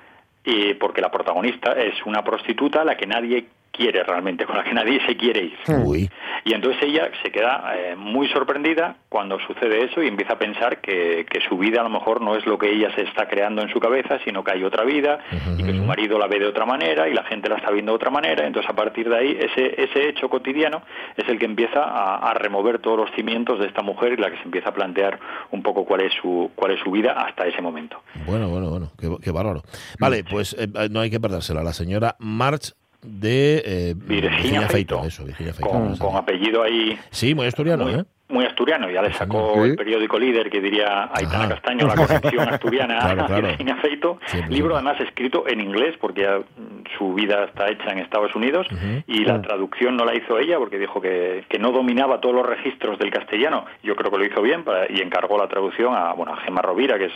porque 0.79 1.01
la 1.01 1.11
protagonista 1.11 1.73
es 1.73 1.93
una 2.05 2.23
prostituta 2.23 2.81
a 2.81 2.85
la 2.85 2.95
que 2.95 3.05
nadie 3.05 3.47
quiere 3.77 4.03
realmente, 4.03 4.45
con 4.45 4.57
la 4.57 4.63
que 4.63 4.73
nadie 4.73 4.99
se 5.05 5.15
quiere 5.15 5.43
ir. 5.43 5.57
Uy. 5.85 6.09
Y 6.43 6.53
entonces 6.53 6.81
ella 6.83 7.09
se 7.23 7.31
queda 7.31 7.73
eh, 7.75 7.95
muy 7.95 8.27
sorprendida 8.29 8.97
cuando 9.09 9.39
sucede 9.39 9.85
eso 9.85 10.01
y 10.01 10.07
empieza 10.07 10.33
a 10.33 10.39
pensar 10.39 10.81
que, 10.81 11.25
que 11.29 11.39
su 11.47 11.57
vida 11.57 11.81
a 11.81 11.83
lo 11.83 11.89
mejor 11.89 12.21
no 12.21 12.35
es 12.35 12.45
lo 12.45 12.57
que 12.57 12.71
ella 12.71 12.93
se 12.95 13.03
está 13.03 13.27
creando 13.27 13.61
en 13.61 13.69
su 13.69 13.79
cabeza, 13.79 14.19
sino 14.25 14.43
que 14.43 14.53
hay 14.53 14.63
otra 14.63 14.83
vida 14.83 15.19
y 15.57 15.63
que 15.63 15.73
su 15.73 15.83
marido 15.83 16.17
la 16.17 16.27
ve 16.27 16.39
de 16.39 16.47
otra 16.47 16.65
manera 16.65 17.07
y 17.07 17.13
la 17.13 17.23
gente 17.23 17.49
la 17.49 17.57
está 17.57 17.71
viendo 17.71 17.91
de 17.91 17.97
otra 17.97 18.09
manera. 18.09 18.45
Entonces 18.45 18.69
a 18.69 18.75
partir 18.75 19.09
de 19.09 19.17
ahí 19.17 19.37
ese, 19.39 19.81
ese 19.81 20.09
hecho 20.09 20.29
cotidiano 20.29 20.81
es 21.15 21.27
el 21.29 21.37
que 21.37 21.45
empieza 21.45 21.83
a, 21.83 22.29
a 22.29 22.33
remover 22.33 22.79
todos 22.79 22.97
los 22.97 23.11
cimientos 23.11 23.59
de 23.59 23.67
esta 23.67 23.81
mujer 23.81 24.13
y 24.13 24.17
la 24.17 24.31
que 24.31 24.37
se 24.37 24.43
empieza 24.43 24.69
a 24.69 24.73
plantear 24.73 25.19
un 25.51 25.61
poco 25.61 25.85
cuál 25.85 26.01
es 26.01 26.13
su, 26.21 26.51
cuál 26.55 26.71
es 26.71 26.79
su 26.81 26.91
vida 26.91 27.11
hasta 27.11 27.45
ese 27.45 27.61
momento. 27.61 28.01
Bueno, 28.25 28.49
bueno, 28.49 28.69
bueno, 28.69 28.91
qué, 28.99 29.09
qué 29.21 29.31
bárbaro. 29.31 29.61
Vale, 29.99 30.23
pues 30.23 30.55
eh, 30.57 30.67
no 30.89 30.99
hay 30.99 31.09
que 31.09 31.19
perdérsela. 31.19 31.63
La 31.63 31.73
señora 31.73 32.15
March 32.19 32.73
de 33.01 33.61
eh, 33.65 33.93
Virginia 33.95 34.61
Feito, 34.67 35.03
Eso, 35.03 35.23
Virginia 35.25 35.53
Feito. 35.53 35.69
con, 35.69 35.97
no 35.97 36.17
apellido 36.17 36.63
ahí 36.63 36.97
Sí, 37.11 37.33
muy 37.35 37.45
asturiano, 37.47 37.85
muy, 37.85 37.93
¿eh? 37.93 38.03
muy 38.29 38.45
asturiano. 38.45 38.89
Ya 38.89 39.01
le 39.01 39.13
sacó 39.13 39.53
Sí. 39.63 39.69
el 39.69 39.75
periódico 39.75 40.17
líder 40.19 40.49
que 40.49 40.59
diría 40.59 41.09
Aitana 41.13 41.45
Ajá. 41.45 41.49
Castaño, 41.49 41.87
la 41.87 41.95
conexión 41.95 42.49
asturiana 42.49 42.99
Claro. 43.27 43.47
Virginia 43.47 43.75
Feito. 43.77 44.19
Siempre, 44.25 44.51
Libro 44.53 44.75
siempre. 44.75 44.89
además 44.91 45.07
escrito 45.07 45.43
en 45.47 45.61
inglés 45.61 45.95
porque 46.01 46.21
ya, 46.23 46.39
mm, 46.39 46.97
su 46.97 47.13
vida 47.13 47.45
está 47.45 47.69
hecha 47.69 47.91
en 47.91 47.99
Estados 47.99 48.33
Unidos 48.35 48.67
y 49.07 49.23
la 49.25 49.41
traducción 49.41 49.95
no 49.95 50.03
la 50.03 50.15
hizo 50.15 50.39
ella 50.39 50.57
porque 50.57 50.77
dijo 50.79 50.99
que, 50.99 51.45
que 51.47 51.59
no 51.59 51.71
dominaba 51.71 52.19
todos 52.19 52.35
los 52.35 52.45
registros 52.45 52.97
del 52.99 53.11
castellano. 53.11 53.65
Yo 53.83 53.95
creo 53.95 54.11
que 54.11 54.17
lo 54.17 54.25
hizo 54.25 54.41
bien 54.41 54.63
para- 54.63 54.91
y 54.91 55.01
encargó 55.01 55.37
la 55.37 55.47
traducción 55.47 55.93
a, 55.95 56.13
bueno, 56.13 56.33
a 56.33 56.37
Gemma 56.37 56.61
Rovira, 56.61 56.97
que 56.97 57.05
es 57.05 57.13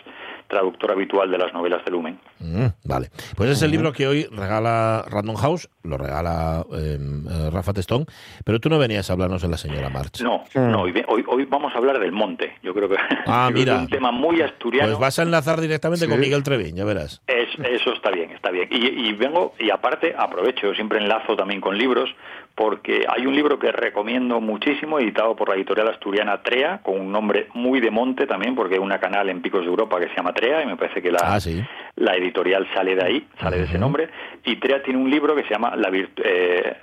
traductora 0.52 0.94
habitual 0.94 1.32
de 1.32 1.38
las 1.40 1.52
novelas 1.54 1.84
de 1.84 1.90
Lumen. 1.92 2.20
Mm, 2.40 2.66
vale. 2.84 3.10
Pues 3.36 3.50
es 3.50 3.62
el 3.64 3.72
libro 3.72 3.92
que 3.92 4.06
hoy 4.06 4.26
regala 4.26 5.04
Random 5.10 5.36
House, 5.38 5.68
lo 5.84 5.98
regala 5.98 6.64
eh, 6.74 7.00
eh, 7.00 7.50
Rafa 7.52 7.74
Testón, 7.74 8.06
pero 8.46 8.60
tú 8.60 8.70
no 8.70 8.78
venías 8.78 9.10
a 9.10 9.14
hablarnos 9.14 9.42
de 9.42 9.48
la 9.48 9.58
señora 9.58 9.90
March. 9.90 10.22
No, 10.22 10.44
no 10.54 10.82
hoy, 10.82 10.94
hoy, 11.08 11.24
hoy 11.28 11.46
vamos 11.46 11.74
a 11.74 11.78
hablar 11.80 11.98
del 12.00 12.12
monte. 12.12 12.54
Yo 12.62 12.74
creo 12.76 12.88
que 12.90 12.98
Ah, 13.26 13.50
mira. 13.52 13.76
es 13.76 13.80
un 13.82 13.88
tema 13.88 14.12
muy 14.12 14.42
asturiano. 14.42 14.90
Pues 14.90 15.00
vas 15.00 15.18
a 15.18 15.24
enlazar 15.24 15.60
directamente 15.60 16.06
con 16.08 16.16
Sí. 16.18 16.22
Miguel 16.22 16.44
Trevín, 16.44 16.76
ya 16.76 16.86
verás. 16.86 17.22
Es- 17.26 17.58
eso 17.66 17.94
está 17.94 18.12
bien, 18.12 18.32
está 18.32 18.52
bien. 18.52 18.68
Y, 18.72 19.08
y 19.10 19.14
vengo, 19.14 19.54
y 19.60 19.70
aparte 19.72 20.14
aprovecho, 20.18 20.68
yo 20.68 20.74
siempre 20.76 21.00
enlazo 21.00 21.36
también 21.36 21.62
con 21.62 21.78
libros, 21.78 22.10
porque 22.56 23.06
hay 23.08 23.26
un 23.26 23.36
libro 23.36 23.58
que 23.58 23.72
recomiendo 23.72 24.40
muchísimo, 24.42 25.00
editado 25.00 25.36
por 25.36 25.50
la 25.50 25.56
editorial 25.56 25.88
asturiana 25.88 26.42
Trea, 26.44 26.80
con 26.84 27.00
un 27.00 27.12
nombre 27.12 27.48
muy 27.54 27.80
de 27.80 27.90
monte 27.92 28.28
también, 28.28 28.56
porque 28.56 28.76
hay 28.76 28.80
una 28.82 29.00
canal 29.00 29.30
en 29.30 29.42
Picos 29.42 29.62
de 29.62 29.68
Europa 29.68 30.00
que 30.00 30.10
se 30.10 30.16
llama 30.16 30.34
Trea, 30.34 30.62
y 30.62 30.66
me 30.66 30.76
parece 30.78 31.02
que 31.02 31.12
la, 31.12 31.20
Ah, 31.22 31.40
sí. 31.40 31.62
la 31.96 32.16
editorial 32.16 32.68
sale 32.74 32.96
de 32.96 33.04
ahí, 33.04 33.28
sale 33.40 33.58
de 33.58 33.64
ese 33.64 33.78
nombre. 33.80 34.10
Y 34.46 34.58
Trea 34.58 34.84
tiene 34.84 35.00
un 35.00 35.10
libro 35.10 35.36
que 35.36 35.44
se 35.44 35.50
llama 35.50 35.76
La, 35.76 35.90
Virt- 35.90 36.22
eh, 36.24 36.78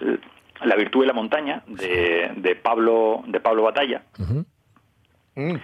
la 0.65 0.75
virtud 0.77 1.03
de 1.03 1.07
la 1.07 1.13
montaña, 1.13 1.63
de, 1.67 2.31
de 2.37 2.57
Pablo, 2.57 3.23
de 3.27 3.39
Pablo 3.41 3.63
Batalla. 3.63 4.03
Mm. 5.35 5.55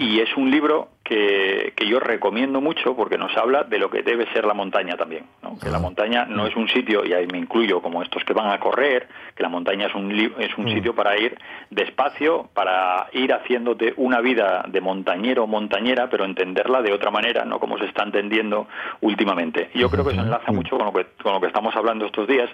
Y 0.00 0.18
es 0.18 0.34
un 0.34 0.50
libro 0.50 0.88
que, 1.04 1.74
que 1.76 1.86
yo 1.86 2.00
recomiendo 2.00 2.62
mucho 2.62 2.96
porque 2.96 3.18
nos 3.18 3.36
habla 3.36 3.64
de 3.64 3.78
lo 3.78 3.90
que 3.90 4.02
debe 4.02 4.26
ser 4.32 4.46
la 4.46 4.54
montaña 4.54 4.96
también. 4.96 5.26
¿no? 5.42 5.58
Que 5.58 5.68
la 5.68 5.78
montaña 5.78 6.24
no 6.24 6.46
es 6.46 6.56
un 6.56 6.68
sitio, 6.70 7.04
y 7.04 7.12
ahí 7.12 7.26
me 7.26 7.36
incluyo 7.36 7.82
como 7.82 8.02
estos 8.02 8.24
que 8.24 8.32
van 8.32 8.50
a 8.50 8.58
correr, 8.58 9.08
que 9.36 9.42
la 9.42 9.50
montaña 9.50 9.88
es 9.88 9.94
un, 9.94 10.10
es 10.38 10.56
un 10.56 10.70
sitio 10.70 10.94
para 10.94 11.18
ir 11.18 11.36
despacio, 11.68 12.48
para 12.54 13.08
ir 13.12 13.30
haciéndote 13.30 13.92
una 13.98 14.22
vida 14.22 14.64
de 14.68 14.80
montañero 14.80 15.44
o 15.44 15.46
montañera, 15.46 16.08
pero 16.08 16.24
entenderla 16.24 16.80
de 16.80 16.94
otra 16.94 17.10
manera, 17.10 17.44
no 17.44 17.60
como 17.60 17.76
se 17.76 17.84
está 17.84 18.02
entendiendo 18.02 18.68
últimamente. 19.02 19.68
Y 19.74 19.80
yo 19.80 19.90
creo 19.90 20.02
que 20.02 20.12
eso 20.12 20.22
enlaza 20.22 20.50
mucho 20.50 20.78
con 20.78 20.86
lo 20.86 20.92
que, 20.94 21.04
con 21.22 21.34
lo 21.34 21.40
que 21.42 21.48
estamos 21.48 21.76
hablando 21.76 22.06
estos 22.06 22.26
días, 22.26 22.48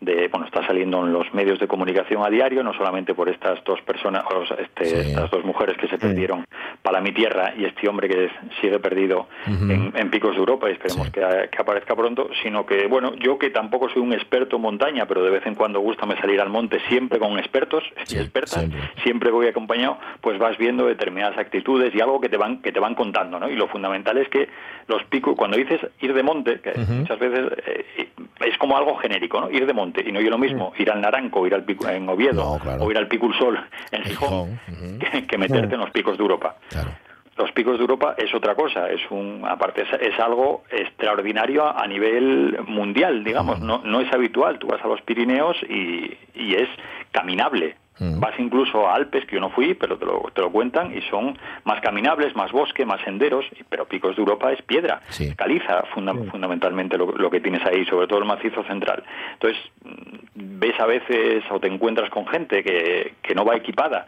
de, 0.00 0.28
bueno, 0.28 0.46
está 0.46 0.66
saliendo 0.66 1.04
en 1.06 1.12
los 1.12 1.32
medios 1.34 1.58
de 1.58 1.68
comunicación 1.68 2.22
a 2.24 2.30
diario, 2.30 2.62
no 2.62 2.72
solamente 2.74 3.14
por 3.14 3.28
estas 3.28 3.62
dos 3.64 3.80
personas, 3.82 4.24
o 4.34 4.42
este, 4.54 4.84
Sí. 4.84 5.10
estas 5.10 5.30
dos 5.30 5.44
mujeres 5.44 5.76
que 5.76 5.88
se 5.88 5.98
perdieron 5.98 6.44
para 6.82 7.00
mi 7.00 7.12
tierra 7.12 7.52
y 7.56 7.64
este 7.66 7.88
hombre 7.88 8.08
que 8.08 8.30
sigue 8.60 8.78
perdido 8.78 9.28
en, 9.46 9.92
en 9.94 10.10
picos 10.10 10.32
de 10.32 10.38
Europa 10.38 10.68
y 10.68 10.72
esperemos 10.72 11.06
Sí. 11.08 11.12
que, 11.12 11.20
que 11.50 11.58
aparezca 11.60 11.94
pronto, 11.94 12.30
sino 12.42 12.64
que, 12.66 12.86
bueno, 12.86 13.14
yo 13.16 13.38
que 13.38 13.50
tampoco 13.50 13.88
soy 13.90 14.02
un 14.02 14.12
experto 14.12 14.56
en 14.56 14.62
montaña, 14.62 15.06
pero 15.06 15.22
de 15.22 15.30
vez 15.30 15.46
en 15.46 15.54
cuando 15.54 15.80
gusta 15.80 16.06
salir 16.20 16.40
al 16.40 16.48
monte 16.48 16.80
siempre 16.88 17.18
con 17.18 17.38
expertos 17.38 17.84
y 18.08 18.16
expertas, 18.16 18.66
siempre. 19.02 19.30
voy 19.30 19.46
acompañado, 19.46 19.98
pues 20.20 20.38
vas 20.38 20.56
viendo 20.58 20.86
determinadas 20.86 21.38
actitudes 21.38 21.94
y 21.94 22.00
algo 22.00 22.20
que 22.20 22.28
te 22.28 22.36
van 22.36 22.62
que 22.62 22.72
te 22.72 22.80
van 22.80 22.94
contando, 22.94 23.38
¿no? 23.38 23.48
Y 23.48 23.54
lo 23.54 23.68
fundamental 23.68 24.16
es 24.18 24.28
que 24.28 24.48
los 24.88 25.04
picos, 25.04 25.36
cuando 25.36 25.56
dices 25.56 25.80
ir 26.00 26.12
de 26.14 26.22
monte, 26.22 26.60
que 26.60 26.72
muchas 26.78 27.18
veces 27.18 27.52
eh, 27.66 28.08
es 28.40 28.56
como 28.58 28.76
algo 28.76 28.96
genérico, 28.96 29.40
¿no? 29.40 29.50
Ir 29.50 29.66
de 29.66 29.72
monte, 29.72 30.02
y 30.06 30.12
no 30.12 30.20
yo 30.20 30.30
lo 30.30 30.38
mismo, 30.38 30.72
ir 30.78 30.90
al 30.90 31.00
Naranco, 31.00 31.46
ir 31.46 31.54
al 31.54 31.64
pico, 31.64 31.88
en 31.88 32.08
Oviedo, 32.08 32.54
No, 32.54 32.58
claro. 32.58 32.84
o 32.84 32.90
ir 32.90 32.98
al 32.98 33.06
Picul 33.08 33.34
Sol 33.36 33.58
en 33.92 34.02
Gijón, 34.04 34.60
que, 34.98 35.26
que 35.26 35.38
meterte 35.38 35.74
en 35.74 35.80
los 35.80 35.90
picos 35.90 36.16
de 36.16 36.22
Europa. 36.22 36.56
Claro. 36.68 36.90
Los 37.36 37.52
picos 37.52 37.76
de 37.78 37.80
Europa 37.82 38.14
es 38.18 38.34
otra 38.34 38.54
cosa, 38.54 38.90
es 38.90 39.00
un 39.10 39.42
aparte 39.48 39.82
es, 39.82 39.88
es 40.00 40.18
algo 40.20 40.64
extraordinario 40.70 41.64
a, 41.64 41.82
a 41.82 41.86
nivel 41.86 42.58
mundial, 42.66 43.24
digamos, 43.24 43.60
no, 43.60 43.80
no 43.84 44.00
es 44.00 44.12
habitual. 44.12 44.58
Tú 44.58 44.66
vas 44.66 44.84
a 44.84 44.88
los 44.88 45.00
Pirineos 45.02 45.56
y, 45.68 46.16
y 46.34 46.54
es 46.54 46.68
caminable. 47.12 47.76
Mm. 48.00 48.18
Vas 48.18 48.34
incluso 48.38 48.88
a 48.88 48.94
Alpes, 48.96 49.24
que 49.26 49.36
yo 49.36 49.40
no 49.40 49.50
fui, 49.50 49.74
pero 49.74 49.96
te 49.98 50.06
lo, 50.06 50.22
te 50.34 50.40
lo 50.40 50.50
cuentan, 50.50 50.96
y 50.96 51.02
son 51.02 51.38
más 51.64 51.80
caminables, 51.80 52.34
más 52.34 52.50
bosque, 52.50 52.84
más 52.86 53.00
senderos, 53.02 53.44
y- 53.52 53.62
pero 53.64 53.84
Picos 53.86 54.16
de 54.16 54.22
Europa 54.22 54.50
es 54.52 54.60
piedra, 54.62 55.02
Sí. 55.10 55.34
caliza 55.36 55.84
funda- 55.94 56.14
fundamentalmente 56.30 56.96
lo, 56.96 57.12
lo 57.12 57.30
que 57.30 57.40
tienes 57.40 57.64
ahí, 57.66 57.84
sobre 57.84 58.06
todo 58.08 58.18
el 58.20 58.24
macizo 58.24 58.64
central. 58.64 59.04
Entonces, 59.34 59.60
mm, 59.84 60.58
ves 60.60 60.80
a 60.80 60.86
veces 60.86 61.44
o 61.50 61.60
te 61.60 61.68
encuentras 61.68 62.08
con 62.10 62.26
gente 62.26 62.64
que, 62.64 63.14
que 63.22 63.34
no 63.34 63.44
va 63.44 63.54
equipada 63.56 64.06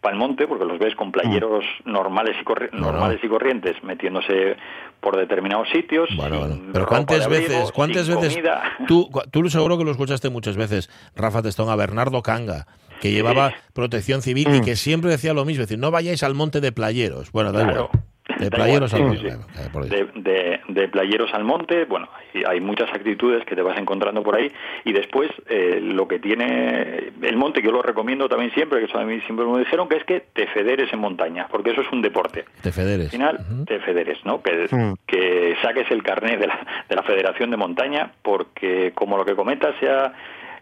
para 0.00 0.12
el 0.14 0.18
monte, 0.18 0.46
porque 0.46 0.66
los 0.66 0.78
ves 0.78 0.94
con 0.96 1.10
playeros 1.12 1.64
normales, 1.86 2.36
y 2.40 2.44
corri- 2.44 2.70
Mm. 2.72 2.76
No, 2.76 2.86
no. 2.86 2.92
normales 2.92 3.20
y 3.22 3.28
corrientes 3.28 3.82
metiéndose 3.82 4.56
por 5.00 5.16
determinados 5.16 5.68
sitios. 5.70 6.08
Bueno, 6.16 6.46
Pero 6.72 6.86
¿cuántas 6.86 7.26
abrigo, 7.26 7.42
veces, 7.42 7.72
cuántas 7.72 8.08
veces 8.08 8.34
comida? 8.34 8.62
tú, 8.86 9.08
tú 9.30 9.48
seguro 9.50 9.76
que 9.78 9.84
lo 9.84 9.90
escuchaste 9.90 10.30
muchas 10.30 10.56
veces, 10.56 10.90
Rafa 11.16 11.42
Testón, 11.42 11.68
a 11.70 11.76
Bernardo 11.76 12.22
Canga, 12.22 12.66
que 13.04 13.12
llevaba 13.12 13.50
Sí. 13.50 13.56
protección 13.74 14.22
civil 14.22 14.48
y 14.54 14.60
que 14.62 14.76
siempre 14.76 15.10
decía 15.10 15.34
lo 15.34 15.44
mismo, 15.44 15.62
es 15.62 15.68
decir, 15.68 15.78
no 15.78 15.90
vayáis 15.90 16.22
al 16.22 16.34
monte 16.34 16.60
de 16.60 16.72
playeros. 16.72 17.30
Bueno, 17.32 17.52
da 17.52 17.62
Claro. 17.64 17.90
igual. 17.92 18.04
De 18.38 18.50
playeros 18.50 18.92
al 18.94 19.02
monte. 19.02 19.22
Dios. 19.22 19.90
de, 19.90 20.06
de- 20.22 20.60
de 20.68 20.88
playeros 20.88 21.32
al 21.34 21.44
monte, 21.44 21.84
bueno, 21.84 22.08
hay, 22.34 22.42
hay 22.48 22.60
muchas 22.60 22.88
actitudes 22.90 23.44
que 23.44 23.54
te 23.54 23.60
vas 23.60 23.78
encontrando 23.78 24.22
por 24.22 24.34
ahí 24.34 24.50
y 24.84 24.92
después 24.92 25.30
eh, 25.48 25.78
lo 25.82 26.08
que 26.08 26.18
tiene 26.18 27.12
el 27.20 27.36
monte, 27.36 27.60
que 27.60 27.66
yo 27.66 27.72
lo 27.72 27.82
recomiendo 27.82 28.26
también 28.28 28.50
siempre, 28.54 28.78
que 28.80 28.86
eso 28.86 28.98
a 28.98 29.04
mí 29.04 29.20
siempre 29.26 29.44
me 29.46 29.58
dijeron, 29.58 29.88
que 29.90 29.98
es 29.98 30.04
que 30.04 30.20
te 30.32 30.46
federes 30.48 30.90
en 30.92 31.00
montaña, 31.00 31.46
porque 31.50 31.72
eso 31.72 31.82
es 31.82 31.92
un 31.92 32.00
deporte. 32.00 32.46
Te 32.62 32.72
federes. 32.72 33.06
Al 33.06 33.10
final 33.10 33.38
te 33.66 33.78
federes, 33.80 34.18
¿no? 34.24 34.42
Que, 34.42 34.68
Mm. 34.70 34.94
que 35.06 35.54
saques 35.62 35.90
el 35.90 36.02
carnet 36.02 36.40
de 36.40 36.46
la, 36.46 36.58
de 36.88 36.96
la 36.96 37.02
Federación 37.02 37.50
de 37.50 37.58
Montaña, 37.58 38.10
porque 38.22 38.92
como 38.94 39.18
lo 39.18 39.24
que 39.26 39.34
cometas 39.36 39.74
sea 39.80 40.14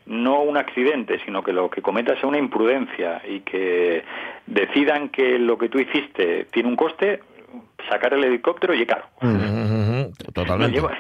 no 0.06 0.42
un 0.42 0.56
accidente, 0.56 1.20
sino 1.24 1.42
que 1.42 1.52
lo 1.52 1.70
que 1.70 1.82
cometas 1.82 2.18
sea 2.18 2.28
una 2.28 2.38
imprudencia 2.38 3.22
y 3.28 3.40
que 3.40 4.04
decidan 4.46 5.08
que 5.08 5.38
lo 5.38 5.58
que 5.58 5.68
tú 5.68 5.78
hiciste 5.78 6.46
tiene 6.52 6.68
un 6.68 6.76
coste, 6.76 7.20
sacar 7.88 8.14
el 8.14 8.24
helicóptero 8.24 8.74
y 8.74 8.82
es 8.82 8.88
caro. 8.88 9.04
Totalmente. 10.32 10.80
No 10.80 10.88
lleva, 10.88 10.98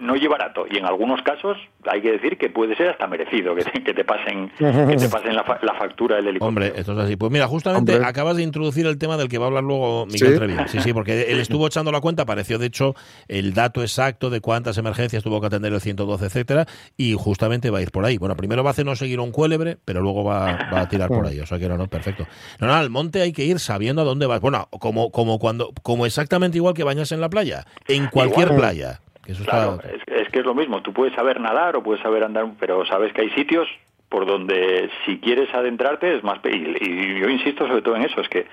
no, 0.00 0.14
lleva 0.16 0.36
barato. 0.38 0.66
Y 0.70 0.76
en 0.78 0.84
algunos 0.86 1.20
casos 1.22 1.56
hay 1.90 2.02
que 2.02 2.12
decir 2.12 2.36
que 2.38 2.50
puede 2.50 2.76
ser 2.76 2.90
hasta 2.90 3.06
merecido 3.06 3.54
que 3.54 3.64
te, 3.64 3.82
que 3.82 3.94
te 3.94 4.04
pasen, 4.04 4.50
que 4.58 4.96
te 4.96 5.08
pasen 5.08 5.34
la, 5.34 5.44
fa- 5.44 5.58
la 5.62 5.74
factura 5.74 6.16
del 6.16 6.28
helicóptero. 6.28 6.48
Hombre, 6.66 6.80
esto 6.80 6.92
es 6.92 6.98
así. 6.98 7.16
Pues 7.16 7.32
mira, 7.32 7.46
justamente 7.46 7.92
Hombre. 7.94 8.08
acabas 8.08 8.36
de 8.36 8.42
introducir 8.42 8.86
el 8.86 8.98
tema 8.98 9.16
del 9.16 9.28
que 9.28 9.38
va 9.38 9.44
a 9.44 9.48
hablar 9.48 9.64
luego 9.64 10.06
Miguel 10.06 10.32
¿Sí? 10.32 10.34
Treviño. 10.36 10.68
Sí, 10.68 10.80
sí, 10.80 10.92
porque 10.92 11.22
él 11.30 11.38
estuvo 11.40 11.66
echando 11.66 11.90
la 11.92 12.00
cuenta, 12.00 12.22
apareció 12.24 12.58
de 12.58 12.66
hecho 12.66 12.94
el 13.28 13.54
dato 13.54 13.82
exacto 13.82 14.30
de 14.30 14.40
cuántas 14.40 14.76
emergencias 14.78 15.22
tuvo 15.22 15.40
que 15.40 15.46
atender 15.46 15.72
el 15.72 15.80
112, 15.80 16.26
etcétera, 16.26 16.66
y 16.96 17.14
justamente 17.14 17.70
va 17.70 17.78
a 17.78 17.82
ir 17.82 17.90
por 17.90 18.04
ahí. 18.04 18.18
Bueno, 18.18 18.36
primero 18.36 18.62
va 18.64 18.70
a 18.70 18.72
hacer 18.72 18.84
no 18.84 18.96
seguir 18.96 19.20
un 19.20 19.30
cuélebre, 19.32 19.78
pero 19.84 20.00
luego 20.00 20.24
va, 20.24 20.58
va 20.72 20.80
a 20.82 20.88
tirar 20.88 21.08
por 21.08 21.26
ahí. 21.26 21.40
O 21.40 21.46
sea 21.46 21.58
que 21.58 21.68
no, 21.68 21.76
no, 21.76 21.86
perfecto. 21.88 22.26
No, 22.60 22.66
no, 22.66 22.74
al 22.74 22.90
monte 22.90 23.22
hay 23.22 23.32
que 23.32 23.44
ir 23.44 23.58
sabiendo 23.58 24.02
a 24.02 24.04
dónde 24.04 24.26
vas. 24.26 24.40
Bueno, 24.40 24.68
como, 24.80 25.10
como 25.10 25.38
cuando, 25.38 25.72
como 25.82 26.06
exactamente 26.06 26.58
igual 26.58 26.74
que 26.74 26.84
bañarse 26.84 27.14
en 27.14 27.20
la 27.20 27.28
playa, 27.28 27.64
en 27.88 28.06
cualquier 28.08 28.46
Igual. 28.48 28.58
playa. 28.60 29.00
Que 29.26 29.32
eso 29.32 29.44
Claro, 29.44 29.72
está. 29.82 29.90
es, 29.90 30.22
es 30.22 30.28
que 30.30 30.38
es 30.38 30.44
lo 30.46 30.54
mismo. 30.54 30.80
Tú 30.82 30.92
puedes 30.92 31.12
saber 31.14 31.40
nadar 31.40 31.76
o 31.76 31.82
puedes 31.82 32.00
saber 32.02 32.22
andar, 32.24 32.46
pero 32.60 32.86
sabes 32.86 33.12
que 33.12 33.22
hay 33.22 33.30
sitios 33.30 33.66
por 34.08 34.24
donde 34.24 34.88
si 35.04 35.18
quieres 35.18 35.52
adentrarte 35.52 36.16
es 36.16 36.22
más... 36.22 36.38
pe- 36.38 36.56
Y, 36.56 36.76
y 36.80 37.20
yo 37.20 37.28
insisto 37.28 37.66
sobre 37.66 37.82
todo 37.82 37.96
en 37.96 38.02
eso, 38.04 38.20
es 38.20 38.28
que 38.28 38.46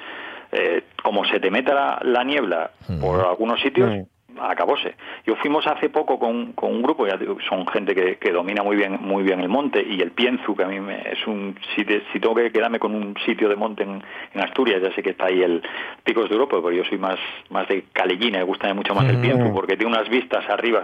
eh, 0.51 0.83
como 1.01 1.23
se 1.25 1.39
te 1.39 1.51
meta 1.51 1.73
la, 1.73 1.99
la 2.03 2.23
niebla 2.23 2.71
por 2.99 3.25
algunos 3.25 3.61
sitios, 3.61 3.89
acabóse. 4.41 4.95
Yo 5.25 5.35
fuimos 5.35 5.65
hace 5.67 5.89
poco 5.89 6.19
con, 6.19 6.53
con 6.53 6.71
un 6.71 6.81
grupo, 6.81 7.07
ya 7.07 7.17
digo, 7.17 7.37
son 7.47 7.67
gente 7.67 7.93
que, 7.95 8.17
que 8.17 8.31
domina 8.31 8.63
muy 8.63 8.75
bien 8.75 8.99
muy 9.01 9.23
bien 9.23 9.39
el 9.39 9.49
monte 9.49 9.85
y 9.87 10.01
el 10.01 10.11
Pienzu, 10.11 10.55
que 10.55 10.63
a 10.63 10.67
mí 10.67 10.79
me, 10.79 11.01
es 11.09 11.25
un 11.27 11.55
sitio, 11.75 12.01
si 12.11 12.19
tengo 12.19 12.35
que 12.35 12.51
quedarme 12.51 12.79
con 12.79 12.93
un 12.95 13.15
sitio 13.25 13.49
de 13.49 13.55
monte 13.55 13.83
en, 13.83 14.03
en 14.33 14.41
Asturias, 14.41 14.81
ya 14.81 14.93
sé 14.93 15.01
que 15.01 15.11
está 15.11 15.27
ahí 15.27 15.41
el 15.41 15.61
Picos 16.03 16.29
de 16.29 16.35
Europa, 16.35 16.57
pero 16.63 16.71
yo 16.71 16.83
soy 16.85 16.97
más 16.97 17.19
más 17.49 17.67
de 17.67 17.85
Calellina, 17.93 18.39
me 18.39 18.43
gusta 18.45 18.73
mucho 18.73 18.93
más 18.95 19.07
el 19.09 19.19
Pienzu, 19.19 19.53
porque 19.53 19.77
tiene 19.77 19.93
unas 19.93 20.09
vistas 20.09 20.47
arriba, 20.49 20.83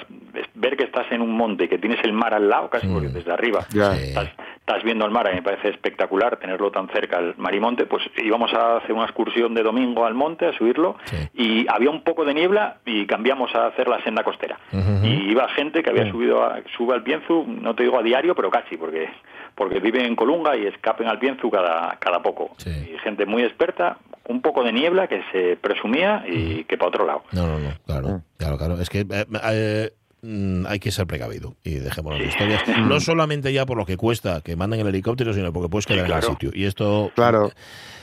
ver 0.56 0.78
que 0.78 0.84
estás 0.84 1.12
en 1.12 1.22
un 1.22 1.32
monte 1.32 1.66
y 1.66 1.68
que 1.68 1.78
tienes 1.78 2.04
el 2.04 2.14
mar 2.14 2.34
al 2.34 2.50
lado, 2.50 2.70
casi 2.70 2.88
porque 2.88 3.10
desde 3.10 3.32
arriba. 3.32 3.66
Sí. 3.70 3.80
estás, 3.80 4.30
estás 4.69 4.84
viendo 4.84 5.03
el 5.05 5.12
mar, 5.12 5.25
a 5.27 5.32
mí 5.32 5.38
me 5.38 5.41
parece 5.41 5.69
espectacular 5.69 6.38
tenerlo 6.38 6.69
tan 6.69 6.88
cerca 6.89 7.17
al 7.17 7.34
marimonte, 7.38 7.88
pues 7.88 8.03
íbamos 8.23 8.53
a 8.53 8.77
hacer 8.77 8.93
una 8.93 9.05
excursión 9.05 9.55
de 9.55 9.63
domingo 9.63 10.05
al 10.05 10.13
monte, 10.13 10.45
a 10.45 10.53
subirlo, 10.53 10.95
Sí. 11.05 11.17
y 11.34 11.65
había 11.67 11.89
un 11.89 12.03
poco 12.03 12.23
de 12.23 12.36
niebla 12.36 12.77
y 12.86 13.08
cambiamos 13.08 13.53
a 13.55 13.65
hacer 13.67 13.88
la 13.88 13.99
senda 14.03 14.23
costera. 14.23 14.60
Y 15.03 15.32
iba 15.32 15.47
gente 15.49 15.82
que 15.82 15.89
había 15.89 16.10
subido 16.12 16.43
a, 16.43 16.60
sube 16.77 16.93
al 16.93 17.01
Pienzu, 17.01 17.45
no 17.47 17.73
te 17.73 17.82
digo 17.84 17.97
a 17.97 18.03
diario, 18.03 18.36
pero 18.36 18.51
casi, 18.51 18.77
porque 18.77 19.10
porque 19.55 19.79
viven 19.79 20.05
en 20.05 20.15
Colunga 20.15 20.55
y 20.55 20.67
escapen 20.67 21.08
al 21.08 21.19
Pienzu 21.19 21.49
cada, 21.49 21.97
cada 21.99 22.21
poco. 22.21 22.51
Sí. 22.58 22.69
Y 22.93 22.97
gente 22.99 23.25
muy 23.25 23.43
experta, 23.43 23.97
un 24.29 24.41
poco 24.41 24.63
de 24.63 24.71
niebla 24.71 25.08
que 25.08 25.21
se 25.34 25.58
presumía 25.58 26.23
y 26.27 26.63
que 26.65 26.77
para 26.77 26.89
otro 26.89 27.05
lado. 27.05 27.23
No, 27.34 27.45
no, 27.47 27.60
no, 27.60 27.69
claro, 27.86 28.21
claro, 28.38 28.58
claro. 28.58 28.79
Es 28.79 28.89
que 28.89 28.99
eh, 28.99 29.25
eh, 29.51 29.89
mm, 30.21 30.65
hay 30.67 30.79
que 30.79 30.91
ser 30.91 31.08
precavido 31.08 31.55
y 31.63 31.75
dejémonos 31.75 32.19
de 32.19 32.25
historias. 32.27 32.63
No 32.88 32.99
solamente 32.99 33.51
ya 33.53 33.65
por 33.65 33.77
lo 33.77 33.86
que 33.86 33.97
cuesta 33.97 34.41
que 34.41 34.55
manden 34.55 34.79
el 34.79 34.88
helicóptero, 34.88 35.34
sino 35.34 35.51
porque 35.53 35.69
puedes 35.69 35.86
quedar 35.86 35.99
en 35.99 36.05
claro. 36.05 36.27
el 36.27 36.34
sitio. 36.34 36.51
Y 36.53 36.65
esto, 36.65 37.12
Claro. 37.15 37.51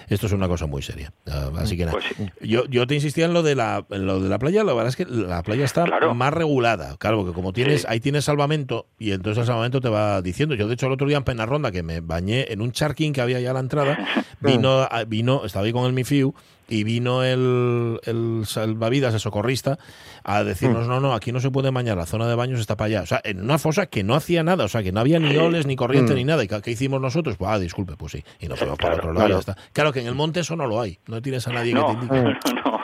Esto 0.08 0.26
es 0.26 0.32
una 0.32 0.48
cosa 0.48 0.66
muy 0.66 0.82
seria. 0.82 1.12
Ah, 1.26 1.50
Así 1.58 1.76
que 1.76 1.84
nada. 1.86 1.98
Pues 1.98 2.04
sí. 2.16 2.30
Yo, 2.48 2.66
yo 2.66 2.86
te 2.86 2.94
insistía 2.94 3.26
en 3.26 3.32
lo 3.34 3.42
de 3.42 3.54
la 3.54 3.84
en 3.90 4.06
lo 4.06 4.20
de 4.20 4.28
la 4.28 4.38
playa, 4.38 4.64
la 4.64 4.72
verdad 4.72 4.88
es 4.88 4.96
que 4.96 5.04
la 5.06 5.42
playa 5.42 5.64
está 5.64 5.84
Claro. 5.84 6.14
más 6.14 6.32
regulada, 6.32 6.96
claro, 6.98 7.18
porque 7.18 7.32
como 7.32 7.52
tienes, 7.52 7.82
Sí. 7.82 7.86
ahí 7.90 8.00
tienes 8.00 8.24
salvamento 8.24 8.86
y 8.98 9.12
entonces 9.12 9.40
el 9.42 9.46
salvamento 9.46 9.80
te 9.80 9.88
va 9.88 10.22
diciendo. 10.22 10.54
Yo 10.54 10.68
de 10.68 10.74
hecho 10.74 10.86
el 10.86 10.92
otro 10.92 11.06
día 11.06 11.16
en 11.16 11.24
Penarronda 11.24 11.70
que 11.72 11.82
me 11.82 12.00
bañé 12.00 12.52
en 12.52 12.60
un 12.60 12.72
charquín 12.72 13.12
que 13.12 13.20
había 13.20 13.40
ya 13.40 13.50
a 13.50 13.54
la 13.54 13.60
entrada, 13.60 13.98
vino, 14.40 14.82
a- 14.82 15.04
vino, 15.04 15.44
estaba 15.44 15.64
ahí 15.66 15.72
con 15.72 15.84
el 15.86 15.92
Mifiu 15.92 16.34
y 16.68 16.82
vino 16.82 17.22
el, 17.22 18.00
el 18.04 18.42
salvavidas, 18.44 19.14
el 19.14 19.20
socorrista, 19.20 19.78
a 20.24 20.42
decirnos, 20.42 20.88
no, 20.88 20.98
no, 20.98 21.14
aquí 21.14 21.30
no 21.30 21.38
se 21.38 21.52
puede 21.52 21.70
bañar, 21.70 21.96
la 21.96 22.06
zona 22.06 22.26
de 22.26 22.34
baños 22.34 22.58
está 22.58 22.76
para 22.76 22.86
allá. 22.86 23.02
O 23.02 23.06
sea, 23.06 23.20
en 23.22 23.40
una 23.40 23.56
fosa 23.58 23.86
que 23.86 24.02
no 24.02 24.16
hacía 24.16 24.42
nada, 24.42 24.64
o 24.64 24.68
sea, 24.68 24.82
que 24.82 24.90
no 24.90 24.98
había 24.98 25.20
ni 25.20 25.36
oles, 25.36 25.64
ni 25.66 25.76
corriente, 25.76 26.12
ni 26.16 26.24
nada. 26.24 26.42
¿Y 26.42 26.48
qué, 26.48 26.60
qué 26.62 26.72
hicimos 26.72 27.00
nosotros? 27.00 27.36
Pues, 27.36 27.48
ah, 27.52 27.60
disculpe, 27.60 27.94
pues 27.96 28.10
sí. 28.12 28.24
Y 28.40 28.48
nos 28.48 28.58
fuimos 28.58 28.78
Claro, 28.78 28.96
otro 28.96 29.12
lado 29.12 29.28
y 29.28 29.30
ya 29.30 29.36
claro. 29.36 29.40
está. 29.40 29.56
Claro 29.72 29.92
en 30.00 30.06
el 30.06 30.14
monte 30.14 30.40
eso 30.40 30.56
no 30.56 30.66
lo 30.66 30.80
hay. 30.80 30.98
No 31.06 31.20
tienes 31.22 31.46
a 31.48 31.52
nadie 31.52 31.72
que 31.72 31.78
te 31.80 31.84
No, 31.84 31.92
indique. 31.92 32.14
no, 32.64 32.80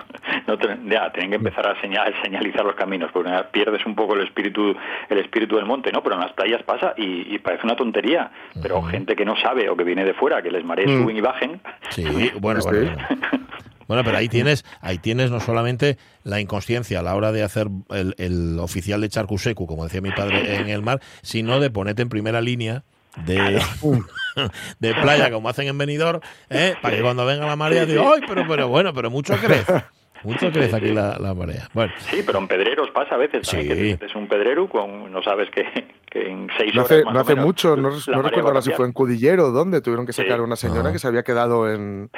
no 0.46 0.58
te- 0.58 0.78
ya, 0.88 1.10
tienen 1.12 1.30
que 1.30 1.36
empezar 1.36 1.66
a 1.66 1.80
señal- 1.80 2.12
señalizar 2.22 2.64
los 2.64 2.74
caminos, 2.74 3.10
porque 3.12 3.30
pierdes 3.52 3.84
un 3.86 3.94
poco 3.94 4.14
el 4.14 4.22
espíritu 4.26 4.74
el 5.08 5.18
espíritu 5.18 5.56
del 5.56 5.66
monte, 5.66 5.90
¿no? 5.92 6.02
Pero 6.02 6.14
en 6.16 6.20
las 6.22 6.32
playas 6.32 6.62
pasa 6.62 6.94
y, 6.96 7.34
y 7.34 7.38
parece 7.38 7.64
una 7.64 7.76
tontería, 7.76 8.30
pero 8.60 8.82
gente 8.82 9.14
que 9.16 9.24
no 9.24 9.36
sabe 9.36 9.68
o 9.68 9.76
que 9.76 9.84
viene 9.84 10.04
de 10.04 10.14
fuera, 10.14 10.42
que 10.42 10.50
les 10.50 10.64
marees 10.64 10.90
Mm. 10.90 11.02
suben 11.02 11.16
y 11.16 11.20
bajen, 11.20 11.60
Sí, 11.90 12.02
bueno, 12.40 12.60
Sí. 12.60 12.68
bueno, 12.70 12.90
bueno. 12.96 13.46
Bueno, 13.88 14.04
pero 14.04 14.16
ahí 14.16 14.28
tienes, 14.28 14.64
ahí 14.80 14.96
tienes 14.98 15.30
no 15.30 15.38
solamente 15.40 15.98
la 16.24 16.40
inconsciencia 16.40 17.00
a 17.00 17.02
la 17.02 17.14
hora 17.14 17.30
de 17.30 17.42
hacer 17.42 17.66
el, 17.90 18.14
el 18.16 18.58
oficial 18.58 19.00
de 19.02 19.08
Charcusecu, 19.10 19.66
como 19.66 19.84
decía 19.84 20.00
mi 20.00 20.12
padre 20.12 20.56
en 20.60 20.70
el 20.70 20.80
mar, 20.82 21.00
sino 21.20 21.60
de 21.60 21.68
ponerte 21.68 22.00
en 22.00 22.08
primera 22.08 22.40
línea 22.40 22.84
de, 23.26 23.60
de 24.78 24.94
playa, 24.94 25.30
como 25.30 25.48
hacen 25.48 25.68
en 25.68 25.78
Benidorm, 25.78 26.20
¿eh? 26.50 26.74
para 26.80 26.96
que 26.96 27.02
cuando 27.02 27.24
venga 27.26 27.46
la 27.46 27.56
marea 27.56 27.86
diga, 27.86 28.02
¡ay, 28.14 28.22
pero, 28.26 28.44
pero 28.48 28.68
bueno, 28.68 28.92
pero 28.94 29.10
mucho 29.10 29.34
crece! 29.36 29.84
Mucho 30.24 30.52
crece 30.52 30.76
aquí 30.76 30.92
la, 30.92 31.18
la 31.18 31.34
marea. 31.34 31.68
Bueno, 31.74 31.92
Sí, 31.98 32.22
pero 32.24 32.38
en 32.38 32.46
pedreros 32.46 32.88
pasa 32.92 33.16
a 33.16 33.18
veces 33.18 33.44
Sí. 33.44 33.56
que 33.66 33.74
metes 33.74 34.14
un 34.14 34.28
pedrero 34.28 34.68
con, 34.68 35.10
no 35.10 35.20
sabes 35.20 35.50
que, 35.50 35.64
que 36.08 36.30
en 36.30 36.48
seis 36.56 36.72
No 36.76 36.82
horas 36.82 36.92
hace, 36.92 37.04
más 37.04 37.14
no 37.14 37.20
hace 37.22 37.32
menos, 37.34 37.44
mucho, 37.46 37.76
no, 37.76 37.90
recuerdo 38.22 38.46
ahora 38.50 38.62
si 38.62 38.70
fue 38.70 38.86
en 38.86 38.92
Cudillero 38.92 39.46
o 39.46 39.50
dónde, 39.50 39.80
tuvieron 39.80 40.06
que 40.06 40.12
sacar 40.12 40.34
Sí. 40.36 40.38
a 40.38 40.42
una 40.44 40.54
señora 40.54 40.90
Ah. 40.90 40.92
que 40.92 41.00
se 41.00 41.08
había 41.08 41.24
quedado 41.24 41.68
en, 41.68 42.08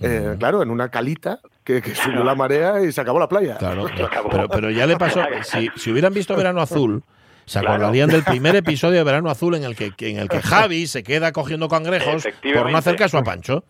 eh, 0.00 0.36
claro, 0.38 0.62
en 0.62 0.70
una 0.70 0.90
calita 0.90 1.40
que, 1.64 1.82
que 1.82 1.92
subió 1.96 2.22
la 2.22 2.36
marea 2.36 2.82
y 2.84 2.92
se 2.92 3.00
acabó 3.00 3.18
la 3.18 3.28
playa. 3.28 3.56
claro, 3.58 3.84
acabó. 4.04 4.28
pero, 4.30 4.48
pero 4.48 4.70
ya 4.70 4.86
le 4.86 4.96
pasó, 4.96 5.20
si, 5.42 5.70
si 5.74 5.90
hubieran 5.90 6.14
visto 6.14 6.36
Verano 6.36 6.60
Azul, 6.60 7.02
se 7.50 7.58
Claro. 7.58 7.74
acordarían 7.74 8.08
del 8.10 8.22
primer 8.22 8.54
episodio 8.64 8.98
de 8.98 9.04
Verano 9.04 9.28
Azul 9.28 9.56
en 9.56 9.64
el 9.64 9.74
que, 9.74 9.92
en 10.08 10.18
el 10.18 10.28
que 10.28 10.40
Javi 10.42 10.86
se 10.86 11.02
queda 11.02 11.32
cogiendo 11.32 11.68
cangrejos 11.68 12.24
por 12.54 12.70
no 12.70 12.78
hacer 12.78 12.94
caso 12.94 13.18
a 13.18 13.22
Pancho. 13.24 13.64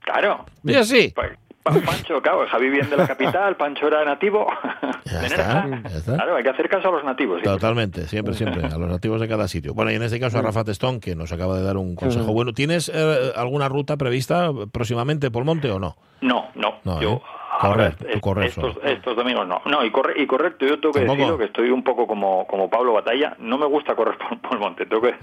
Claro. 0.00 0.44
Y 0.64 0.74
así. 0.74 1.12
Pa- 1.14 1.22
pa- 1.62 1.72
Pancho, 1.86 2.20
claro, 2.22 2.46
Javi 2.50 2.70
viene 2.70 2.88
de 2.88 2.96
la 2.96 3.06
capital, 3.06 3.54
Pancho 3.56 3.86
era 3.86 4.04
nativo. 4.04 4.46
Ya 5.04 5.26
está, 5.26 5.64
Nerja. 5.66 5.88
ya 5.88 5.96
está. 5.98 6.14
Claro, 6.14 6.36
hay 6.36 6.42
que 6.44 6.50
hacer 6.50 6.68
caso 6.68 6.88
a 6.88 6.92
los 6.92 7.04
nativos. 7.04 7.40
siempre. 7.40 7.52
Totalmente, 7.52 8.06
siempre, 8.06 8.34
siempre, 8.34 8.64
a 8.66 8.78
los 8.78 8.88
nativos 8.88 9.20
de 9.20 9.26
cada 9.26 9.48
sitio. 9.48 9.74
Bueno, 9.74 9.90
y 9.90 9.94
en 9.96 10.02
este 10.04 10.20
caso 10.20 10.38
a 10.38 10.42
Rafa 10.42 10.62
Testón, 10.62 11.00
que 11.00 11.16
nos 11.16 11.32
acaba 11.32 11.56
de 11.56 11.64
dar 11.64 11.76
un 11.76 11.96
consejo 11.96 12.32
bueno. 12.32 12.52
¿Tienes 12.52 12.90
eh, 12.94 13.32
alguna 13.34 13.68
ruta 13.68 13.96
prevista 13.96 14.50
próximamente 14.70 15.30
por 15.32 15.44
monte 15.44 15.68
o 15.70 15.80
no? 15.80 15.96
No, 16.20 16.48
no. 16.54 16.74
No, 16.84 17.00
yo 17.00 17.14
¿eh? 17.14 17.20
Correr, 17.60 17.94
ahora, 18.00 18.20
correr 18.20 18.46
estos, 18.46 18.78
estos 18.82 19.14
domingos 19.14 19.46
no. 19.46 19.60
No, 19.66 19.84
y, 19.84 19.90
corre, 19.90 20.14
y 20.16 20.26
correcto, 20.26 20.64
yo 20.64 20.80
tengo 20.80 20.94
que 20.94 21.00
decirlo 21.00 21.36
que 21.36 21.44
estoy 21.44 21.70
un 21.70 21.84
poco 21.84 22.06
como, 22.06 22.46
como 22.46 22.70
Pablo 22.70 22.94
Batalla. 22.94 23.36
No 23.38 23.58
me 23.58 23.66
gusta 23.66 23.94
correr 23.94 24.16
por, 24.28 24.38
por 24.40 24.52
el 24.54 24.58
monte. 24.60 24.86
Tengo 24.86 25.02
que, 25.02 25.14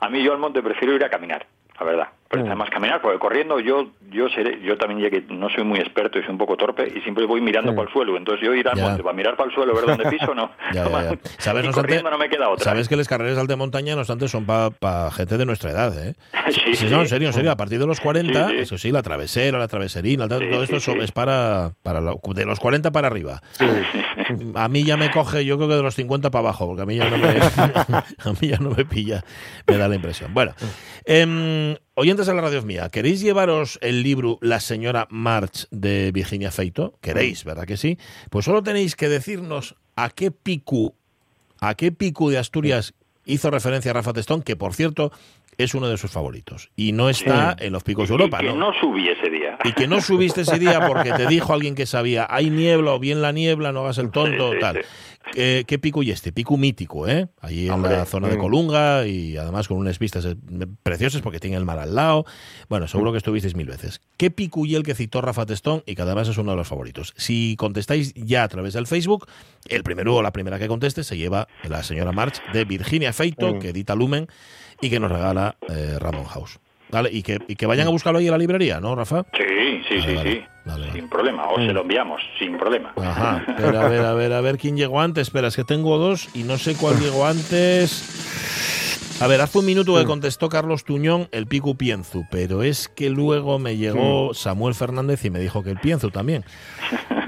a 0.00 0.08
mí 0.08 0.22
yo 0.22 0.32
al 0.32 0.38
monte 0.38 0.62
prefiero 0.62 0.94
ir 0.94 1.04
a 1.04 1.10
caminar, 1.10 1.44
la 1.78 1.84
verdad. 1.84 2.08
Pero 2.30 2.46
además 2.46 2.70
caminar, 2.70 3.02
porque 3.02 3.18
corriendo 3.18 3.58
yo 3.58 3.90
yo 4.12 4.28
seré, 4.28 4.60
yo 4.62 4.76
también 4.78 5.00
ya 5.00 5.10
que 5.10 5.24
no 5.34 5.48
soy 5.50 5.64
muy 5.64 5.80
experto 5.80 6.18
y 6.18 6.22
soy 6.22 6.30
un 6.30 6.38
poco 6.38 6.56
torpe 6.56 6.86
y 6.96 7.00
siempre 7.00 7.24
voy 7.26 7.40
mirando 7.40 7.74
para 7.74 7.88
el 7.88 7.92
suelo. 7.92 8.16
Entonces 8.16 8.46
yo 8.46 8.54
ir 8.54 8.68
al 8.68 8.76
Ya. 8.76 8.84
monte 8.84 9.02
para 9.02 9.14
mirar 9.16 9.36
para 9.36 9.48
el 9.50 9.54
suelo, 9.54 9.74
ver 9.74 9.84
dónde 9.84 10.04
piso, 10.10 10.32
no. 10.32 10.50
Ya, 10.72 10.88
ya, 10.88 11.02
ya. 11.10 11.18
¿Sabes, 11.38 11.62
y 11.62 11.66
no 11.66 11.70
obstante, 11.70 11.72
corriendo 11.88 12.10
no 12.10 12.18
me 12.18 12.28
queda 12.28 12.48
otra. 12.48 12.64
Sabes 12.64 12.88
que 12.88 12.94
las 12.96 13.08
carreras 13.08 13.34
de 13.34 13.40
alta 13.40 13.56
montaña, 13.56 13.94
no 13.96 14.00
obstante, 14.02 14.28
son 14.28 14.46
para 14.46 15.10
gente 15.10 15.38
de 15.38 15.44
nuestra 15.44 15.70
edad, 15.72 16.06
¿eh? 16.06 16.14
Sí, 16.50 16.60
Sí, 16.66 16.74
sí. 16.76 16.86
no, 16.86 17.00
en 17.00 17.08
serio, 17.08 17.28
en 17.28 17.34
serio. 17.34 17.50
A 17.50 17.56
partir 17.56 17.80
de 17.80 17.86
los 17.88 17.98
40, 18.00 18.48
Sí, 18.48 18.54
sí. 18.54 18.60
eso 18.60 18.78
sí, 18.78 18.92
la 18.92 19.02
travesera, 19.02 19.58
la 19.58 19.66
traveserina, 19.68 20.28
todo 20.28 20.62
esto 20.62 20.78
sí. 20.78 20.92
es 21.00 21.10
para, 21.10 21.72
para 21.82 22.00
lo- 22.00 22.20
de 22.32 22.44
los 22.44 22.60
40 22.60 22.92
para 22.92 23.08
arriba. 23.08 23.40
A 24.54 24.68
mí 24.68 24.84
ya 24.84 24.96
me 24.96 25.10
coge, 25.10 25.44
yo 25.44 25.56
creo 25.56 25.68
que 25.68 25.74
de 25.74 25.82
los 25.82 25.94
50 25.96 26.30
para 26.30 26.40
abajo, 26.40 26.66
porque 26.68 26.82
a 26.82 26.86
mí 26.86 26.96
ya 26.96 27.08
no 27.10 27.16
me, 27.18 27.28
a 27.30 28.32
mí 28.40 28.48
ya 28.48 28.58
no 28.58 28.70
me 28.70 28.84
pilla, 28.84 29.24
me 29.66 29.76
da 29.76 29.88
la 29.88 29.96
impresión. 29.96 30.32
Bueno, 30.32 30.52
em, 31.04 31.74
oyentes 32.00 32.26
de 32.26 32.32
la 32.32 32.40
radio 32.40 32.62
mía, 32.62 32.88
¿queréis 32.88 33.20
llevaros 33.20 33.78
el 33.82 34.02
libro 34.02 34.38
La 34.40 34.58
señora 34.60 35.06
March 35.10 35.66
de 35.70 36.10
Virginia 36.12 36.50
Feito? 36.50 36.94
¿Queréis, 37.02 37.44
verdad 37.44 37.66
que 37.66 37.76
sí? 37.76 37.98
Pues 38.30 38.46
solo 38.46 38.62
tenéis 38.62 38.96
que 38.96 39.10
decirnos 39.10 39.76
a 39.96 40.08
qué 40.08 40.30
picu, 40.30 40.94
a 41.60 41.74
qué 41.74 41.92
picu 41.92 42.30
de 42.30 42.38
Asturias 42.38 42.94
hizo 43.26 43.50
referencia 43.50 43.92
Rafa 43.92 44.14
Testón, 44.14 44.40
que 44.40 44.56
por 44.56 44.72
cierto 44.72 45.12
es 45.58 45.74
uno 45.74 45.88
de 45.88 45.98
sus 45.98 46.10
favoritos. 46.10 46.70
Y 46.74 46.92
no 46.92 47.10
está 47.10 47.54
en 47.58 47.74
los 47.74 47.82
picos 47.82 48.08
de 48.08 48.14
Europa, 48.14 48.38
y 48.40 48.46
que 48.46 48.52
¿no? 48.54 48.72
no 48.72 48.72
subí 48.80 49.06
ese 49.06 49.28
día. 49.28 49.58
Y 49.64 49.72
que 49.72 49.86
no 49.86 50.00
subiste 50.00 50.40
ese 50.40 50.58
día 50.58 50.86
porque 50.86 51.12
te 51.12 51.26
dijo 51.26 51.52
alguien 51.52 51.74
que 51.74 51.84
sabía, 51.84 52.26
hay 52.30 52.48
niebla 52.48 52.92
o 52.92 52.98
bien 52.98 53.20
la 53.20 53.32
niebla, 53.32 53.72
no 53.72 53.80
hagas 53.80 53.98
el 53.98 54.10
tonto, 54.10 54.52
Sí, 54.52 54.54
sí, 54.54 54.60
tal. 54.60 54.84
Eh, 55.36 55.64
¿Qué 55.66 55.78
pico 55.78 56.02
y 56.02 56.10
este? 56.10 56.32
Pico 56.32 56.56
mítico, 56.56 57.06
¿eh? 57.06 57.28
Allí 57.40 57.66
en 57.66 57.72
Hombre, 57.72 57.96
la 57.96 58.04
zona 58.04 58.28
de 58.28 58.36
mm. 58.36 58.40
Colunga 58.40 59.06
y 59.06 59.36
además 59.36 59.68
con 59.68 59.76
unas 59.76 59.98
vistas 59.98 60.24
eh, 60.24 60.36
preciosas 60.82 61.22
porque 61.22 61.38
tiene 61.38 61.56
el 61.56 61.64
mar 61.64 61.78
al 61.78 61.94
lado. 61.94 62.24
Bueno, 62.68 62.88
seguro 62.88 63.12
que 63.12 63.18
estuvisteis 63.18 63.54
mil 63.54 63.66
veces. 63.66 64.00
¿Qué 64.16 64.30
pico 64.30 64.66
y 64.66 64.74
el 64.74 64.82
que 64.82 64.94
citó 64.94 65.20
Rafa 65.20 65.46
Testón 65.46 65.82
y 65.86 65.94
que 65.94 66.02
además 66.02 66.28
es 66.28 66.38
uno 66.38 66.50
de 66.52 66.56
los 66.56 66.66
favoritos? 66.66 67.12
Si 67.16 67.54
contestáis 67.56 68.12
ya 68.14 68.42
a 68.42 68.48
través 68.48 68.74
del 68.74 68.86
Facebook, 68.86 69.26
el 69.68 69.82
primero 69.82 70.16
o 70.16 70.22
la 70.22 70.32
primera 70.32 70.58
que 70.58 70.68
conteste 70.68 71.04
se 71.04 71.16
lleva 71.16 71.46
la 71.68 71.82
señora 71.82 72.12
March 72.12 72.40
de 72.52 72.64
Virginia 72.64 73.12
Feito, 73.12 73.54
Mm. 73.54 73.58
que 73.58 73.68
edita 73.70 73.94
Lumen 73.94 74.26
y 74.80 74.90
que 74.90 75.00
nos 75.00 75.12
regala 75.12 75.56
eh, 75.68 75.96
Random 75.98 76.24
House. 76.24 76.58
Vale, 76.90 77.10
y 77.12 77.22
que, 77.22 77.38
y 77.48 77.56
que 77.56 77.66
vayan 77.66 77.86
a 77.86 77.90
buscarlo 77.90 78.18
ahí 78.18 78.26
en 78.26 78.32
la 78.32 78.38
librería, 78.38 78.80
¿no, 78.80 78.94
Rafa? 78.94 79.24
Sí, 79.36 79.82
sí, 79.88 79.96
Vale, 79.98 80.02
sí, 80.08 80.14
vale. 80.16 80.32
sí. 80.32 80.44
Vale. 80.64 80.92
Sin 80.92 81.08
problema. 81.08 81.46
O 81.48 81.56
se 81.56 81.72
lo 81.72 81.80
enviamos, 81.82 82.20
sin 82.38 82.58
problema. 82.58 82.92
Ajá, 82.96 83.42
pero 83.56 83.80
a 83.80 83.88
ver, 83.88 84.04
a 84.04 84.12
ver, 84.12 84.32
a 84.32 84.40
ver 84.42 84.58
quién 84.58 84.76
llegó 84.76 85.00
antes. 85.00 85.28
Espera, 85.28 85.48
es 85.48 85.56
que 85.56 85.64
tengo 85.64 85.96
dos 85.98 86.28
y 86.34 86.42
no 86.42 86.58
sé 86.58 86.76
cuál 86.76 86.98
llegó 87.00 87.26
antes. 87.26 88.79
A 89.20 89.26
ver, 89.26 89.40
hace 89.40 89.58
un 89.58 89.66
minuto 89.66 89.96
que 89.96 90.04
contestó 90.04 90.48
Carlos 90.48 90.84
Tuñón 90.84 91.28
el 91.32 91.46
Picu 91.46 91.76
Pienzu, 91.76 92.24
pero 92.30 92.62
es 92.62 92.88
que 92.88 93.10
luego 93.10 93.58
me 93.58 93.76
llegó 93.76 94.32
Samuel 94.34 94.74
Fernández 94.74 95.24
y 95.24 95.30
me 95.30 95.38
dijo 95.38 95.62
que 95.62 95.70
el 95.70 95.78
Pienzu 95.78 96.10
también. 96.10 96.44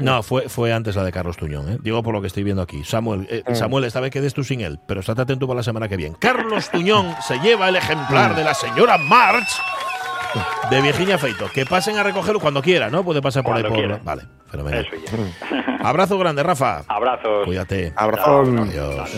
No, 0.00 0.22
fue, 0.22 0.48
fue 0.48 0.72
antes 0.72 0.96
la 0.96 1.04
de 1.04 1.12
Carlos 1.12 1.36
Tuñón, 1.36 1.70
¿eh? 1.70 1.78
digo 1.80 2.02
por 2.02 2.14
lo 2.14 2.20
que 2.20 2.26
estoy 2.26 2.42
viendo 2.42 2.62
aquí. 2.62 2.82
Samuel, 2.82 3.26
eh, 3.30 3.42
Samuel, 3.54 3.84
esta 3.84 4.00
vez 4.00 4.10
quedes 4.10 4.34
tú 4.34 4.42
sin 4.42 4.60
él, 4.62 4.80
pero 4.86 5.00
estate 5.00 5.22
atento 5.22 5.46
para 5.46 5.58
la 5.58 5.62
semana 5.62 5.88
que 5.88 5.96
viene. 5.96 6.16
Carlos 6.18 6.70
Tuñón 6.70 7.14
se 7.26 7.38
lleva 7.38 7.68
el 7.68 7.76
ejemplar 7.76 8.34
de 8.34 8.44
la 8.44 8.54
señora 8.54 8.98
March 8.98 9.60
de 10.70 10.80
Virginia 10.80 11.18
Feito. 11.18 11.48
Que 11.52 11.66
pasen 11.66 11.98
a 11.98 12.02
recogerlo 12.02 12.40
cuando 12.40 12.62
quiera, 12.62 12.90
¿no? 12.90 13.04
Puede 13.04 13.20
pasar 13.20 13.42
por 13.44 13.52
Cuando 13.52 13.78
ahí 13.78 13.88
por. 13.88 14.02
Vale, 14.02 14.22
fenomenal. 14.50 14.88
Abrazo 15.82 16.18
grande, 16.18 16.42
Rafa. 16.42 16.84
Abrazos. 16.88 17.44
Cuídate. 17.44 17.92
Abrazón. 17.96 18.58
Adiós. 18.58 19.10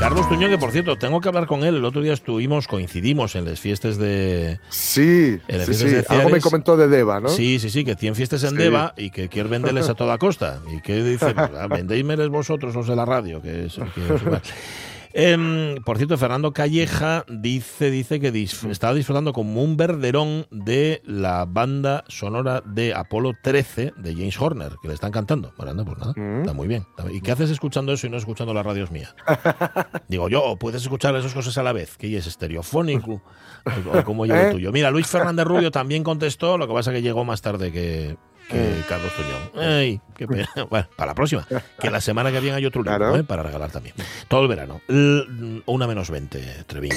Carlos 0.00 0.26
Tuñón, 0.30 0.50
que 0.50 0.56
por 0.56 0.72
cierto, 0.72 0.96
tengo 0.96 1.20
que 1.20 1.28
hablar 1.28 1.46
con 1.46 1.62
él. 1.62 1.76
El 1.76 1.84
otro 1.84 2.00
día 2.00 2.14
estuvimos, 2.14 2.66
coincidimos 2.66 3.36
en 3.36 3.44
las 3.44 3.60
fiestas 3.60 3.98
de. 3.98 4.58
Sí, 4.70 5.38
En 5.46 5.60
sí, 5.60 5.66
Fiestas 5.66 5.76
sí. 5.76 5.84
de 5.90 6.04
Algo 6.08 6.30
me 6.30 6.40
comentó 6.40 6.74
de 6.78 6.88
Deva, 6.88 7.20
¿no? 7.20 7.28
Sí, 7.28 7.58
sí, 7.58 7.68
sí, 7.68 7.84
que 7.84 7.94
tienen 7.96 8.14
fiestas 8.16 8.42
en 8.44 8.50
Sí. 8.50 8.56
Deva 8.56 8.94
y 8.96 9.10
que 9.10 9.28
quiere 9.28 9.50
venderles 9.50 9.90
a 9.90 9.94
toda 9.96 10.16
costa. 10.16 10.60
Y 10.74 10.80
que 10.80 11.04
dice, 11.04 11.34
ah, 11.36 11.66
vendéismeles 11.68 12.30
vosotros 12.30 12.74
los 12.74 12.86
de 12.88 12.96
la 12.96 13.04
radio, 13.04 13.42
que 13.42 13.66
es, 13.66 13.74
que 13.74 14.14
es 14.14 14.22
Em, 15.12 15.76
por 15.84 15.96
cierto, 15.96 16.16
Fernando 16.16 16.52
Calleja 16.52 17.24
dice, 17.28 17.90
dice 17.90 18.20
que 18.20 18.32
dis- 18.32 18.68
estaba 18.70 18.94
disfrutando 18.94 19.32
como 19.32 19.62
un 19.62 19.76
verderón 19.76 20.46
de 20.50 21.02
la 21.04 21.44
banda 21.46 22.04
sonora 22.08 22.62
de 22.64 22.94
Apolo 22.94 23.32
13 23.42 23.92
de 23.96 24.12
James 24.14 24.40
Horner, 24.40 24.72
que 24.80 24.88
le 24.88 24.94
están 24.94 25.10
cantando. 25.10 25.52
Bueno, 25.56 25.84
pues 25.84 25.98
nada, 25.98 26.12
Mm. 26.16 26.40
está 26.42 26.52
muy 26.52 26.68
bien. 26.68 26.86
¿Y 27.12 27.20
qué 27.20 27.32
haces 27.32 27.50
escuchando 27.50 27.92
eso 27.92 28.06
y 28.06 28.10
no 28.10 28.16
escuchando 28.18 28.54
las 28.54 28.64
radios 28.64 28.90
mías? 28.90 29.14
Digo 30.08 30.28
yo, 30.28 30.56
puedes 30.58 30.82
escuchar 30.82 31.14
esas 31.16 31.34
cosas 31.34 31.56
a 31.58 31.62
la 31.62 31.72
vez, 31.72 31.96
que 31.96 32.16
es 32.16 32.26
estereofónico, 32.26 33.22
o, 33.94 34.04
como 34.04 34.26
yo 34.26 34.36
¿Eh? 34.36 34.50
tuyo. 34.52 34.70
Mira, 34.72 34.90
Luis 34.90 35.06
Fernández 35.08 35.44
Rubio 35.46 35.70
también 35.70 36.04
contestó, 36.04 36.56
lo 36.56 36.68
que 36.68 36.74
pasa 36.74 36.92
que 36.92 37.02
llegó 37.02 37.24
más 37.24 37.42
tarde 37.42 37.72
que, 37.72 38.16
que 38.50 38.56
Mm. 38.58 38.82
Carlos 38.88 39.12
Tuñón. 39.14 39.64
Ay, 39.66 40.00
qué 40.16 40.26
pena. 40.26 40.48
Bueno, 40.68 40.88
para 40.96 41.10
la 41.12 41.14
próxima, 41.14 41.46
que 41.80 41.90
la 41.90 42.00
semana 42.00 42.30
que 42.32 42.40
viene 42.40 42.56
hay 42.56 42.66
otro 42.66 42.82
libro 42.82 42.96
Claro. 42.98 43.16
¿eh? 43.16 43.24
para 43.24 43.42
regalar 43.42 43.70
también. 43.70 43.94
Todo 44.28 44.42
el 44.42 44.48
verano. 44.48 44.80
L- 44.88 45.62
una 45.66 45.86
menos 45.86 46.10
20, 46.10 46.64
Trevín. 46.66 46.92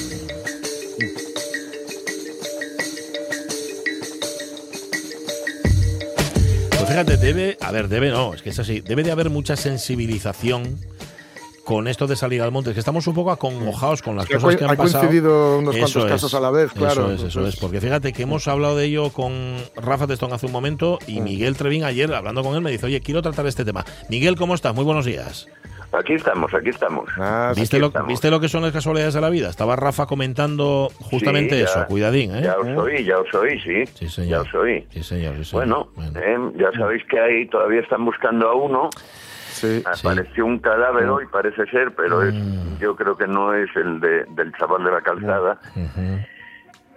Pues 6.69 6.89
fíjate, 6.89 7.17
debe, 7.17 7.57
a 7.61 7.71
ver, 7.71 7.87
debe 7.87 8.09
no, 8.09 8.33
es 8.33 8.41
que 8.41 8.49
es 8.49 8.59
así, 8.59 8.81
debe 8.81 9.03
de 9.03 9.11
haber 9.11 9.29
mucha 9.29 9.55
sensibilización 9.55 10.77
con 11.63 11.87
esto 11.87 12.07
de 12.07 12.15
salir 12.15 12.41
al 12.41 12.51
monte, 12.51 12.71
es 12.71 12.73
que 12.73 12.79
estamos 12.79 13.07
un 13.07 13.15
poco 13.15 13.31
acongojados 13.31 14.01
con 14.01 14.15
las 14.17 14.25
Que 14.25 14.33
cosas 14.35 14.51
co- 14.53 14.57
que 14.59 14.65
han 14.65 14.71
ha 14.71 14.75
pasado. 14.75 14.99
coincidido 15.03 15.59
unos 15.59 15.75
Eso 15.75 15.81
cuantos 15.99 16.03
es, 16.05 16.11
casos 16.11 16.33
a 16.33 16.39
la 16.41 16.51
vez, 16.51 16.71
claro. 16.73 17.11
Eso 17.11 17.13
es, 17.13 17.23
eso 17.23 17.47
es, 17.47 17.55
porque 17.55 17.79
fíjate 17.79 18.11
que 18.13 18.23
hemos 18.23 18.47
hablado 18.47 18.75
de 18.75 18.85
ello 18.85 19.09
con 19.11 19.55
Rafa 19.75 20.05
Testón 20.07 20.33
hace 20.33 20.45
un 20.47 20.51
momento 20.51 20.99
y 21.07 21.21
Mm. 21.21 21.23
Miguel 21.23 21.55
Trevín 21.55 21.83
ayer, 21.85 22.13
hablando 22.13 22.43
con 22.43 22.55
él, 22.55 22.61
me 22.61 22.71
dice, 22.71 22.85
oye, 22.87 22.99
quiero 23.01 23.21
tratar 23.21 23.45
este 23.47 23.63
tema. 23.63 23.85
Miguel, 24.09 24.35
¿cómo 24.35 24.55
estás? 24.55 24.75
Muy 24.75 24.83
buenos 24.83 25.05
días. 25.05 25.47
Aquí 25.93 26.13
estamos, 26.13 26.51
aquí 26.55 26.69
estamos. 26.69 27.07
Ah, 27.19 27.53
¿Viste 27.55 27.75
aquí 27.77 27.81
lo, 27.81 27.87
estamos. 27.87 28.07
¿Viste 28.07 28.31
lo 28.31 28.39
que 28.39 28.49
son 28.49 28.63
las 28.63 28.71
casualidades 28.71 29.13
de 29.13 29.21
la 29.21 29.29
vida? 29.29 29.49
Estaba 29.49 29.75
Rafa 29.75 30.07
comentando 30.07 30.89
justamente 30.99 31.53
Sí, 31.55 31.59
ya- 31.59 31.65
eso, 31.65 31.85
cuidadín, 31.87 32.35
¿eh? 32.35 32.41
Ya 32.41 32.57
os 32.57 32.67
oí, 32.77 33.05
ya 33.05 33.19
os 33.19 33.31
oí, 33.35 33.59
sí. 33.61 33.85
Sí, 33.93 34.09
señor. 34.09 34.29
Ya 34.29 34.41
os 34.41 34.53
oí. 34.55 34.87
Sí, 34.91 35.03
señor, 35.03 35.35
sí, 35.37 35.45
señor. 35.45 35.67
Bueno, 35.67 35.89
eh, 36.19 36.37
ya 36.57 36.71
sabéis 36.77 37.03
que 37.09 37.19
ahí 37.19 37.47
todavía 37.47 37.81
están 37.81 38.03
buscando 38.05 38.49
a 38.49 38.55
uno. 38.55 38.89
Sí. 39.67 39.83
Apareció 39.85 40.45
un 40.45 40.59
cadáver 40.59 41.07
hoy, 41.09 41.25
parece 41.31 41.65
ser, 41.67 41.93
pero 41.95 42.21
es, 42.23 42.33
Mm. 42.33 42.77
yo 42.79 42.95
creo 42.95 43.15
que 43.17 43.27
no 43.27 43.53
es 43.53 43.69
el 43.75 43.99
de, 43.99 44.25
del 44.35 44.51
chaval 44.57 44.83
de 44.83 44.91
la 44.91 45.01
calzada. 45.01 45.59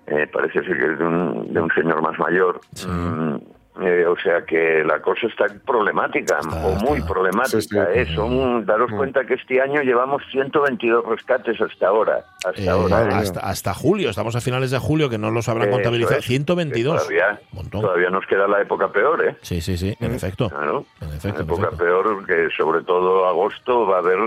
Eh, 0.09 0.29
parece 0.33 0.61
ser 0.63 0.79
que 0.79 0.93
es 0.93 0.99
de 0.99 1.05
un, 1.05 1.53
de 1.53 1.61
un 1.61 1.71
señor 1.75 2.01
más 2.01 2.17
mayor. 2.19 2.61
Mm, 2.87 3.37
eh, 3.83 4.07
o 4.07 4.17
sea 4.19 4.43
que 4.45 4.83
la 4.85 5.01
cosa 5.01 5.27
está 5.27 5.47
problemática, 5.67 6.39
Está, 6.41 6.67
o 6.67 6.75
muy 6.77 6.99
está. 6.99 7.09
problemática. 7.13 7.61
Sí, 7.61 7.69
sí. 7.69 7.77
eh. 7.95 8.07
Son, 8.15 8.65
daros 8.65 8.91
Mm. 8.91 8.97
cuenta 8.97 9.25
que 9.25 9.35
este 9.35 9.61
año 9.61 9.83
llevamos 9.83 10.23
122 10.31 11.05
rescates 11.07 11.61
hasta 11.61 11.89
ahora. 11.89 12.25
Hasta 12.45 12.61
Eh, 12.63 12.69
ahora. 12.69 13.03
¿eh? 13.03 13.15
hasta, 13.15 13.41
hasta 13.41 13.75
julio, 13.75 14.11
estamos 14.11 14.35
a 14.37 14.41
finales 14.41 14.71
de 14.71 14.79
julio, 14.79 15.09
que 15.11 15.19
no 15.19 15.31
los 15.31 15.49
habrán 15.49 15.71
contabilizado. 15.71 16.19
es. 16.21 16.25
122. 16.27 17.09
Todavía, 17.71 18.11
nos 18.11 18.27
queda 18.27 18.47
la 18.49 18.63
época 18.63 18.89
peor, 18.93 19.25
¿eh? 19.27 19.37
Sí, 19.43 19.61
sí, 19.61 19.77
sí, 19.77 19.95
en 20.01 20.15
efecto. 20.15 20.49
Claro. 20.49 20.85
En 21.01 21.09
efecto, 21.09 21.29
la 21.29 21.35
en 21.39 21.45
época 21.47 21.63
efecto. 21.67 21.85
peor 21.85 22.27
que 22.27 22.49
sobre 22.57 22.83
todo 22.85 23.27
agosto 23.27 23.87
va 23.87 23.97
a 23.97 23.99
haber 24.01 24.19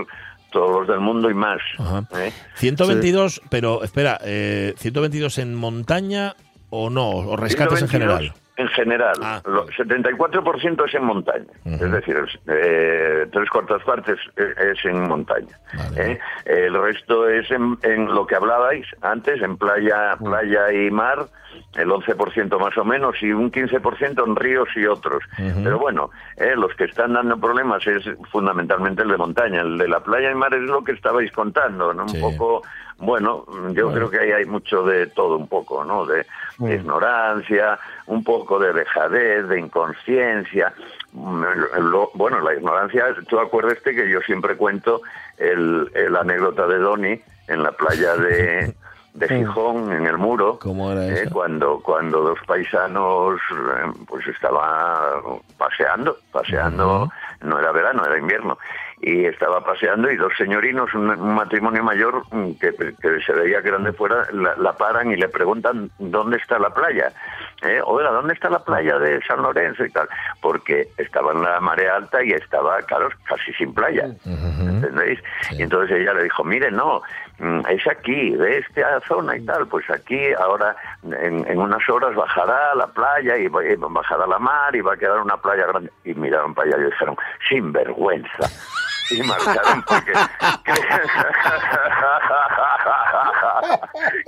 todos 0.52 0.80
los 0.80 0.88
del 0.88 1.00
mundo 1.00 1.30
y 1.30 1.34
más. 1.34 1.60
Ajá. 1.78 2.04
¿eh? 2.16 2.32
122, 2.56 3.40
pero 3.50 3.82
espera, 3.84 4.18
eh, 4.24 4.74
¿122 4.78 5.38
en 5.38 5.54
montaña 5.54 6.34
o 6.70 6.90
no? 6.90 7.08
¿O 7.10 7.36
rescates 7.36 7.82
en 7.82 7.88
122 7.88 7.90
general? 7.90 8.34
En 8.60 8.68
general, 8.68 9.14
Ah. 9.22 9.40
lo- 9.46 9.66
74% 9.68 10.84
es 10.84 10.94
en 10.94 11.04
montaña, 11.04 11.46
es 11.64 11.90
decir, 11.92 12.16
eh, 12.46 13.26
tres 13.32 13.48
cuartas 13.48 13.82
partes 13.84 14.18
es, 14.36 14.58
es 14.58 14.84
en 14.84 15.08
montaña. 15.08 15.56
Vale. 15.76 16.12
¿eh? 16.12 16.18
El 16.44 16.74
resto 16.80 17.28
es 17.28 17.50
en, 17.50 17.78
en 17.82 18.06
lo 18.06 18.26
que 18.26 18.36
hablabais 18.36 18.86
antes, 19.02 19.40
en 19.42 19.56
playa, 19.56 20.16
playa 20.22 20.72
y 20.72 20.90
mar, 20.90 21.26
el 21.76 21.88
11% 21.90 22.58
más 22.58 22.76
o 22.78 22.84
menos, 22.84 23.14
y 23.22 23.32
un 23.32 23.50
15% 23.50 24.24
en 24.26 24.36
ríos 24.36 24.68
y 24.76 24.86
otros. 24.86 25.22
Pero 25.36 25.78
bueno, 25.78 26.10
eh, 26.36 26.54
los 26.56 26.74
que 26.74 26.84
están 26.84 27.12
dando 27.14 27.38
problemas 27.38 27.86
es 27.86 28.04
fundamentalmente 28.30 29.02
el 29.02 29.08
de 29.08 29.16
montaña. 29.16 29.60
El 29.62 29.78
de 29.78 29.88
la 29.88 30.00
playa 30.00 30.30
y 30.30 30.34
mar 30.34 30.52
es 30.54 30.62
lo 30.62 30.82
que 30.84 30.92
estabais 30.92 31.30
contando, 31.32 31.92
¿no? 31.94 32.04
Un 32.06 32.20
poco, 32.20 32.62
bueno, 33.00 33.44
yo 33.72 33.86
Bueno. 33.86 33.92
creo 33.92 34.10
que 34.10 34.20
ahí 34.20 34.32
hay 34.32 34.44
mucho 34.46 34.82
de 34.84 35.06
todo, 35.08 35.36
un 35.36 35.48
poco, 35.48 35.84
¿no? 35.84 36.06
De, 36.06 36.24
de 36.58 36.74
ignorancia, 36.76 37.78
un 38.06 38.22
poco 38.22 38.58
de 38.58 38.72
dejadez, 38.72 39.48
de 39.48 39.58
inconsciencia. 39.60 40.72
Mm, 41.12 41.42
lo- 41.90 42.10
bueno, 42.14 42.40
la 42.40 42.54
ignorancia, 42.54 43.06
tú 43.28 43.40
acuérdate 43.40 43.94
que 43.94 44.08
yo 44.08 44.20
siempre 44.20 44.56
cuento 44.56 45.00
el, 45.38 45.90
el 45.94 46.14
anécdota 46.16 46.66
de 46.66 46.78
Doni 46.78 47.20
en 47.48 47.62
la 47.62 47.72
playa 47.72 48.14
de, 48.16 48.74
de 49.14 49.28
Gijón, 49.28 49.90
en 49.92 50.06
el 50.06 50.18
muro, 50.18 50.58
¿Cómo 50.60 50.92
era 50.92 51.06
eh, 51.08 51.28
cuando, 51.32 51.80
cuando 51.80 52.20
dos 52.20 52.38
paisanos 52.46 53.40
eh, 53.50 53.92
pues 54.06 54.26
estaban 54.28 55.40
paseando, 55.58 56.16
paseando, 56.30 57.10
no 57.40 57.58
era 57.58 57.72
verano, 57.72 58.04
era 58.04 58.18
invierno, 58.18 58.58
y 59.02 59.24
estaba 59.24 59.64
paseando 59.64 60.10
y 60.10 60.16
dos 60.16 60.32
señorinos, 60.36 60.92
un, 60.94 61.08
un 61.08 61.34
matrimonio 61.34 61.82
mayor 61.82 62.22
mm, 62.30 62.52
que, 62.60 62.72
que 62.72 63.20
se 63.24 63.32
veía 63.32 63.62
que 63.62 63.68
eran 63.68 63.84
de 63.84 63.92
fuera, 63.92 64.26
la, 64.32 64.54
la 64.56 64.72
paran 64.74 65.10
y 65.10 65.16
le 65.16 65.28
preguntan 65.28 65.90
dónde 65.98 66.36
está 66.36 66.58
la 66.58 66.70
playa. 66.70 67.10
Eh, 67.62 67.80
Oiga, 67.84 68.10
¿dónde 68.10 68.34
está 68.34 68.50
la 68.50 68.62
playa 68.62 68.98
de 68.98 69.22
San 69.22 69.42
Lorenzo 69.42 69.84
y 69.84 69.90
tal? 69.90 70.08
Porque 70.42 70.88
estaba 70.98 71.32
en 71.32 71.42
la 71.42 71.60
marea 71.60 71.96
alta 71.96 72.22
y 72.22 72.32
estaba, 72.32 72.80
claro, 72.82 73.08
casi 73.24 73.52
sin 73.54 73.72
playa. 73.72 74.06
¿Entendéis? 74.24 75.18
Y 75.52 75.62
entonces 75.62 75.98
ella 75.98 76.14
le 76.14 76.24
dijo, 76.24 76.44
mire, 76.44 76.70
no, 76.70 77.00
mm, 77.38 77.60
es 77.68 77.86
aquí, 77.86 78.30
de 78.32 78.58
esta 78.58 79.00
zona 79.08 79.36
y 79.36 79.44
tal, 79.46 79.66
pues 79.66 79.88
aquí 79.90 80.32
ahora 80.34 80.76
en, 81.04 81.46
en 81.46 81.58
unas 81.58 81.86
horas 81.88 82.14
bajará 82.14 82.74
la 82.74 82.86
playa 82.86 83.36
y 83.38 83.48
bajará 83.48 84.26
la 84.26 84.38
mar 84.38 84.76
y 84.76 84.82
va 84.82 84.94
a 84.94 84.96
quedar 84.96 85.20
una 85.20 85.38
playa 85.38 85.66
grande. 85.66 85.90
Y 86.04 86.12
miraron 86.14 86.54
para 86.54 86.68
allá 86.68 86.82
y 86.82 86.90
dijeron, 86.90 87.16
sin 87.48 87.72
vergüenza. 87.72 88.48
Y 89.10 89.22
marcharon 89.22 89.82
porque 89.86 90.12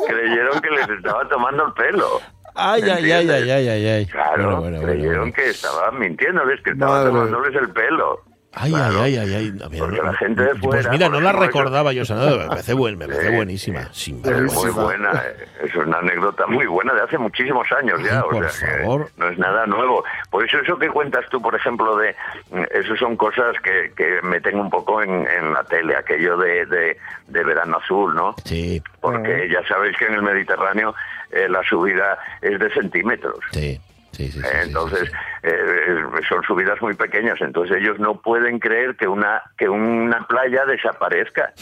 creyeron 0.06 0.60
que 0.60 0.70
les 0.70 0.88
estaba 0.88 1.28
tomando 1.28 1.66
el 1.66 1.72
pelo. 1.74 2.20
Ay, 2.54 2.82
ay, 2.82 3.10
ay, 3.12 3.30
ay, 3.30 3.50
ay, 3.50 3.68
ay, 3.68 3.86
ay. 3.88 4.06
Claro, 4.06 4.42
Bueno, 4.42 4.60
bueno, 4.60 4.82
creyeron 4.82 5.18
bueno. 5.30 5.34
que 5.34 5.50
estaban 5.50 5.98
mintiéndoles, 5.98 6.60
que 6.62 6.70
estaban 6.70 7.06
tomándoles 7.06 7.54
el 7.56 7.70
pelo. 7.70 8.20
Ay, 8.54 8.70
Claro. 8.70 9.00
ay, 9.02 9.16
ay, 9.16 9.34
ay, 9.34 9.34
ay. 9.34 9.62
A 9.64 9.68
ver, 9.68 9.80
no- 9.80 10.02
la 10.02 10.14
gente 10.14 10.42
de 10.42 10.54
Pues 10.56 10.88
mira, 10.90 11.08
no 11.08 11.20
la 11.20 11.32
recordaba 11.32 11.92
yo 11.92 12.02
nada. 12.14 12.36
Me 12.36 12.48
parece, 12.48 12.74
buen, 12.74 12.98
me 12.98 13.06
parece 13.08 13.28
Sí, 13.30 13.34
buenísima. 13.34 13.88
Sin 13.92 14.22
Es 14.26 14.54
muy 14.54 14.70
buena, 14.70 15.10
eh, 15.26 15.46
es 15.64 15.74
una 15.74 15.98
anécdota 15.98 16.46
muy 16.46 16.66
buena 16.66 16.92
de 16.92 17.00
hace 17.02 17.16
muchísimos 17.16 17.66
años 17.72 17.98
ya, 18.02 18.18
Ay, 18.18 18.22
o 18.26 18.30
por 18.30 18.50
sea 18.50 18.78
favor. 18.82 19.08
no 19.16 19.28
es 19.28 19.38
nada 19.38 19.64
nuevo. 19.66 20.04
Por 20.30 20.44
eso 20.44 20.58
eso 20.58 20.78
que 20.78 20.88
cuentas 20.88 21.24
tú, 21.30 21.40
por 21.40 21.54
ejemplo, 21.54 21.96
de 21.96 22.14
mm, 22.50 22.62
eso 22.72 22.94
son 22.96 23.16
cosas 23.16 23.56
que, 23.62 23.92
que 23.96 24.20
meten 24.22 24.58
un 24.60 24.68
poco 24.68 25.02
en, 25.02 25.26
en 25.26 25.52
la 25.54 25.64
tele, 25.64 25.96
aquello 25.96 26.36
de, 26.36 26.66
de, 26.66 26.96
de 27.28 27.44
verano 27.44 27.78
azul, 27.78 28.14
¿no? 28.14 28.34
Sí, 28.44 28.82
Porque 29.00 29.48
ya 29.50 29.66
sabéis 29.66 29.96
que 29.96 30.04
en 30.06 30.14
el 30.14 30.22
Mediterráneo 30.22 30.94
eh, 31.30 31.48
la 31.48 31.62
subida 31.62 32.18
es 32.42 32.58
de 32.60 32.70
centímetros. 32.74 33.38
sí. 33.52 33.80
Sí, 34.12 34.30
sí, 34.30 34.40
sí, 34.40 34.46
Eh, 34.46 34.50
sí, 34.62 34.68
entonces, 34.68 35.08
sí. 35.10 35.16
eh, 35.44 36.02
son 36.28 36.42
subidas 36.44 36.80
muy 36.82 36.94
pequeñas, 36.94 37.40
entonces 37.40 37.76
ellos 37.78 37.98
no 37.98 38.20
pueden 38.20 38.58
creer 38.58 38.94
que 38.96 39.08
una 39.08 39.42
que 39.58 39.68
una 39.68 40.26
playa 40.26 40.64
desaparezca, 40.66 41.52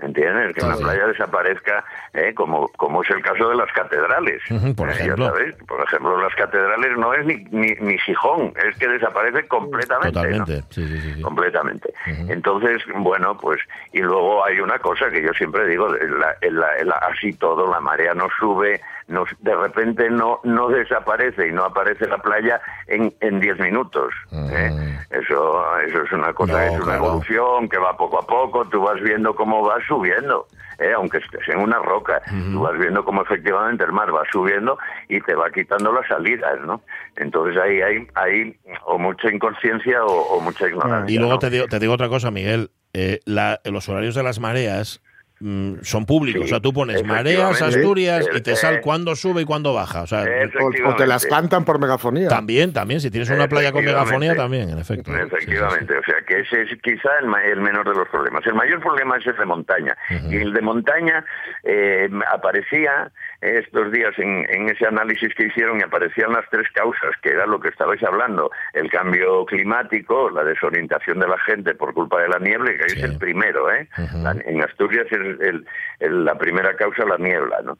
¿entiendes? 0.00 0.54
Que 0.54 0.64
una 0.64 0.76
playa 0.76 1.06
desaparezca, 1.06 1.84
eh, 2.12 2.34
como 2.34 2.68
como 2.76 3.02
es 3.02 3.10
el 3.10 3.22
caso 3.22 3.48
de 3.48 3.56
las 3.56 3.70
catedrales. 3.72 4.42
Por 4.76 4.88
Eh, 4.88 4.92
ejemplo. 4.92 5.26
sabéis, 5.26 5.54
por 5.68 5.80
ejemplo, 5.82 6.20
las 6.20 6.34
catedrales 6.34 6.98
no 6.98 7.14
es 7.14 7.24
ni, 7.26 7.36
ni, 7.50 7.70
ni 7.80 7.98
Gijón, 7.98 8.52
es 8.68 8.76
que 8.76 8.88
desaparece 8.88 9.46
completamente. 9.48 10.12
Totalmente. 10.14 10.62
Sí, 10.70 10.86
sí, 10.86 11.00
sí, 11.00 11.14
sí. 11.14 11.22
completamente. 11.22 11.92
Entonces, 12.28 12.82
bueno, 12.96 13.36
pues, 13.38 13.60
y 13.92 14.00
luego 14.00 14.44
hay 14.44 14.60
una 14.60 14.78
cosa 14.78 15.08
que 15.10 15.22
yo 15.22 15.32
siempre 15.32 15.66
digo, 15.66 15.88
la- 15.88 16.36
la- 16.50 16.84
la- 16.84 16.96
así 17.10 17.32
todo, 17.34 17.70
la 17.70 17.80
marea 17.80 18.14
no 18.14 18.28
sube, 18.38 18.80
no, 19.08 19.24
de 19.40 19.54
repente 19.54 20.08
no, 20.10 20.40
no 20.44 20.68
desaparece 20.68 21.48
y 21.48 21.52
no 21.52 21.64
aparece 21.64 21.83
la 22.08 22.18
playa 22.18 22.60
en, 22.86 23.14
en 23.20 23.40
10 23.40 23.58
minutos. 23.60 24.12
¿eh? 24.32 24.70
Eso, 25.10 25.78
eso 25.80 26.02
es 26.02 26.12
una 26.12 26.32
cosa, 26.32 26.52
No, 26.54 26.58
es 26.60 26.72
una 26.72 26.84
claro. 26.84 27.04
evolución 27.06 27.68
que 27.68 27.78
va 27.78 27.96
poco 27.96 28.18
a 28.18 28.26
poco, 28.26 28.64
tú 28.66 28.82
vas 28.82 29.00
viendo 29.00 29.34
cómo 29.34 29.62
va 29.66 29.76
subiendo. 29.86 30.46
¿eh? 30.80 30.92
aunque 30.92 31.18
estés 31.18 31.48
en 31.48 31.60
una 31.60 31.78
roca, 31.78 32.20
tú 32.52 32.60
vas 32.62 32.76
viendo 32.76 33.04
cómo 33.04 33.22
efectivamente 33.22 33.84
el 33.84 33.92
mar 33.92 34.12
va 34.12 34.22
subiendo 34.32 34.76
y 35.08 35.20
te 35.20 35.34
va 35.36 35.48
quitando 35.50 35.92
las 35.92 36.06
salidas, 36.08 36.60
¿no? 36.62 36.82
Entonces 37.16 37.56
ahí 37.62 37.80
hay, 37.80 38.08
hay 38.16 38.56
o 38.84 38.98
mucha 38.98 39.30
inconsciencia 39.30 40.04
o, 40.04 40.12
o 40.12 40.40
mucha 40.40 40.66
ignorancia. 40.66 41.14
Y 41.14 41.18
luego 41.18 41.34
¿no? 41.34 41.38
te 41.38 41.50
digo, 41.50 41.66
te 41.68 41.78
digo 41.78 41.92
otra 41.92 42.08
cosa, 42.08 42.32
Miguel. 42.32 42.72
Eh, 42.92 43.20
la- 43.24 43.60
los 43.64 43.88
horarios 43.88 44.16
de 44.16 44.24
las 44.24 44.40
mareas 44.40 45.00
mm, 45.44 45.82
son 45.82 46.06
públicos. 46.06 46.42
Sí, 46.42 46.46
o 46.46 46.48
sea, 46.48 46.60
tú 46.60 46.72
pones 46.72 47.04
mareas. 47.04 47.60
Asturias 47.62 48.26
y 48.34 48.40
te 48.40 48.52
Eh, 48.52 48.56
sale 48.56 48.78
eh. 48.78 48.80
cuándo 48.80 49.14
sube 49.14 49.42
y 49.42 49.44
cuándo 49.44 49.72
baja. 49.74 50.02
O 50.02 50.06
sea, 50.06 50.22
Eso. 50.24 50.58
O, 50.58 50.90
o 50.90 50.96
te 50.96 51.06
las 51.06 51.26
cantan 51.26 51.64
por 51.64 51.78
megafonía. 51.78 52.28
también, 52.28 52.72
también. 52.72 53.00
Si 53.00 53.10
tienes 53.10 53.28
una 53.30 53.48
playa 53.48 53.72
con 53.72 53.84
megafonía, 53.84 54.34
también, 54.34 54.70
en 54.70 54.78
efecto. 54.78 55.10
Sí, 55.12 55.16
sí, 55.18 55.22
sí. 55.28 55.34
Efectivamente, 55.36 55.94
o 55.98 56.02
sea 56.04 56.14
que 56.26 56.40
ese 56.40 56.62
es 56.62 56.80
quizá 56.82 57.10
el, 57.20 57.26
ma- 57.26 57.44
el 57.44 57.60
menor 57.60 57.88
de 57.88 57.94
los 57.94 58.08
problemas. 58.08 58.46
El 58.46 58.54
mayor 58.54 58.80
problema 58.80 59.16
es 59.18 59.26
el 59.26 59.36
de 59.36 59.44
montaña. 59.44 59.96
Y 60.30 60.36
el 60.36 60.52
de 60.52 60.60
montaña 60.62 61.24
eh, 61.64 62.08
aparecía 62.32 63.10
estos 63.44 63.92
días 63.92 64.12
en, 64.18 64.46
en 64.50 64.68
ese 64.68 64.86
análisis 64.86 65.34
que 65.34 65.46
hicieron 65.46 65.78
y 65.78 65.82
aparecían 65.82 66.32
las 66.32 66.48
tres 66.50 66.66
causas, 66.72 67.10
que 67.22 67.30
era 67.30 67.46
lo 67.46 67.60
que 67.60 67.68
estabais 67.68 68.02
hablando, 68.02 68.50
el 68.72 68.90
cambio 68.90 69.44
climático, 69.46 70.30
la 70.30 70.44
desorientación 70.44 71.20
de 71.20 71.28
la 71.28 71.38
gente 71.40 71.74
por 71.74 71.92
culpa 71.94 72.20
de 72.22 72.28
la 72.28 72.38
niebla, 72.38 72.72
que 72.76 72.88
Sí. 72.88 72.98
es 72.98 73.04
el 73.04 73.18
primero, 73.18 73.70
¿eh? 73.72 73.88
La- 74.22 74.36
en 74.44 74.62
Asturias 74.62 75.06
es 75.10 75.18
el- 75.18 75.66
el- 76.00 76.24
la 76.24 76.36
primera 76.38 76.74
causa 76.76 77.04
la 77.04 77.18
niebla, 77.18 77.58
¿no? 77.64 77.78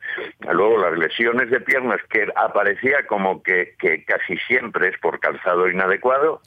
Luego 0.52 0.78
las 0.78 0.98
lesiones 0.98 1.50
de 1.50 1.60
piernas, 1.60 2.00
que 2.10 2.26
aparecía 2.36 3.06
como 3.06 3.42
que, 3.42 3.74
que 3.78 4.04
casi 4.04 4.36
siempre 4.46 4.88
es 4.88 4.98
por 4.98 5.18
calzado 5.20 5.68
inadecuado. 5.68 6.40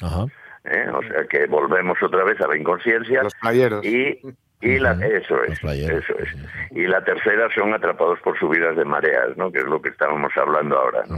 ¿eh? 0.70 0.86
o 0.94 1.02
sea 1.04 1.24
que 1.30 1.46
volvemos 1.46 1.98
otra 2.04 2.26
vez 2.26 2.42
a 2.42 2.48
la 2.48 2.58
inconsciencia 2.58 3.24
Los 3.24 3.34
playeros. 3.36 3.86
y 3.86 4.20
y 4.60 4.80
la, 4.80 4.94
eso 4.94 5.44
es 5.44 5.60
eso 5.64 6.14
es 6.18 6.36
y 6.72 6.88
la 6.88 7.04
tercera 7.04 7.48
son 7.54 7.74
atrapados 7.76 8.20
por 8.22 8.38
subidas 8.40 8.76
de 8.76 8.86
mareas 8.86 9.38
no 9.38 9.52
que 9.52 9.60
es 9.60 9.66
lo 9.66 9.80
que 9.82 9.90
estábamos 9.90 10.32
hablando 10.36 10.78
ahora 10.80 11.04
¿no? 11.08 11.16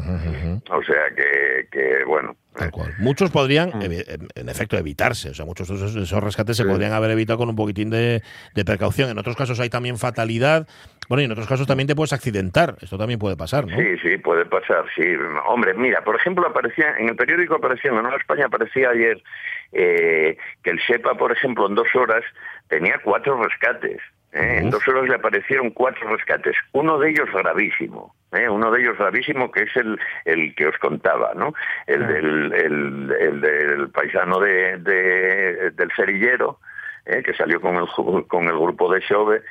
O 0.75 0.84
sea 0.84 1.10
que, 1.15 1.67
que 1.71 2.04
bueno 2.06 2.36
Tal 2.56 2.71
cual. 2.71 2.93
Muchos 2.97 3.32
podrían, 3.32 3.71
evi- 3.73 4.04
en- 4.36 4.49
efecto, 4.49 4.75
evitarse. 4.78 5.30
O 5.30 5.34
sea, 5.34 5.45
muchos 5.45 5.69
de 5.69 5.75
esos, 5.75 5.95
esos 5.95 6.21
rescates 6.21 6.58
se 6.58 6.63
Sí. 6.63 6.67
podrían 6.69 6.91
haber 6.91 7.12
evitado 7.12 7.38
con 7.39 7.47
un 7.47 7.56
poquitín 7.56 7.89
de, 7.89 8.21
de 8.54 8.65
precaución. 8.65 9.10
En 9.10 9.17
otros 9.17 9.38
casos 9.38 9.58
hay 9.62 9.69
también 9.69 9.97
fatalidad. 9.97 10.67
Bueno, 11.08 11.21
y 11.21 11.25
en 11.25 11.32
otros 11.32 11.47
casos 11.47 11.67
también 11.67 11.88
te 11.88 11.95
puedes 11.95 12.12
accidentar. 12.12 12.75
Esto 12.82 12.97
también 12.97 13.17
puede 13.17 13.38
pasar, 13.38 13.65
¿no? 13.65 13.78
Sí, 13.78 13.97
sí, 14.04 14.17
puede 14.17 14.45
pasar, 14.45 14.84
sí. 14.95 15.04
Hombre, 15.47 15.73
mira, 15.75 16.04
por 16.04 16.17
ejemplo, 16.17 16.45
aparecía 16.47 16.97
en 16.97 17.08
el 17.10 17.15
periódico 17.15 17.56
aparecía, 17.56 17.91
en 17.91 18.02
Nueva 18.02 18.17
España 18.17 18.47
aparecía 18.47 18.89
ayer 18.89 19.21
eh, 19.72 20.38
que 20.64 20.70
el 20.72 20.80
SEPA, 20.82 21.16
por 21.16 21.32
ejemplo, 21.32 21.68
en 21.68 21.76
dos 21.76 21.94
horas 21.96 22.24
tenía 22.68 23.00
cuatro 23.04 23.42
rescates. 23.44 24.00
¿eh? 24.34 24.60
En 24.62 24.70
dos 24.70 24.88
horas 24.88 25.08
le 25.08 25.16
aparecieron 25.16 25.70
cuatro 25.72 26.08
rescates, 26.16 26.56
uno 26.74 26.98
de 27.00 27.10
ellos 27.12 27.30
gravísimo. 27.34 28.14
¿eh? 28.32 28.48
Uno 28.48 28.70
de 28.72 28.82
ellos 28.82 28.98
gravísimo 28.98 29.52
que 29.52 29.64
es 29.64 29.76
el, 29.76 30.00
el 30.26 30.54
que 30.56 30.68
os 30.68 30.78
contaba, 30.78 31.34
¿no? 31.36 31.54
El 31.88 32.06
del, 32.08 32.54
el, 32.54 33.16
el 33.20 33.42
del 33.42 33.90
paisano 33.90 34.40
de, 34.40 34.78
de- 34.78 35.72
del 35.72 35.92
cerillero, 35.96 36.60
¿eh? 37.06 37.24
que 37.24 37.34
salió 37.34 37.60
con 37.60 37.76
el, 37.78 37.88
con 38.28 38.44
el 38.46 38.58
grupo 38.60 38.94
de 38.94 39.02
Xove 39.02 39.42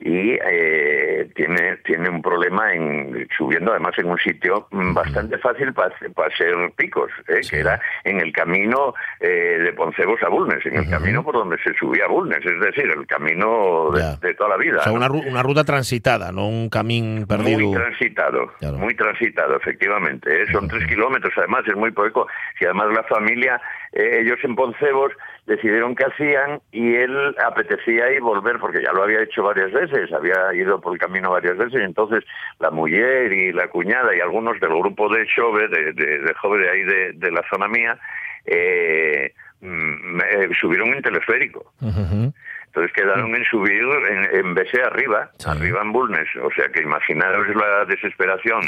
y 0.00 0.36
eh, 0.44 1.28
tiene 1.34 1.76
tiene 1.84 2.08
un 2.10 2.20
problema 2.20 2.72
en 2.72 3.28
subiendo 3.36 3.70
además 3.70 3.92
en 3.96 4.06
un 4.06 4.18
sitio 4.18 4.66
mm, 4.70 4.92
bastante 4.92 5.38
fácil 5.38 5.72
para 5.72 5.94
hacer 6.28 6.54
picos 6.76 7.10
¿eh? 7.28 7.40
que 7.48 7.60
era 7.60 7.80
en 8.02 8.20
el 8.20 8.32
camino 8.32 8.92
eh, 9.20 9.58
de 9.62 9.72
Poncebos 9.72 10.20
a 10.22 10.28
Bulnes 10.28 10.66
en 10.66 10.76
el 10.76 10.90
camino 10.90 11.22
por 11.22 11.34
donde 11.34 11.56
se 11.62 11.72
subía 11.74 12.06
a 12.06 12.08
Bulnes 12.08 12.44
es 12.44 12.60
decir 12.60 12.90
el 12.90 13.06
camino 13.06 13.90
de, 14.20 14.34
toda 14.34 14.50
la 14.50 14.56
vida 14.56 14.78
O 14.78 14.82
sea, 14.82 14.92
¿no? 14.92 14.98
una, 14.98 15.10
una 15.10 15.42
ruta 15.42 15.64
transitada, 15.64 16.32
no 16.32 16.48
un 16.48 16.68
camino 16.68 17.26
perdido. 17.26 17.58
Muy 17.58 17.74
transitado, 17.74 18.52
Claro. 18.58 18.78
muy 18.78 18.94
transitado, 18.94 19.56
efectivamente. 19.56 20.42
¿eh? 20.42 20.46
Son 20.52 20.68
tres 20.68 20.86
kilómetros, 20.86 21.32
además, 21.36 21.62
es 21.66 21.76
muy 21.76 21.90
poco. 21.90 22.26
Si 22.58 22.64
además 22.64 22.88
la 22.94 23.02
familia, 23.04 23.60
eh, 23.94 24.20
ellos 24.20 24.38
en 24.42 24.54
Poncebos, 24.54 25.12
decidieron 25.46 25.94
qué 25.94 26.04
hacían 26.04 26.60
y 26.72 26.94
él 26.96 27.34
apetecía 27.44 28.10
ir 28.12 28.20
volver, 28.20 28.58
porque 28.58 28.82
ya 28.82 28.92
lo 28.92 29.02
había 29.04 29.22
hecho 29.22 29.42
varias 29.42 29.72
veces, 29.72 30.12
había 30.12 30.52
ido 30.54 30.80
por 30.80 30.92
el 30.94 30.98
camino 30.98 31.30
varias 31.30 31.56
veces, 31.56 31.80
y 31.80 31.84
entonces 31.84 32.24
la 32.60 32.70
mujer 32.70 33.32
y 33.32 33.52
la 33.52 33.68
cuñada 33.68 34.14
y 34.16 34.20
algunos 34.20 34.58
del 34.60 34.70
grupo 34.70 35.08
de 35.14 35.26
Xove, 35.34 35.68
de, 35.68 35.92
de, 35.92 36.18
de 36.18 36.34
Jove 36.34 36.70
ahí 36.70 36.82
de, 36.82 37.12
de 37.14 37.30
la 37.30 37.42
zona 37.50 37.68
mía, 37.68 37.98
eh, 38.46 39.32
mm, 39.60 40.20
eh, 40.20 40.48
subieron 40.60 40.88
en 40.94 41.02
teleférico. 41.02 41.72
Ujú. 41.80 42.32
Entonces 42.66 42.92
quedaron 42.92 43.32
en 43.36 43.44
subir 43.44 43.82
en, 44.10 44.36
en 44.46 44.54
BC 44.54 44.82
arriba, 44.84 45.30
Sí. 45.38 45.48
arriba 45.48 45.80
en 45.82 45.92
Bulnes. 45.92 46.26
O 46.42 46.50
sea 46.56 46.66
que 46.72 46.82
imaginaros 46.82 47.46
la 47.54 47.84
desesperación 47.84 48.62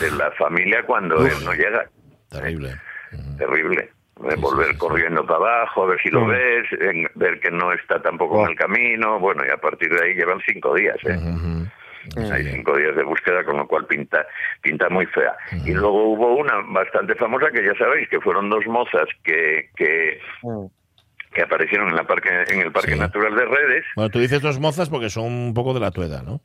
de 0.00 0.10
la 0.12 0.30
familia 0.32 0.84
cuando 0.84 1.16
Uf. 1.16 1.26
él 1.26 1.44
no 1.44 1.52
llega. 1.54 1.86
Terrible. 2.30 2.70
Terrible. 3.36 3.80
Eh, 3.82 3.90
Sí, 3.90 3.97
Volver 4.18 4.66
sí, 4.66 4.72
sí. 4.72 4.78
corriendo 4.78 5.24
para 5.24 5.36
abajo, 5.38 5.84
a 5.84 5.86
ver 5.86 6.00
si 6.02 6.10
lo 6.10 6.22
Mm. 6.22 6.28
ves, 6.30 6.66
en- 6.80 7.08
ver 7.14 7.38
que 7.40 7.50
no 7.50 7.72
está 7.72 8.02
tampoco 8.02 8.42
en 8.44 8.50
el 8.50 8.56
camino. 8.56 9.18
Bueno, 9.20 9.44
y 9.46 9.50
a 9.50 9.56
partir 9.58 9.88
de 9.92 10.04
ahí 10.04 10.14
llevan 10.14 10.40
cinco 10.46 10.74
días. 10.74 10.96
¿eh? 11.04 11.18
Hay 12.32 12.44
cinco 12.44 12.76
días 12.76 12.96
de 12.96 13.02
búsqueda, 13.04 13.44
con 13.44 13.58
lo 13.58 13.66
cual 13.68 13.86
pinta, 13.86 14.26
pinta 14.62 14.88
muy 14.88 15.06
fea. 15.06 15.36
Y 15.64 15.72
luego 15.72 16.12
hubo 16.12 16.36
una 16.36 16.54
bastante 16.68 17.14
famosa 17.14 17.50
que 17.50 17.64
ya 17.64 17.74
sabéis, 17.78 18.08
que 18.08 18.20
fueron 18.20 18.48
dos 18.48 18.66
mozas 18.66 19.06
que, 19.22 19.68
que, 19.76 20.18
Mm. 20.42 20.66
que 21.34 21.42
aparecieron 21.42 21.88
en, 21.90 21.96
la 21.96 22.04
parque, 22.04 22.30
en 22.48 22.60
el 22.60 22.72
Parque 22.72 22.94
Sí. 22.94 22.98
Natural 22.98 23.34
de 23.36 23.44
Redes. 23.44 23.84
Bueno, 23.94 24.10
tú 24.10 24.18
dices 24.18 24.40
dos 24.40 24.58
mozas 24.58 24.88
porque 24.88 25.10
son 25.10 25.24
un 25.26 25.54
poco 25.54 25.74
de 25.74 25.80
la 25.80 25.90
tueda, 25.90 26.22
¿no? 26.22 26.40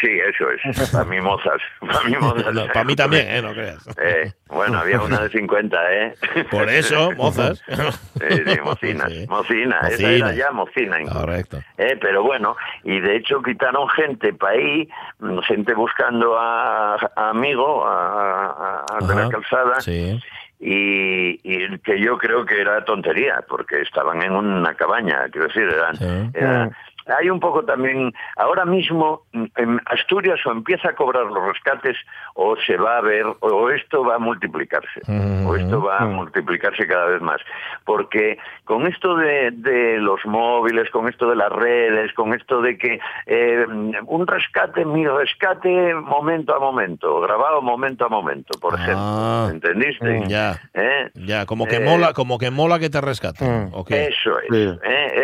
Sí, 0.00 0.08
eso 0.28 0.50
es. 0.50 0.90
Para 0.90 1.04
mí 1.04 1.20
mozas. 1.20 1.60
Para 1.80 2.02
mí 2.02 2.14
mozas. 2.20 2.52
No, 2.54 2.66
para 2.66 2.84
mí 2.84 2.94
también, 2.96 3.26
¿eh? 3.28 3.40
No 3.42 3.52
creas. 3.52 3.86
Eh, 4.02 4.32
bueno, 4.48 4.78
había 4.78 5.00
una 5.00 5.20
de 5.22 5.28
50, 5.30 5.92
¿eh? 5.94 6.14
Por 6.50 6.68
eso, 6.68 7.12
mozas. 7.12 7.62
Sí, 7.66 8.42
sí, 8.46 8.60
mocina. 8.62 9.08
Sí. 9.08 9.26
Mocina, 9.28 9.80
esa 9.88 10.10
era 10.10 10.32
ya 10.34 10.50
mocina. 10.50 11.00
incluso. 11.00 11.20
Correcto. 11.20 11.58
Eh, 11.78 11.96
pero 12.00 12.22
bueno, 12.22 12.56
y 12.84 13.00
de 13.00 13.16
hecho 13.16 13.42
quitaron 13.42 13.88
gente 13.90 14.32
para 14.34 14.52
ahí, 14.54 14.88
mm, 15.20 15.38
gente 15.40 15.74
buscando 15.74 16.38
a, 16.38 16.94
a 16.96 17.30
amigo, 17.30 17.86
a, 17.86 18.46
a- 18.46 18.84
a 19.00 19.06
de 19.06 19.14
la 19.14 19.28
calzada, 19.28 19.80
Sí. 19.80 20.20
y, 20.60 21.40
y 21.42 21.78
que 21.80 22.00
yo 22.00 22.18
creo 22.18 22.44
que 22.44 22.60
era 22.60 22.84
tontería, 22.84 23.44
porque 23.48 23.80
estaban 23.82 24.22
en 24.22 24.32
una 24.32 24.74
cabaña, 24.74 25.26
quiero 25.30 25.48
decir, 25.48 25.62
eran, 25.64 25.96
Sí. 25.96 26.30
era- 26.34 26.70
hay 27.18 27.30
un 27.30 27.40
poco 27.40 27.64
también, 27.64 28.12
ahora 28.36 28.64
mismo 28.64 29.22
mm, 29.32 29.44
en 29.56 29.80
Asturias 29.86 30.38
o 30.46 30.50
empieza 30.52 30.90
a 30.90 30.94
cobrar 30.94 31.24
los 31.26 31.44
rescates 31.46 31.96
o 32.34 32.56
se 32.66 32.76
va 32.76 32.98
a 32.98 33.00
ver, 33.00 33.24
o 33.40 33.70
esto 33.70 34.04
va 34.04 34.16
a 34.16 34.18
multiplicarse, 34.18 35.00
o 35.46 35.56
esto 35.56 35.82
va 35.82 35.98
a 35.98 36.04
multiplicarse 36.06 36.86
cada 36.86 37.06
vez 37.06 37.22
más, 37.22 37.40
porque 37.84 38.38
con 38.64 38.86
esto 38.86 39.16
de, 39.16 39.50
de 39.52 39.98
los 39.98 40.24
móviles, 40.26 40.90
con 40.90 41.08
esto 41.08 41.28
de 41.30 41.36
las 41.36 41.50
redes, 41.52 42.12
con 42.14 42.34
esto 42.34 42.60
de 42.60 42.76
que 42.78 42.98
eh, 43.26 43.66
un 44.06 44.26
rescate, 44.26 44.84
mi 44.84 45.06
rescate 45.06 45.94
momento 45.94 46.54
a 46.54 46.58
momento, 46.60 47.20
grabado 47.20 47.62
momento 47.62 48.04
a 48.04 48.08
momento, 48.08 48.58
por 48.60 48.74
ejemplo, 48.74 48.96
Ah. 48.98 49.48
¿entendiste? 49.50 50.24
Ya. 50.26 50.56
¿Eh? 50.74 51.10
Ya, 51.14 51.46
como 51.46 51.66
que 51.66 51.76
Eh, 51.76 51.80
mola, 51.80 52.12
como 52.12 52.38
que 52.38 52.50
mola 52.50 52.78
que 52.78 52.90
te 52.90 53.00
rescaten. 53.00 53.66
Mm. 53.66 53.74
¿o 53.74 53.84
qué? 53.84 54.06
Eso 54.08 54.38
es, 54.40 54.46
Sí. 54.50 54.78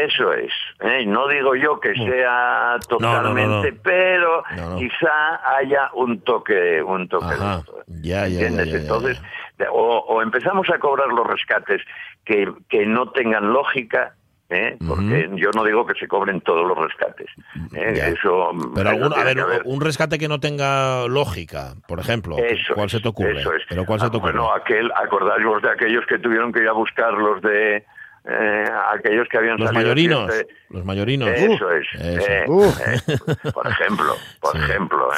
Eso 0.04 0.32
es. 0.32 0.52
¿eh? 0.80 1.04
No 1.06 1.28
digo 1.28 1.54
yo 1.54 1.78
que 1.80 1.94
sea 1.94 2.76
Mm. 2.76 2.80
no, 3.00 3.12
no, 3.12 3.16
totalmente, 3.16 3.72
no. 3.72 3.78
pero 3.82 4.44
quizá 4.78 5.56
haya 5.56 5.90
un 5.94 6.20
toque, 6.22 6.82
un 6.82 7.08
toque. 7.08 7.26
de 7.26 7.34
Ajá. 7.34 7.58
¿eh? 7.66 7.82
Ya, 8.02 8.26
¿Entiendes? 8.26 8.70
ya, 8.70 8.78
Entonces, 8.78 9.22
O, 9.70 9.98
o 10.08 10.22
empezamos 10.22 10.68
a 10.70 10.78
cobrar 10.78 11.08
los 11.08 11.26
rescates 11.26 11.80
que, 12.24 12.50
que 12.68 12.84
no 12.86 13.10
tengan 13.10 13.52
lógica, 13.52 14.14
¿eh? 14.50 14.76
porque 14.86 15.30
yo 15.34 15.50
no 15.54 15.62
digo 15.64 15.86
que 15.86 15.94
se 15.98 16.08
cobren 16.08 16.40
todos 16.40 16.66
los 16.66 16.76
rescates. 16.76 17.28
¿eh? 17.74 18.14
Eso, 18.18 18.50
pero 18.74 18.90
algún, 18.90 19.12
a 19.12 19.22
ver, 19.24 19.38
un 19.64 19.80
rescate 19.80 20.18
que 20.18 20.26
no 20.28 20.40
tenga 20.40 21.06
lógica, 21.06 21.74
por 21.86 22.00
ejemplo, 22.00 22.36
¿cuál 22.74 22.90
se 22.90 23.00
te 23.00 23.08
ocurre? 23.08 23.40
Eso 23.40 23.54
es. 23.54 23.62
Pero 23.68 23.84
¿cuál 23.84 24.00
se 24.00 24.10
te 24.10 24.16
ah, 24.16 24.18
ocurre? 24.18 24.32
Bueno, 24.32 24.52
aquel, 24.52 24.90
acordaros 24.96 25.62
de 25.62 25.70
aquellos 25.70 26.04
que 26.06 26.18
tuvieron 26.18 26.52
que 26.52 26.60
ir 26.60 26.68
a 26.68 26.72
buscar 26.72 27.12
los 27.14 27.40
de 27.42 27.84
eh, 28.24 28.64
aquellos 28.94 29.28
que 29.28 29.36
habían 29.36 29.58
los 29.58 29.66
salido 29.66 29.82
mayorinos 29.82 30.30
los 30.70 30.84
mayorinos. 30.84 31.28
Eso 31.28 31.70
es 31.72 31.86
eh, 31.98 32.44
eh, 32.46 33.52
por 33.52 33.66
ejemplo 33.66 34.14
por 34.40 34.56
ejemplo 34.56 35.08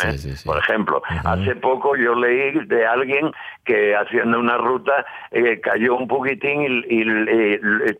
por 0.44 0.58
ejemplo. 0.58 1.02
Hace 1.24 1.54
poco 1.56 1.96
yo 1.96 2.14
leí 2.14 2.64
de 2.66 2.86
alguien 2.86 3.30
que 3.64 3.94
haciendo 3.94 4.38
una 4.38 4.56
ruta 4.56 5.04
cayó 5.62 5.96
un 5.96 6.08
poquitín 6.08 6.84
y, 6.88 7.04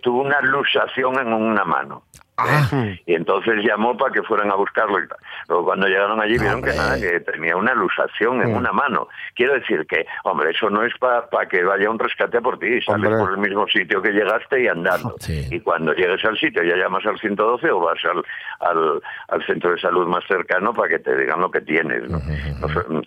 tuvo 0.02 0.22
una 0.22 0.40
luxación 0.40 1.18
en 1.18 1.32
una 1.32 1.64
mano 1.64 2.05
Ah. 2.37 2.68
Y 3.07 3.14
entonces 3.14 3.64
llamó 3.64 3.97
para 3.97 4.12
que 4.12 4.22
fueran 4.22 4.51
a 4.51 4.57
buscarlo. 4.57 4.99
Y 4.99 5.07
Luego 5.49 5.64
cuando 5.64 5.87
llegaron 5.87 6.20
allí 6.20 6.37
vieron 6.39 6.62
que 6.62 6.74
nada, 6.74 6.99
que 6.99 7.20
tenía 7.20 7.57
una 7.57 7.74
luxación 7.74 8.43
en 8.43 8.53
mm. 8.53 8.57
una 8.57 8.72
mano. 8.72 9.09
Quiero 9.35 9.55
decir 9.55 9.87
que, 9.87 10.05
hombre, 10.24 10.51
eso 10.51 10.68
no 10.68 10.82
es 10.85 10.93
para 10.99 11.49
que 11.49 11.62
vaya 11.62 11.89
un 11.89 11.99
rescate 11.99 12.41
por 12.41 12.59
ti. 12.59 12.80
Sales 12.82 13.11
por 13.18 13.30
el 13.30 13.39
mismo 13.39 13.66
sitio 13.68 14.03
que 14.03 14.11
llegaste 14.11 14.62
y 14.62 14.68
andando. 14.68 15.16
Y 15.55 15.61
cuando 15.61 15.93
llegues 15.93 16.24
al 16.24 16.39
sitio 16.39 16.62
ya 16.62 16.76
llamas 16.76 17.05
al 17.07 17.18
112 17.18 17.70
o 17.70 17.80
vas 17.80 17.99
al, 18.05 18.24
al, 18.61 19.03
al, 19.28 19.47
centro 19.47 19.72
de 19.72 19.78
salud 19.78 20.07
más 20.07 20.24
cercano 20.26 20.72
para 20.72 20.89
que 20.89 20.99
te 20.99 21.16
digan 21.16 21.41
lo 21.41 21.51
que 21.51 21.61
tienes. 21.61 22.03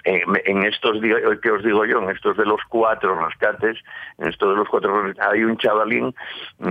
en, 0.04 0.64
estos 0.64 1.02
días, 1.02 1.20
que 1.42 1.52
os 1.52 1.64
digo 1.64 1.86
yo, 1.86 2.00
en 2.00 2.10
estos 2.12 2.38
de 2.38 2.46
los 2.46 2.62
cuatro 2.70 3.20
rescates, 3.26 3.78
en 4.18 4.30
estos 4.30 4.50
de 4.50 4.56
los 4.56 4.70
cuatro 4.70 5.12
hay 5.20 5.44
un 5.44 5.58
chavalín 5.58 6.14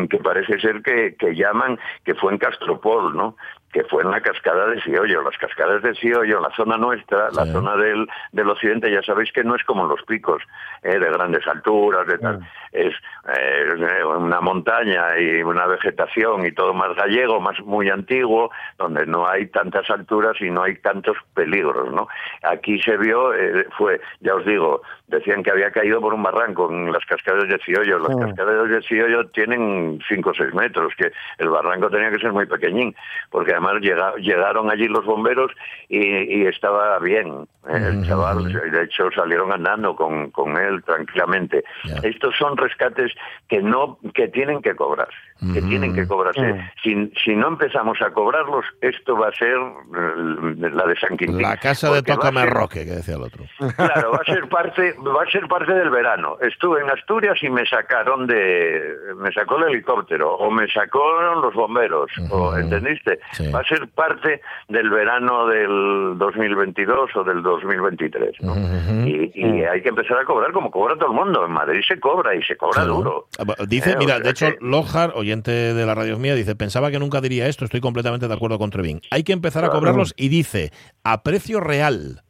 que 0.08 0.18
parece 0.18 0.58
ser 0.60 0.82
que, 0.82 1.14
que 1.18 1.34
llaman, 1.34 1.78
que 2.04 2.14
fue 2.14 2.32
en 2.32 2.38
Castropol, 2.50 3.16
¿no? 3.16 3.36
Que 3.76 3.84
fue 3.84 4.02
en 4.02 4.10
la 4.10 4.22
cascada 4.22 4.68
de 4.68 4.80
Siollo. 4.80 5.20
Las 5.20 5.36
cascadas 5.36 5.82
de 5.82 5.94
Siollo, 5.96 6.40
la 6.40 6.48
zona 6.56 6.78
nuestra, 6.78 7.28
la 7.32 7.44
zona 7.44 7.76
del, 7.76 8.08
del 8.32 8.48
occidente, 8.48 8.90
ya 8.90 9.02
sabéis 9.02 9.30
que 9.32 9.44
no 9.44 9.54
es 9.54 9.62
como 9.64 9.84
los 9.84 10.02
picos 10.04 10.42
eh, 10.82 10.98
de 10.98 11.10
grandes 11.10 11.46
alturas, 11.46 12.06
de 12.06 12.16
tal. 12.16 12.40
Es 12.72 12.94
eh, 13.38 14.02
una 14.02 14.40
montaña 14.40 15.18
y 15.18 15.42
una 15.42 15.66
vegetación 15.66 16.46
y 16.46 16.52
todo 16.52 16.72
más 16.72 16.96
gallego, 16.96 17.38
más 17.38 17.60
muy 17.60 17.90
antiguo, 17.90 18.50
donde 18.78 19.04
no 19.04 19.28
hay 19.28 19.48
tantas 19.48 19.90
alturas 19.90 20.40
y 20.40 20.48
no 20.48 20.62
hay 20.62 20.76
tantos 20.76 21.18
peligros, 21.34 21.92
¿no? 21.92 22.08
Aquí 22.44 22.80
se 22.80 22.96
vio, 22.96 23.34
eh, 23.34 23.66
fue, 23.76 24.00
ya 24.20 24.36
os 24.36 24.46
digo, 24.46 24.80
decían 25.06 25.42
que 25.42 25.50
había 25.50 25.70
caído 25.70 26.00
por 26.00 26.14
un 26.14 26.22
barranco 26.22 26.70
en 26.70 26.92
las 26.92 27.04
cascadas 27.04 27.46
de 27.46 27.58
Ciollo. 27.58 27.98
Las 27.98 28.16
cascadas 28.16 28.70
de 28.70 28.80
Ciollo 28.82 29.28
tienen 29.28 30.00
5 30.08 30.30
o 30.30 30.34
6 30.34 30.54
metros, 30.54 30.94
que 30.96 31.12
el 31.38 31.50
barranco 31.50 31.90
tenía 31.90 32.10
que 32.10 32.20
ser 32.20 32.32
muy 32.32 32.46
pequeñín, 32.46 32.94
porque 33.30 33.52
además 33.52 33.65
llegaron 33.80 34.70
allí 34.70 34.88
los 34.88 35.04
bomberos 35.04 35.50
y, 35.88 36.46
estaba 36.46 36.98
bien. 36.98 37.46
El 37.68 38.06
chaval, 38.06 38.52
de 38.52 38.82
hecho, 38.84 39.10
salieron 39.14 39.52
andando 39.52 39.96
con, 39.96 40.30
con 40.30 40.56
él 40.56 40.82
tranquilamente. 40.84 41.64
Estos 42.02 42.36
son 42.36 42.56
rescates 42.56 43.12
que 43.48 43.60
no 43.60 43.98
que 44.14 44.28
tienen 44.28 44.62
que 44.62 44.74
cobrarse, 44.76 45.16
que 45.52 45.62
tienen 45.62 45.94
que 45.94 46.06
cobrarse. 46.06 46.70
Si, 46.82 47.12
si 47.24 47.34
no 47.34 47.48
empezamos 47.48 48.00
a 48.00 48.10
cobrarlos, 48.10 48.64
esto 48.80 49.16
va 49.16 49.28
a 49.28 49.32
ser 49.32 49.56
eh, 49.56 50.70
la 50.72 50.86
de 50.86 50.96
San 50.96 51.16
Quintín. 51.16 51.42
La 51.42 51.56
casa 51.56 51.92
de 51.92 52.02
Tócame 52.02 52.46
Roque, 52.46 52.84
que 52.84 52.92
decía 52.92 53.16
el 53.16 53.22
otro. 53.22 53.44
Claro, 53.76 54.12
va 54.12 54.20
a 54.22 54.24
ser 54.24 54.48
parte 54.48 54.94
va 54.94 55.22
a 55.22 55.30
ser 55.30 55.46
parte 55.48 55.72
del 55.72 55.90
verano. 55.90 56.36
Estuve 56.40 56.80
en 56.80 56.90
Asturias 56.90 57.36
y 57.42 57.50
me 57.50 57.66
sacaron 57.66 58.26
de 58.26 58.94
me 59.16 59.32
sacó 59.32 59.56
el 59.58 59.74
helicóptero 59.74 60.34
o 60.34 60.50
me 60.50 60.66
sacaron 60.68 61.42
los 61.42 61.54
bomberos, 61.54 62.10
o 62.30 62.56
¿entendiste? 62.56 63.18
Va 63.54 63.60
a 63.60 63.64
ser 63.64 63.88
parte 63.88 64.40
del 64.68 64.90
verano 64.90 65.46
del 65.46 66.14
2022 66.18 67.16
o 67.16 67.24
del 67.24 67.42
2023, 67.42 68.40
¿no? 68.40 68.54
y, 69.06 69.64
hay 69.64 69.82
que 69.82 69.88
empezar 69.88 70.18
a 70.18 70.24
cobrar 70.24 70.52
como 70.52 70.70
cobra 70.70 70.96
todo 70.96 71.10
el 71.10 71.16
mundo. 71.16 71.44
En 71.44 71.52
Madrid 71.52 71.80
se 71.86 71.98
cobra 71.98 72.34
y 72.34 72.42
se 72.42 72.56
cobra 72.56 72.84
duro. 72.84 73.26
Ah, 73.38 73.44
dice, 73.66 73.92
eh, 73.92 73.96
mira, 73.98 74.20
de 74.20 74.30
hecho, 74.30 74.46
Lojar, 74.60 75.12
oyente 75.26 75.50
de 75.50 75.86
la 75.86 75.94
radio 75.94 76.18
mía, 76.18 76.34
dice, 76.34 76.54
pensaba 76.54 76.90
que 76.90 76.98
nunca 76.98 77.20
diría 77.20 77.48
esto, 77.48 77.64
estoy 77.64 77.80
completamente 77.80 78.28
de 78.28 78.34
acuerdo 78.34 78.58
con 78.58 78.70
Trevín. 78.70 79.00
Hay 79.10 79.24
que 79.24 79.32
empezar 79.32 79.64
a 79.64 79.70
cobrarlos 79.70 80.14
y 80.16 80.28
dice, 80.28 80.70
a 81.02 81.22
precio 81.22 81.60
real. 81.60 82.22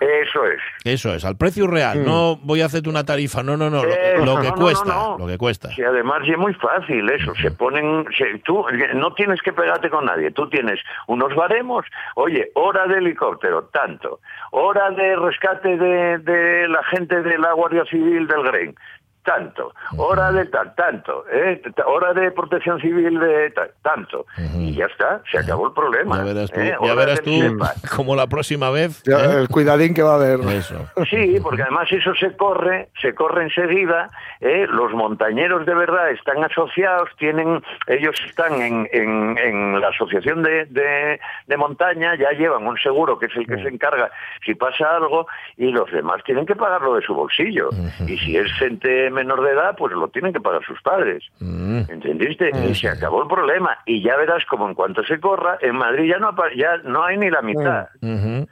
Eso 0.00 0.44
es. 0.44 0.60
Eso 0.84 1.14
es, 1.14 1.24
al 1.24 1.36
precio 1.36 1.66
real. 1.66 2.00
Mm. 2.00 2.04
No 2.04 2.36
voy 2.36 2.60
a 2.60 2.66
hacerte 2.66 2.88
una 2.90 3.04
tarifa, 3.04 3.42
no, 3.42 3.56
no, 3.56 3.70
no, 3.70 3.82
lo, 3.82 4.40
que 4.40 4.52
cuesta, 4.52 5.16
lo 5.18 5.26
que 5.26 5.38
cuesta. 5.38 5.68
Sí, 5.70 5.82
además 5.82 6.20
es 6.28 6.36
muy 6.36 6.52
fácil 6.54 7.08
eso. 7.08 7.34
Se 7.36 7.50
ponen, 7.50 8.06
tú 8.44 8.64
no 8.94 9.14
tienes 9.14 9.40
que 9.40 9.52
pegarte 9.52 9.88
con 9.88 10.04
nadie. 10.04 10.30
Tú 10.32 10.48
tienes 10.50 10.78
unos 11.06 11.34
baremos. 11.34 11.86
Oye, 12.16 12.50
hora 12.54 12.86
de 12.86 12.98
helicóptero, 12.98 13.64
tanto. 13.72 14.20
Hora 14.50 14.90
de 14.90 15.16
rescate 15.16 15.76
de, 15.76 16.18
de 16.18 16.68
la 16.68 16.82
gente 16.84 17.22
de 17.22 17.38
la 17.38 17.52
Guardia 17.54 17.84
Civil 17.86 18.26
del 18.26 18.42
Gren, 18.42 18.74
tanto, 19.24 19.72
hora 19.96 20.32
de 20.32 20.46
tal, 20.46 20.74
tanto, 20.74 21.24
¿eh? 21.30 21.60
hora 21.86 22.12
de 22.14 22.30
protección 22.30 22.80
civil 22.80 23.18
de 23.20 23.50
tal, 23.50 23.70
tanto, 23.82 24.26
y 24.56 24.74
ya 24.74 24.86
está, 24.86 25.22
se 25.30 25.38
acabó 25.38 25.68
el 25.68 25.72
problema. 25.72 26.18
Ya 26.18 26.24
verás 26.24 26.50
tú, 26.50 26.60
¿eh? 26.60 26.76
ya 26.82 26.94
verás 26.94 27.22
tú 27.22 27.30
como 27.96 28.16
la 28.16 28.26
próxima 28.26 28.70
vez. 28.70 29.02
¿eh? 29.06 29.40
El 29.40 29.48
cuidadín 29.48 29.94
que 29.94 30.02
va 30.02 30.12
a 30.12 30.16
haber. 30.16 30.40
Eso. 30.40 30.86
Sí, 31.08 31.38
porque 31.42 31.62
además 31.62 31.88
eso 31.90 32.14
se 32.14 32.36
corre, 32.36 32.88
se 33.00 33.14
corre 33.14 33.44
enseguida, 33.44 34.08
¿eh? 34.40 34.66
los 34.68 34.92
montañeros 34.92 35.66
de 35.66 35.74
verdad 35.74 36.10
están 36.10 36.42
asociados, 36.42 37.10
tienen, 37.18 37.62
ellos 37.86 38.16
están 38.26 38.60
en, 38.60 38.88
en, 38.92 39.38
en 39.38 39.80
la 39.80 39.88
asociación 39.88 40.42
de, 40.42 40.66
de, 40.66 41.56
montaña, 41.56 42.14
ya 42.14 42.30
llevan 42.30 42.66
un 42.66 42.78
seguro 42.78 43.18
que 43.18 43.26
es 43.26 43.36
el 43.36 43.46
que 43.46 43.62
se 43.62 43.68
encarga 43.68 44.10
si 44.44 44.54
pasa 44.54 44.96
algo, 44.96 45.26
y 45.58 45.70
los 45.70 45.90
demás 45.90 46.22
tienen 46.24 46.46
que 46.46 46.56
pagarlo 46.56 46.94
de 46.94 47.02
su 47.02 47.14
bolsillo. 47.14 47.68
Y 48.06 48.16
si 48.16 48.36
es 48.36 48.50
gente 48.54 49.09
menor 49.12 49.42
de 49.42 49.50
edad, 49.50 49.74
pues 49.76 49.92
lo 49.92 50.08
tienen 50.08 50.32
que 50.32 50.40
pagar 50.40 50.64
sus 50.64 50.80
padres. 50.82 51.24
Mm. 51.40 51.82
¿Entendiste? 51.88 52.50
Y 52.68 52.74
se 52.74 52.88
acabó 52.88 53.22
el 53.22 53.28
problema. 53.28 53.78
Y 53.86 54.02
ya 54.02 54.16
verás 54.16 54.44
como 54.46 54.68
en 54.68 54.74
cuanto 54.74 55.04
se 55.04 55.20
corra, 55.20 55.58
en 55.60 55.76
Madrid 55.76 56.10
ya 56.10 56.18
no, 56.18 56.34
ya 56.56 56.76
no 56.84 57.04
hay 57.04 57.16
ni 57.16 57.30
la 57.30 57.42
mitad. 57.42 57.88
Mm. 58.00 58.42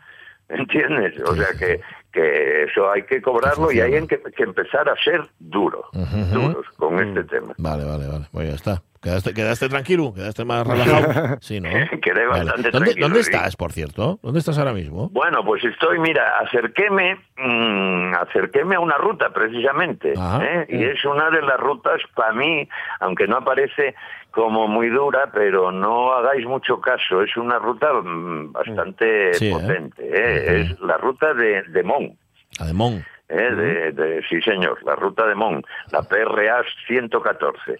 ¿Entiendes? 0.48 1.20
O 1.22 1.34
sea 1.34 1.48
que, 1.58 1.80
que 2.10 2.64
eso 2.64 2.90
hay 2.90 3.02
que 3.02 3.20
cobrarlo 3.20 3.70
y 3.70 3.80
hay 3.80 4.06
que, 4.06 4.20
que 4.20 4.42
empezar 4.42 4.88
a 4.88 4.96
ser 4.96 5.22
duro, 5.38 5.84
duros 6.32 6.66
con 6.76 6.94
mm. 6.94 7.00
este 7.00 7.24
tema. 7.24 7.54
Vale, 7.58 7.84
vale, 7.84 8.06
vale. 8.06 8.24
Pues 8.32 8.48
ya 8.48 8.54
está. 8.54 8.82
¿Quedaste, 9.08 9.32
¿Quedaste 9.32 9.68
tranquilo? 9.70 10.12
¿Quedaste 10.14 10.44
más 10.44 10.66
relajado? 10.66 11.38
Sí, 11.40 11.60
¿no? 11.60 11.70
Quedé 12.02 12.26
bastante 12.26 12.70
¿Dónde, 12.70 12.94
¿Dónde 12.94 13.20
estás, 13.20 13.56
por 13.56 13.72
cierto? 13.72 14.18
¿Dónde 14.22 14.40
estás 14.40 14.58
ahora 14.58 14.74
mismo? 14.74 15.08
Bueno, 15.08 15.42
pues 15.46 15.64
estoy, 15.64 15.98
mira, 15.98 16.38
acerquéme, 16.40 17.16
mmm, 17.38 18.12
acerquéme 18.14 18.76
a 18.76 18.80
una 18.80 18.98
ruta 18.98 19.30
precisamente. 19.30 20.12
¿eh? 20.12 20.66
Y 20.68 20.84
es 20.84 21.02
una 21.06 21.30
de 21.30 21.40
las 21.40 21.58
rutas 21.58 22.02
para 22.14 22.34
mí, 22.34 22.68
aunque 23.00 23.26
no 23.26 23.38
aparece 23.38 23.94
como 24.30 24.68
muy 24.68 24.90
dura, 24.90 25.30
pero 25.32 25.72
no 25.72 26.12
hagáis 26.12 26.44
mucho 26.46 26.78
caso. 26.78 27.22
Es 27.22 27.34
una 27.38 27.58
ruta 27.58 27.90
mm, 27.94 28.52
bastante 28.52 29.30
¿eh? 29.30 29.50
potente. 29.50 30.02
¿eh? 30.02 30.60
Es 30.60 30.80
la 30.80 30.98
ruta 30.98 31.32
de, 31.32 31.62
de 31.62 31.82
Mon. 31.82 32.14
La 32.60 32.66
de 32.66 32.74
Mon. 32.74 33.02
¿Eh? 33.28 33.92
de, 33.92 34.22
sí 34.28 34.40
señor, 34.42 34.82
la 34.84 34.96
ruta 34.96 35.26
de 35.26 35.34
Mon, 35.34 35.62
la 35.92 36.02
PRA 36.02 36.62
114. 36.86 37.78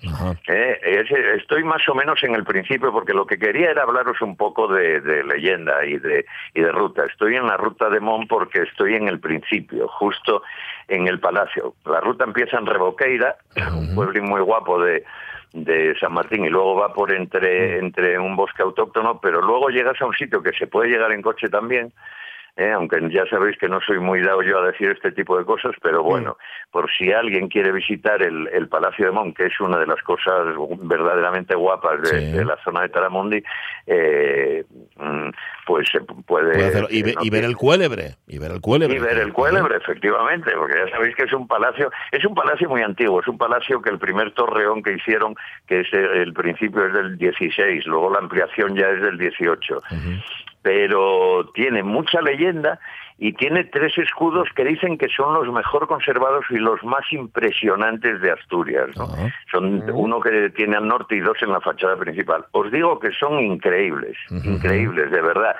¿eh? 0.48 1.04
estoy 1.36 1.64
más 1.64 1.86
o 1.88 1.94
menos 1.94 2.22
en 2.22 2.34
el 2.34 2.44
principio 2.44 2.92
porque 2.92 3.12
lo 3.12 3.26
que 3.26 3.38
quería 3.38 3.70
era 3.70 3.82
hablaros 3.82 4.20
un 4.20 4.36
poco 4.36 4.68
de, 4.68 5.00
leyenda 5.24 5.84
y 5.84 5.98
de, 5.98 6.26
y 6.54 6.60
de 6.60 6.72
ruta. 6.72 7.04
Estoy 7.04 7.36
en 7.36 7.46
la 7.46 7.56
ruta 7.56 7.88
de 7.88 8.00
Mon 8.00 8.26
porque 8.26 8.62
estoy 8.62 8.94
en 8.94 9.08
el 9.08 9.20
principio, 9.20 9.88
justo 9.88 10.42
en 10.88 11.06
el 11.06 11.20
palacio. 11.20 11.74
La 11.84 12.00
ruta 12.00 12.24
empieza 12.24 12.58
en 12.58 12.66
Reboqueira, 12.66 13.36
un 13.74 13.94
pueblo 13.94 14.22
muy 14.22 14.40
guapo 14.40 14.80
de, 14.82 15.04
de 15.52 15.94
San 15.98 16.12
Martín 16.12 16.44
y 16.44 16.48
luego 16.48 16.76
va 16.76 16.92
por 16.92 17.12
entre, 17.12 17.78
entre 17.78 18.18
un 18.18 18.36
bosque 18.36 18.62
autóctono, 18.62 19.20
pero 19.20 19.40
luego 19.40 19.68
llegas 19.68 20.00
a 20.00 20.06
un 20.06 20.14
sitio 20.14 20.42
que 20.42 20.52
se 20.52 20.66
puede 20.66 20.90
llegar 20.90 21.12
en 21.12 21.22
coche 21.22 21.48
también, 21.48 21.92
¿eh? 22.58 22.72
aunque 22.72 22.98
ya 23.10 23.24
sabéis 23.26 23.56
que 23.56 23.68
no 23.68 23.80
soy 23.80 24.00
muy 24.00 24.20
dado 24.20 24.42
yo 24.42 24.58
a 24.58 24.66
decir 24.66 24.90
este 24.90 25.12
tipo 25.12 25.38
de 25.38 25.44
cosas, 25.44 25.72
pero 25.80 26.02
bueno, 26.02 26.36
por 26.70 26.90
si 26.90 27.12
alguien 27.12 27.48
quiere 27.48 27.72
visitar 27.72 28.20
el, 28.20 28.48
el, 28.52 28.68
Palacio 28.68 29.06
de 29.06 29.12
Mon, 29.12 29.32
que 29.32 29.46
es 29.46 29.60
una 29.60 29.78
de 29.78 29.86
las 29.86 30.02
cosas 30.02 30.54
verdaderamente 30.82 31.54
guapas 31.54 32.02
de, 32.02 32.44
la 32.44 32.56
zona 32.64 32.82
de 32.82 32.88
Taramundi, 32.88 33.42
eh, 33.86 34.64
mm, 34.96 35.28
pues 35.66 35.88
se 35.90 36.00
puede... 36.00 36.86
y, 36.90 37.30
ver 37.30 37.44
el 37.44 37.56
cuélebre, 37.56 38.16
y 38.26 38.38
ver 38.38 38.50
el 38.50 38.60
cuélebre. 38.60 38.96
Y 38.96 38.98
ver 38.98 39.18
el 39.18 39.32
cuélebre, 39.32 39.76
efectivamente, 39.76 40.50
porque 40.56 40.78
ya 40.84 40.90
sabéis 40.90 41.14
que 41.14 41.24
es 41.24 41.32
un 41.32 41.46
palacio, 41.46 41.90
es 42.10 42.24
un 42.24 42.34
palacio 42.34 42.68
muy 42.68 42.82
antiguo, 42.82 43.20
es 43.20 43.28
un 43.28 43.38
palacio 43.38 43.80
que 43.80 43.90
el 43.90 43.98
primer 43.98 44.32
torreón 44.32 44.82
que 44.82 44.94
hicieron, 44.94 45.36
que 45.66 45.80
es 45.80 45.92
el, 45.92 46.32
principio 46.32 46.86
es 46.86 46.92
del 46.92 47.16
16, 47.18 47.86
luego 47.86 48.10
la 48.10 48.18
ampliación 48.18 48.74
ya 48.74 48.88
es 48.88 49.00
del 49.00 49.16
18 49.16 49.80
pero 50.62 51.50
tiene 51.54 51.82
mucha 51.82 52.20
leyenda 52.20 52.80
y 53.20 53.32
tiene 53.32 53.64
tres 53.64 53.96
escudos 53.98 54.48
que 54.54 54.64
dicen 54.64 54.96
que 54.96 55.08
son 55.08 55.34
los 55.34 55.52
mejor 55.52 55.88
conservados 55.88 56.44
y 56.50 56.56
los 56.58 56.82
más 56.84 57.02
impresionantes 57.12 58.20
de 58.20 58.30
Asturias. 58.30 58.88
¿no? 58.96 59.04
Ah. 59.04 59.28
Son 59.50 59.82
uno 59.92 60.20
que 60.20 60.50
tiene 60.50 60.76
al 60.76 60.86
norte 60.86 61.16
y 61.16 61.20
dos 61.20 61.36
en 61.42 61.52
la 61.52 61.60
fachada 61.60 61.96
principal. 61.96 62.44
Os 62.52 62.70
digo 62.70 62.98
que 63.00 63.10
son 63.12 63.40
increíbles, 63.40 64.16
increíbles, 64.44 65.10
de 65.10 65.20
verdad. 65.20 65.56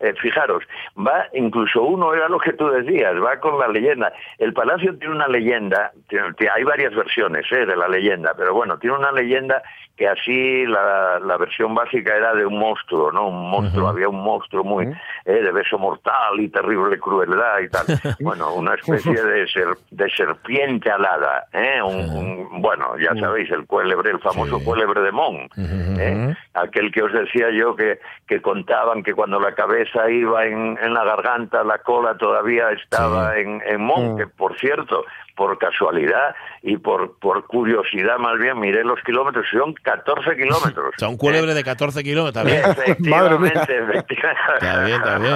Eh, 0.00 0.14
fijaros, 0.20 0.64
va 0.96 1.26
incluso 1.34 1.82
uno, 1.82 2.14
era 2.14 2.28
lo 2.28 2.38
que 2.38 2.52
tú 2.54 2.68
decías, 2.68 3.14
va 3.22 3.38
con 3.38 3.58
la 3.58 3.68
leyenda. 3.68 4.12
El 4.38 4.52
palacio 4.52 4.96
tiene 4.98 5.14
una 5.14 5.28
leyenda, 5.28 5.92
tiene- 6.08 6.28
hay 6.54 6.64
varias 6.64 6.94
versiones 6.94 7.44
eh, 7.52 7.66
de 7.66 7.76
la 7.76 7.88
leyenda, 7.88 8.32
pero 8.36 8.54
bueno, 8.54 8.78
tiene 8.78 8.96
una 8.96 9.12
leyenda 9.12 9.62
que 9.96 10.08
así 10.08 10.66
la, 10.66 11.20
la 11.20 11.36
versión 11.36 11.72
básica 11.74 12.16
era 12.16 12.34
de 12.34 12.44
un 12.44 12.58
monstruo, 12.58 13.12
¿no? 13.12 13.28
Un 13.28 13.48
monstruo, 13.50 13.88
había 13.88 14.08
un 14.08 14.22
monstruo 14.24 14.64
muy 14.64 14.86
eh, 15.26 15.32
de 15.42 15.52
beso 15.52 15.78
mortal 15.78 16.38
y 16.38 16.48
terrible 16.48 16.98
crueldad 16.98 17.60
y 17.60 17.68
tal. 17.68 17.86
Bueno, 18.20 18.52
una 18.54 18.74
especie 18.74 19.12
de, 19.22 19.46
ser- 19.48 19.76
de 19.90 20.10
serpiente 20.10 20.90
alada, 20.90 21.46
¿eh? 21.52 21.80
Un- 21.82 22.10
un- 22.10 22.62
bueno, 22.62 22.96
ya 22.98 23.14
sabéis, 23.18 23.50
el 23.50 23.66
cuélebre, 23.66 24.10
el 24.10 24.20
famoso 24.20 24.58
Sí. 24.58 24.64
cuélebre 24.64 25.00
de 25.02 25.12
Mon, 25.12 25.48
¿eh? 25.56 26.34
aquel 26.54 26.92
que 26.92 27.02
os 27.02 27.12
decía 27.12 27.50
yo 27.50 27.74
que, 27.74 27.98
que 28.26 28.40
contaban 28.40 29.02
que 29.02 29.12
cuando 29.14 29.40
la 29.40 29.54
cabeza 29.54 30.08
iba 30.10 30.44
en, 30.46 30.78
en 30.80 30.94
la 30.94 31.04
garganta, 31.04 31.64
la 31.64 31.78
cola 31.78 32.16
todavía 32.16 32.70
estaba 32.70 33.36
en, 33.38 33.60
en 33.66 33.80
Mon, 33.80 34.16
que 34.16 34.26
por 34.26 34.56
cierto, 34.58 35.04
por 35.36 35.58
casualidad 35.58 36.34
y 36.62 36.76
por, 36.76 37.18
por 37.18 37.46
curiosidad 37.46 38.18
más 38.18 38.38
bien, 38.38 38.58
miré 38.60 38.84
los 38.84 39.00
kilómetros, 39.02 39.46
son 39.50 39.74
14 39.74 40.36
kilómetros. 40.36 40.88
O 40.96 40.98
sea, 40.98 41.08
un 41.08 41.16
cuélebre 41.16 41.54
de 41.54 41.64
14 41.64 42.02
kilómetros, 42.02 42.44
está 42.44 42.44
bien. 42.44 42.64
Efectivamente, 42.86 43.78
efectivamente. 43.78 44.14
Está 44.54 44.84
bien, 44.84 44.96
está 45.00 45.18
bien. 45.18 45.34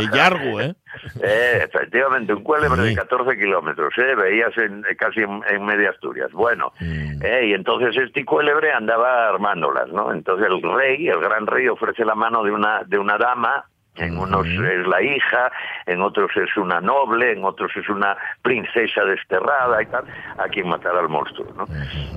Y, 0.00 0.04
y 0.04 0.16
Yargu, 0.16 0.60
¿eh? 0.60 0.74
Eh, 1.22 1.64
efectivamente, 1.64 2.32
un 2.32 2.42
cuélebre 2.44 2.80
Sí. 2.82 2.88
de 2.90 2.94
14 2.96 3.36
kilómetros, 3.38 3.92
¿eh? 3.98 4.14
veías 4.14 4.56
en, 4.58 4.84
casi 4.98 5.20
en, 5.20 5.42
en 5.48 5.64
media 5.64 5.90
Asturias. 5.90 6.30
Bueno, 6.32 6.72
Mm. 6.80 7.22
eh, 7.24 7.46
y 7.48 7.54
entonces 7.54 7.96
este 7.96 8.24
cuélebre 8.24 8.72
andaba 8.72 9.28
armándolas, 9.28 9.88
¿no? 9.88 10.12
Entonces 10.12 10.46
el 10.48 10.62
rey, 10.62 11.08
el 11.08 11.20
gran 11.20 11.46
rey, 11.46 11.68
ofrece 11.68 12.04
la 12.04 12.14
mano 12.14 12.42
de 12.44 12.50
una, 12.52 12.82
de 12.84 12.98
una 12.98 13.16
dama, 13.18 13.64
en 13.96 14.18
unos 14.18 14.46
es 14.46 14.86
la 14.86 15.02
hija, 15.02 15.52
en 15.86 16.02
otros 16.02 16.30
es 16.36 16.56
una 16.56 16.80
noble, 16.80 17.32
en 17.32 17.44
otros 17.44 17.70
es 17.76 17.88
una 17.88 18.16
princesa 18.42 19.04
desterrada 19.04 19.82
y 19.82 19.86
tal, 19.86 20.04
a 20.38 20.48
quien 20.48 20.68
matar 20.68 20.96
al 20.96 21.08
monstruo, 21.08 21.46
¿no? 21.56 21.66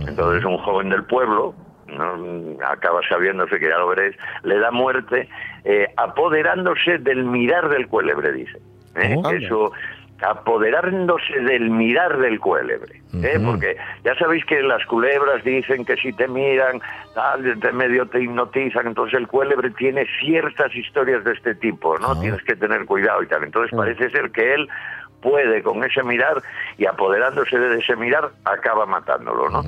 Entonces 0.07 0.43
un 0.43 0.57
joven 0.57 0.89
del 0.89 1.03
pueblo, 1.03 1.53
¿no? 1.87 2.65
acaba 2.65 3.01
sabiéndose 3.07 3.59
que 3.59 3.69
ya 3.69 3.77
lo 3.77 3.89
veréis, 3.89 4.15
le 4.43 4.57
da 4.59 4.71
muerte 4.71 5.29
eh, 5.63 5.87
apoderándose 5.97 6.97
del 6.97 7.23
mirar 7.23 7.69
del 7.69 7.87
cuélebre, 7.87 8.31
dice. 8.31 8.59
¿eh? 8.95 9.15
Oh. 9.23 9.29
Eso, 9.29 9.71
apoderándose 10.21 11.39
del 11.41 11.69
mirar 11.69 12.17
del 12.17 12.39
cuélebre. 12.39 13.01
¿eh? 13.23 13.39
Porque 13.43 13.77
ya 14.03 14.15
sabéis 14.15 14.45
que 14.45 14.61
las 14.61 14.85
culebras 14.85 15.43
dicen 15.43 15.85
que 15.85 15.95
si 15.97 16.13
te 16.13 16.27
miran, 16.27 16.81
tal, 17.13 17.57
medio 17.73 18.05
te 18.07 18.21
hipnotizan, 18.21 18.87
entonces 18.87 19.17
el 19.19 19.27
cuélebre 19.27 19.69
tiene 19.71 20.05
ciertas 20.19 20.73
historias 20.75 21.23
de 21.23 21.33
este 21.33 21.55
tipo, 21.55 21.97
¿no? 21.99 22.19
Tienes 22.19 22.41
que 22.43 22.55
tener 22.55 22.85
cuidado 22.85 23.21
y 23.23 23.27
tal. 23.27 23.43
Entonces 23.43 23.75
parece 23.75 24.09
ser 24.09 24.31
que 24.31 24.53
él 24.53 24.67
puede 25.21 25.63
con 25.63 25.83
ese 25.83 26.03
mirar 26.03 26.41
y 26.77 26.85
apoderándose 26.85 27.57
de 27.57 27.79
ese 27.79 27.95
mirar 27.95 28.29
acaba 28.45 28.85
matándolo, 28.85 29.49
¿no? 29.49 29.63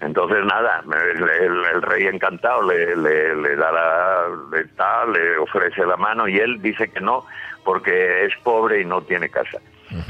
Entonces 0.00 0.44
nada, 0.44 0.82
el, 1.14 1.22
el- 1.28 1.64
el 1.74 1.82
rey 1.82 2.06
encantado 2.06 2.62
le, 2.70 2.94
le, 2.96 3.34
le 3.36 3.56
da 3.56 3.72
la, 3.72 4.24
le, 4.52 4.64
da, 4.76 5.04
le 5.06 5.38
ofrece 5.38 5.84
la 5.84 5.96
mano 5.96 6.28
y 6.28 6.38
él 6.38 6.62
dice 6.62 6.88
que 6.88 7.00
no 7.00 7.24
porque 7.64 8.24
es 8.26 8.32
pobre 8.42 8.80
y 8.80 8.84
no 8.84 9.02
tiene 9.02 9.28
casa. 9.28 9.58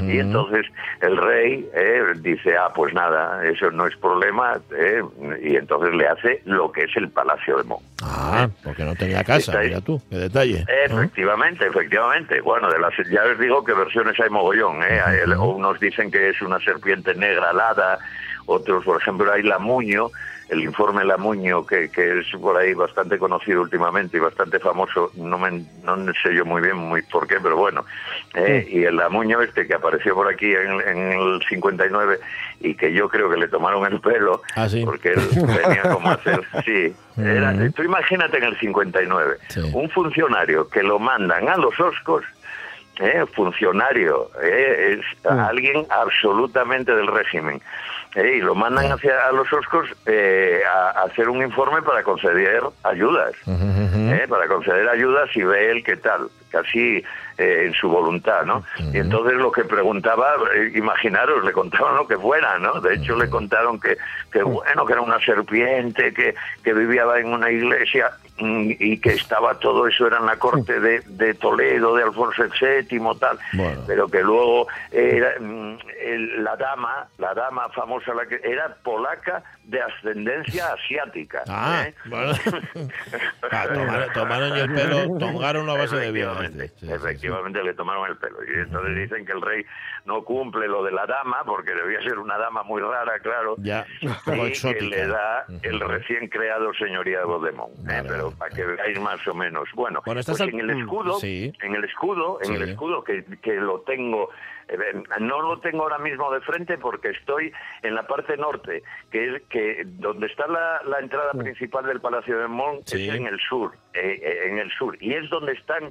Y 0.01 0.19
entonces 0.19 0.65
el 1.01 1.17
rey 1.17 1.69
eh, 1.73 2.01
dice, 2.17 2.55
ah, 2.57 2.71
pues 2.73 2.93
nada, 2.93 3.45
eso 3.45 3.69
no 3.71 3.85
es 3.87 3.95
problema, 3.97 4.59
eh, 4.77 5.01
y 5.43 5.55
entonces 5.55 5.93
le 5.95 6.07
hace 6.07 6.41
lo 6.45 6.71
que 6.71 6.81
es 6.83 6.91
el 6.95 7.09
Palacio 7.09 7.57
de 7.57 7.63
Mon. 7.63 7.79
Ah, 8.01 8.47
porque 8.63 8.83
no 8.83 8.95
tenía 8.95 9.23
casa, 9.23 9.51
Está 9.51 9.59
ahí. 9.59 9.67
mira 9.69 9.81
tú, 9.81 10.01
qué 10.09 10.15
detalle. 10.17 10.65
Efectivamente, 10.85 11.65
efectivamente. 11.67 12.41
Bueno, 12.41 12.69
de 12.69 12.79
las, 12.79 12.93
ya 13.09 13.23
os 13.23 13.37
digo 13.39 13.63
que 13.63 13.73
versiones 13.73 14.19
hay 14.19 14.29
mogollón. 14.29 14.81
¿eh? 14.83 14.99
Hay- 15.05 15.19
Unos 15.37 15.79
dicen 15.79 16.09
que 16.11 16.29
es 16.29 16.41
una 16.41 16.59
serpiente 16.59 17.13
negra 17.15 17.49
alada, 17.49 17.97
otros, 18.45 18.83
por 18.83 19.01
ejemplo, 19.01 19.31
hay 19.31 19.43
Lamuño, 19.43 20.09
el 20.49 20.59
informe 20.61 21.03
Lamuño, 21.05 21.65
que, 21.65 21.89
que 21.89 22.19
es 22.19 22.27
por 22.39 22.57
ahí 22.57 22.73
bastante 22.73 23.17
conocido 23.17 23.61
últimamente 23.61 24.17
y 24.17 24.19
bastante 24.19 24.59
famoso. 24.59 25.09
No, 25.15 25.37
me, 25.39 25.63
no 25.83 26.13
sé 26.21 26.35
yo 26.35 26.45
muy 26.45 26.61
bien 26.61 26.75
muy 26.75 27.01
por 27.03 27.25
qué, 27.27 27.37
pero 27.41 27.55
bueno. 27.57 27.85
¿eh? 28.35 28.67
Y 28.69 28.83
el 28.83 28.97
Lamuño 28.97 29.41
este 29.41 29.65
que 29.65 29.73
apareció 29.73 30.13
por 30.13 30.27
aquí 30.27 30.53
en, 30.53 30.81
en 30.81 31.11
el 31.13 31.41
59 31.47 32.19
y 32.59 32.75
que 32.75 32.91
yo 32.93 33.09
creo 33.09 33.29
que 33.29 33.37
le 33.37 33.47
tomaron 33.47 33.85
el 33.91 33.99
pelo, 34.01 34.41
Ah, 34.55 34.67
sí. 34.69 34.83
porque 34.85 35.09
él 35.13 35.21
venía 35.35 35.81
como 35.93 36.09
a 36.09 36.13
hacer... 36.13 36.41
Sí, 36.65 36.93
era, 37.17 37.51
Ujú. 37.53 37.71
tú 37.71 37.83
imagínate 37.83 38.37
en 38.37 38.43
el 38.43 38.59
59, 38.59 39.37
Sí. 39.47 39.61
un 39.73 39.89
funcionario 39.89 40.67
que 40.69 40.83
lo 40.83 40.99
mandan 40.99 41.47
a 41.49 41.57
los 41.57 41.79
Oscos, 41.79 42.23
eh, 42.99 43.25
funcionario, 43.33 44.29
eh, 44.43 44.99
es 44.99 45.25
alguien 45.25 45.83
absolutamente 45.89 46.93
del 46.95 47.07
régimen, 47.07 47.59
eh, 48.15 48.35
y 48.37 48.41
lo 48.41 48.55
mandan 48.55 48.91
hacia 48.91 49.27
a 49.27 49.31
los 49.31 49.51
Oscos 49.51 49.87
eh, 50.05 50.61
a, 50.71 50.99
a 50.99 51.03
hacer 51.05 51.29
un 51.29 51.41
informe 51.43 51.81
para 51.81 52.03
conceder 52.03 52.63
ayudas, 52.83 53.33
eh, 53.47 54.25
para 54.29 54.47
conceder 54.47 54.87
ayudas 54.89 55.29
y 55.35 55.43
ve 55.43 55.71
él 55.71 55.83
qué 55.83 55.97
tal, 55.97 56.27
casi 56.51 57.03
eh, 57.37 57.63
en 57.65 57.73
su 57.73 57.89
voluntad, 57.89 58.43
¿no? 58.45 58.63
Y 58.93 58.97
entonces 58.97 59.33
lo 59.37 59.51
que 59.51 59.63
preguntaba, 59.63 60.35
eh, 60.55 60.71
imaginaros, 60.75 61.43
le 61.43 61.51
contaron 61.51 61.95
lo 61.95 62.07
que 62.07 62.17
fuera, 62.17 62.59
¿no? 62.59 62.79
De 62.79 62.93
hecho 62.95 63.15
le 63.17 63.27
contaron 63.29 63.79
que, 63.79 63.97
que 64.31 64.43
bueno, 64.43 64.85
que 64.85 64.93
era 64.93 65.01
una 65.01 65.19
serpiente, 65.19 66.13
que, 66.13 66.35
que 66.63 66.73
vivía 66.73 67.05
en 67.17 67.33
una 67.33 67.49
iglesia 67.49 68.11
mm, 68.37 68.71
y 68.79 68.99
que 68.99 69.13
estaba 69.13 69.55
todo 69.55 69.87
eso 69.87 70.05
era 70.05 70.17
en 70.19 70.27
la 70.27 70.37
corte 70.37 70.79
de, 70.79 70.99
de 71.07 71.33
Toledo, 71.33 71.95
de 71.95 72.03
Alfonso 72.03 72.43
VII, 72.61 72.99
tal, 73.19 73.39
Bueno. 73.53 73.81
pero 73.87 74.07
que 74.07 74.21
luego 74.21 74.67
era 74.91 75.33
mm, 75.39 75.77
la 76.53 76.65
dama, 76.65 77.07
la 77.17 77.33
dama 77.33 77.69
famosa, 77.69 78.13
la 78.13 78.25
que 78.25 78.39
era 78.43 78.75
polaca 78.83 79.43
de 79.63 79.81
ascendencia 79.81 80.73
asiática. 80.73 81.43
Ah, 81.47 81.85
¿eh? 81.87 81.95
bueno. 82.05 82.33
Ah, 83.51 83.67
tomaron, 83.71 84.13
tomaron 84.13 84.57
el 84.57 84.73
pelo, 84.73 85.17
tongaron 85.19 85.63
una 85.69 85.73
base 85.73 85.95
de. 85.95 86.07
Efectivamente, 86.09 86.67
Sí, 86.69 86.73
sí, 86.79 86.85
sí. 86.87 86.91
efectivamente 86.93 87.63
le 87.63 87.73
tomaron 87.73 88.09
el 88.09 88.17
pelo. 88.17 88.37
Y 88.43 88.59
entonces 88.59 88.95
dicen 88.95 89.25
que 89.25 89.31
el 89.33 89.41
rey 89.41 89.65
no 90.05 90.23
cumple 90.23 90.67
lo 90.67 90.83
de 90.83 90.91
la 90.91 91.05
dama, 91.05 91.43
porque 91.45 91.71
debía 91.73 92.01
ser 92.01 92.17
una 92.17 92.37
dama 92.37 92.63
muy 92.63 92.81
rara, 92.81 93.19
claro. 93.19 93.55
Ya, 93.59 93.85
y 94.01 94.07
que 94.07 94.47
exótica. 94.47 94.85
le 94.85 95.07
da 95.07 95.45
el 95.61 95.79
recién 95.81 96.27
creado 96.29 96.73
señoría 96.73 97.19
de 97.19 97.25
Bodemón. 97.25 97.71
¿eh? 97.89 98.01
Pero 98.07 98.25
vale, 98.31 98.35
para 98.37 98.55
que 98.55 98.65
veáis 98.65 98.99
más 98.99 99.27
o 99.27 99.33
menos. 99.33 99.69
Bueno, 99.75 100.01
Bueno, 100.05 100.21
pues 100.25 100.41
al- 100.41 100.49
en 100.49 100.59
el 100.61 100.69
escudo, 100.81 101.17
en 101.21 101.75
el 101.75 101.83
escudo, 101.83 102.39
en 102.43 102.55
el 102.55 102.69
escudo 102.69 103.03
que, 103.03 103.23
que 103.41 103.53
lo 103.55 103.81
tengo, 103.81 104.29
no 105.19 105.41
lo 105.41 105.59
tengo 105.59 105.83
ahora 105.83 105.97
mismo 105.99 106.31
de 106.31 106.41
frente 106.41 106.77
porque 106.77 107.09
estoy 107.09 107.51
en 107.81 107.95
la 107.95 108.07
parte 108.07 108.37
norte, 108.37 108.83
que 109.11 109.35
es 109.35 109.41
que 109.49 109.83
donde 109.85 110.27
está 110.27 110.47
la, 110.47 110.81
la 110.85 110.99
entrada 110.99 111.31
principal 111.33 111.85
del 111.85 112.01
Palacio 112.01 112.39
de 112.39 112.47
Mon, 112.47 112.81
Sí. 112.85 113.09
es 113.09 113.15
en 113.15 113.27
el 113.27 113.39
sur, 113.39 113.73
eh, 113.93 114.19
eh, 114.23 114.47
en 114.49 114.57
el 114.59 114.71
sur, 114.71 114.97
y 114.99 115.13
es 115.13 115.29
donde 115.29 115.53
están 115.53 115.89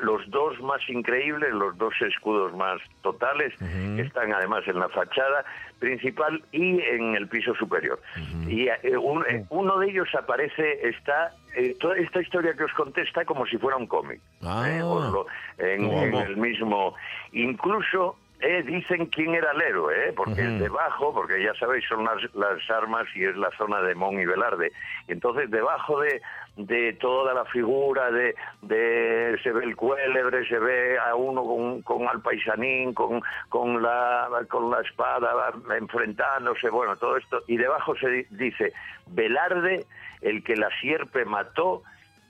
los 0.00 0.28
dos 0.30 0.60
más 0.60 0.80
increíbles, 0.88 1.52
los 1.52 1.76
dos 1.78 1.94
escudos 2.00 2.54
más 2.54 2.80
totales, 3.02 3.52
están 3.98 4.32
además 4.32 4.62
en 4.66 4.78
la 4.78 4.88
fachada 4.88 5.44
principal 5.78 6.42
y 6.52 6.80
en 6.80 7.14
el 7.14 7.28
piso 7.28 7.54
superior. 7.54 8.00
Y 8.48 8.68
eh, 8.68 8.96
un- 8.96 9.24
eh, 9.28 9.44
uno 9.50 9.78
de 9.78 9.90
ellos 9.90 10.08
aparece, 10.18 10.88
está, 10.88 11.32
eh, 11.54 11.74
toda 11.78 11.96
esta 11.96 12.20
historia 12.20 12.54
que 12.54 12.64
os 12.64 12.72
conté 12.72 13.02
está 13.02 13.24
como 13.24 13.46
si 13.46 13.58
fuera 13.58 13.76
un 13.76 13.86
cómic. 13.86 14.20
Ah. 14.42 14.64
eh, 14.68 14.78
lo- 14.80 15.26
en, 15.58 15.84
en 15.90 16.14
el 16.14 16.36
mismo, 16.36 16.94
incluso 17.32 18.18
eh, 18.40 18.62
dicen 18.66 19.06
quién 19.06 19.34
era 19.34 19.52
el 19.52 19.62
héroe, 19.62 20.08
eh, 20.08 20.12
porque 20.14 20.42
Ujú. 20.42 20.58
debajo, 20.58 21.14
porque 21.14 21.42
ya 21.42 21.54
sabéis, 21.54 21.86
son 21.88 22.04
las, 22.04 22.22
las 22.34 22.70
armas 22.70 23.06
y 23.14 23.24
es 23.24 23.34
la 23.36 23.50
zona 23.56 23.80
de 23.80 23.94
Mon 23.94 24.20
y 24.20 24.26
Velarde. 24.26 24.72
Entonces 25.08 25.50
debajo 25.50 26.00
de, 26.00 26.20
de 26.56 26.94
toda 26.94 27.34
la 27.34 27.44
figura 27.46 28.10
de, 28.10 28.34
de 28.62 29.38
se 29.42 29.52
ve 29.52 29.64
el 29.64 29.76
cuélebre, 29.76 30.46
se 30.48 30.58
ve 30.58 30.98
a 30.98 31.14
uno 31.14 31.44
con, 31.44 31.82
con 31.82 32.08
al 32.08 32.22
paisanín, 32.22 32.94
con, 32.94 33.20
con, 33.50 33.82
la, 33.82 34.28
con 34.48 34.70
la 34.70 34.80
espada 34.80 35.52
enfrentándose, 35.78 36.70
bueno, 36.70 36.96
todo 36.96 37.16
esto. 37.18 37.42
Y 37.46 37.58
debajo 37.58 37.94
se 37.96 38.08
di- 38.08 38.26
dice, 38.30 38.72
Velarde, 39.06 39.84
el 40.22 40.42
que 40.42 40.56
la 40.56 40.70
sierpe 40.80 41.24
mató, 41.26 41.82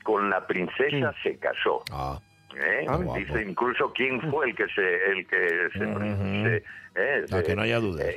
con 0.03 0.29
la 0.31 0.47
princesa 0.47 1.13
se 1.23 1.39
casó. 1.39 1.83
Ah, 1.93 2.19
¿eh? 2.57 2.85
Ah. 2.89 2.99
Dice 3.17 3.43
incluso 3.43 3.93
quién 3.93 4.21
fue 4.31 4.47
el 4.51 4.55
que 4.57 4.67
se 4.69 5.11
el 5.11 5.27
que 5.27 5.69
se, 5.73 6.57
eh, 6.95 7.25
Para 7.31 7.43
se- 7.43 7.47
que 7.49 7.57
no 7.57 7.63
haya 7.63 7.79
dudas, 7.81 8.07
eh, 8.09 8.15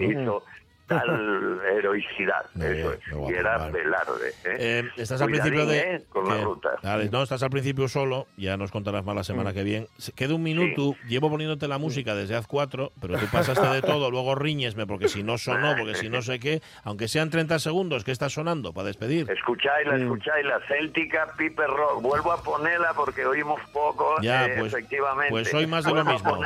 tal 0.89 1.61
heroicidad. 1.77 2.45
eso 2.55 2.93
es. 2.93 2.99
y 3.29 3.33
era 3.33 3.69
Velarde. 3.69 4.29
¿eh? 4.43 4.57
Eh, 4.59 4.89
estás 4.97 5.21
al 5.21 5.29
principio 5.29 5.65
de. 5.65 5.79
¿eh? 5.79 6.01
Con 6.09 6.27
la 6.27 6.41
ruta. 6.41 6.71
no, 7.11 7.23
estás 7.23 7.43
al 7.43 7.49
principio 7.49 7.87
solo, 7.87 8.27
ya 8.35 8.57
nos 8.57 8.71
contarás 8.71 9.05
más 9.05 9.15
la 9.15 9.23
semana 9.23 9.51
mm. 9.51 9.53
que 9.53 9.63
viene. 9.63 9.87
Queda 10.15 10.35
un 10.35 10.43
minuto, 10.43 10.95
llevo 11.07 11.29
poniéndote 11.29 11.67
la 11.67 11.77
música 11.77 12.15
desde 12.15 12.35
hace 12.35 12.47
cuatro, 12.47 12.91
pero 12.99 13.17
tú 13.17 13.25
pasaste 13.31 13.65
de 13.67 13.81
todo, 13.81 14.11
luego 14.11 14.35
riñesme 14.35 14.85
porque 14.87 15.07
si 15.07 15.23
no 15.23 15.37
sonó, 15.37 15.75
porque 15.77 15.95
si 15.95 16.09
no 16.09 16.21
sé 16.21 16.39
qué, 16.39 16.61
aunque 16.83 17.07
sean 17.07 17.29
30 17.29 17.59
segundos, 17.59 18.03
¿qué 18.03 18.11
está 18.11 18.29
sonando 18.29 18.73
para 18.73 18.87
despedir? 18.87 19.29
Escucháis, 19.29 19.87
mm. 19.87 20.01
escucháis, 20.01 20.45
la 20.45 20.59
Céltica 20.67 21.27
Piper 21.37 21.67
Rock. 21.67 22.01
Vuelvo 22.01 22.31
a 22.31 22.41
ponerla 22.41 22.93
porque 22.95 23.25
oímos 23.25 23.61
poco, 23.71 24.15
ya, 24.21 24.49
pues, 24.57 24.73
efectivamente. 24.73 25.29
Pues 25.29 25.53
hoy 25.53 25.67
más 25.67 25.85
de 25.85 25.93
lo 25.93 26.03
mismo. 26.03 26.39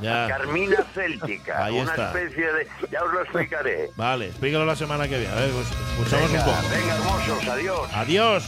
Carmina 0.00 0.82
Céltica, 0.94 1.64
Ahí 1.64 1.80
una 1.80 1.94
especie 1.94 2.52
de... 2.52 2.66
Ya 2.90 3.02
os 3.02 3.12
lo 3.12 3.20
explicaré. 3.22 3.89
Vale, 3.96 4.28
explícalo 4.28 4.64
la 4.64 4.76
semana 4.76 5.08
que 5.08 5.18
viene. 5.18 5.32
A 5.32 5.36
ver, 5.36 5.50
pues, 5.50 5.66
escuchamos 5.92 6.30
un 6.30 6.38
poco. 6.38 6.68
Venga, 6.70 6.94
hermosos, 6.94 7.48
adiós. 7.48 7.90
Adiós. 7.94 8.44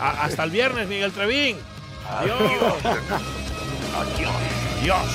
hasta 0.00 0.44
el 0.44 0.50
viernes, 0.50 0.88
Miguel 0.88 1.12
Trevín. 1.12 1.56
Adiós. 2.08 2.40
Adiós. 3.94 4.34
Adiós. 4.80 5.08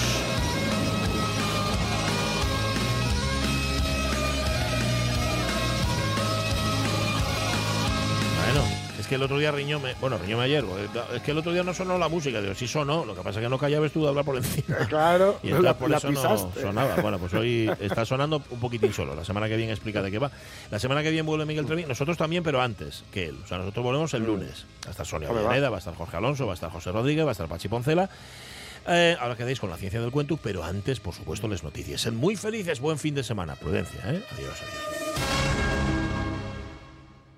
Que 9.09 9.15
el 9.15 9.23
otro 9.23 9.39
día 9.39 9.51
riñó 9.51 9.79
me, 9.79 9.95
bueno, 9.95 10.19
riñóme 10.19 10.43
ayer, 10.43 10.63
es 11.15 11.21
que 11.23 11.31
el 11.31 11.39
otro 11.39 11.51
día 11.51 11.63
no 11.63 11.73
sonó 11.73 11.97
la 11.97 12.07
música, 12.07 12.39
digo, 12.41 12.53
sí 12.53 12.67
sonó, 12.67 13.05
lo 13.05 13.15
que 13.15 13.21
pasa 13.21 13.39
es 13.39 13.43
que 13.45 13.49
no 13.49 13.57
callabas 13.57 13.91
tú 13.91 14.03
de 14.03 14.09
hablar 14.09 14.23
por 14.23 14.37
encima. 14.37 14.77
Claro, 14.89 15.39
y 15.43 15.51
por 15.51 15.91
eso 15.91 16.11
no 16.11 16.51
sonaba. 16.53 16.95
Bueno, 16.97 17.17
pues 17.17 17.33
hoy 17.33 17.71
está 17.79 18.05
sonando 18.05 18.41
un 18.49 18.59
poquitín 18.59 18.93
solo. 18.93 19.15
La 19.15 19.25
semana 19.25 19.47
que 19.47 19.55
viene 19.57 19.71
explica 19.71 20.01
de 20.01 20.11
qué 20.11 20.19
va. 20.19 20.31
La 20.69 20.79
semana 20.79 21.01
que 21.01 21.09
viene 21.09 21.23
vuelve 21.23 21.45
Miguel 21.45 21.65
Trevín, 21.65 21.87
nosotros 21.87 22.17
también, 22.17 22.43
pero 22.43 22.61
antes 22.61 23.03
que 23.11 23.27
él. 23.27 23.37
O 23.43 23.47
sea, 23.47 23.57
nosotros 23.57 23.83
volvemos 23.83 24.13
el 24.13 24.23
mm. 24.23 24.25
lunes. 24.25 24.65
Va 24.85 24.89
a 24.89 24.91
estar 24.91 25.05
Sonia 25.05 25.29
Villaneda, 25.29 25.69
va 25.69 25.77
a 25.77 25.79
estar 25.79 25.95
Jorge 25.95 26.17
Alonso, 26.17 26.45
va 26.45 26.53
a 26.53 26.55
estar 26.55 26.71
José 26.71 26.91
Rodríguez, 26.91 27.25
va 27.25 27.29
a 27.29 27.31
estar 27.31 27.47
Pachi 27.47 27.67
Poncela. 27.67 28.09
Eh, 28.87 29.17
ahora 29.19 29.35
quedáis 29.35 29.59
con 29.59 29.69
la 29.69 29.77
ciencia 29.77 30.01
del 30.01 30.11
cuento, 30.11 30.37
pero 30.37 30.63
antes, 30.63 30.99
por 30.99 31.13
supuesto, 31.13 31.47
les 31.47 31.63
noticias. 31.63 32.01
Sed 32.01 32.13
muy 32.13 32.35
felices, 32.35 32.79
buen 32.79 32.99
fin 32.99 33.15
de 33.15 33.23
semana. 33.23 33.55
Prudencia, 33.55 33.99
¿eh? 34.05 34.23
Adiós, 34.31 34.55
adiós. 34.61 35.88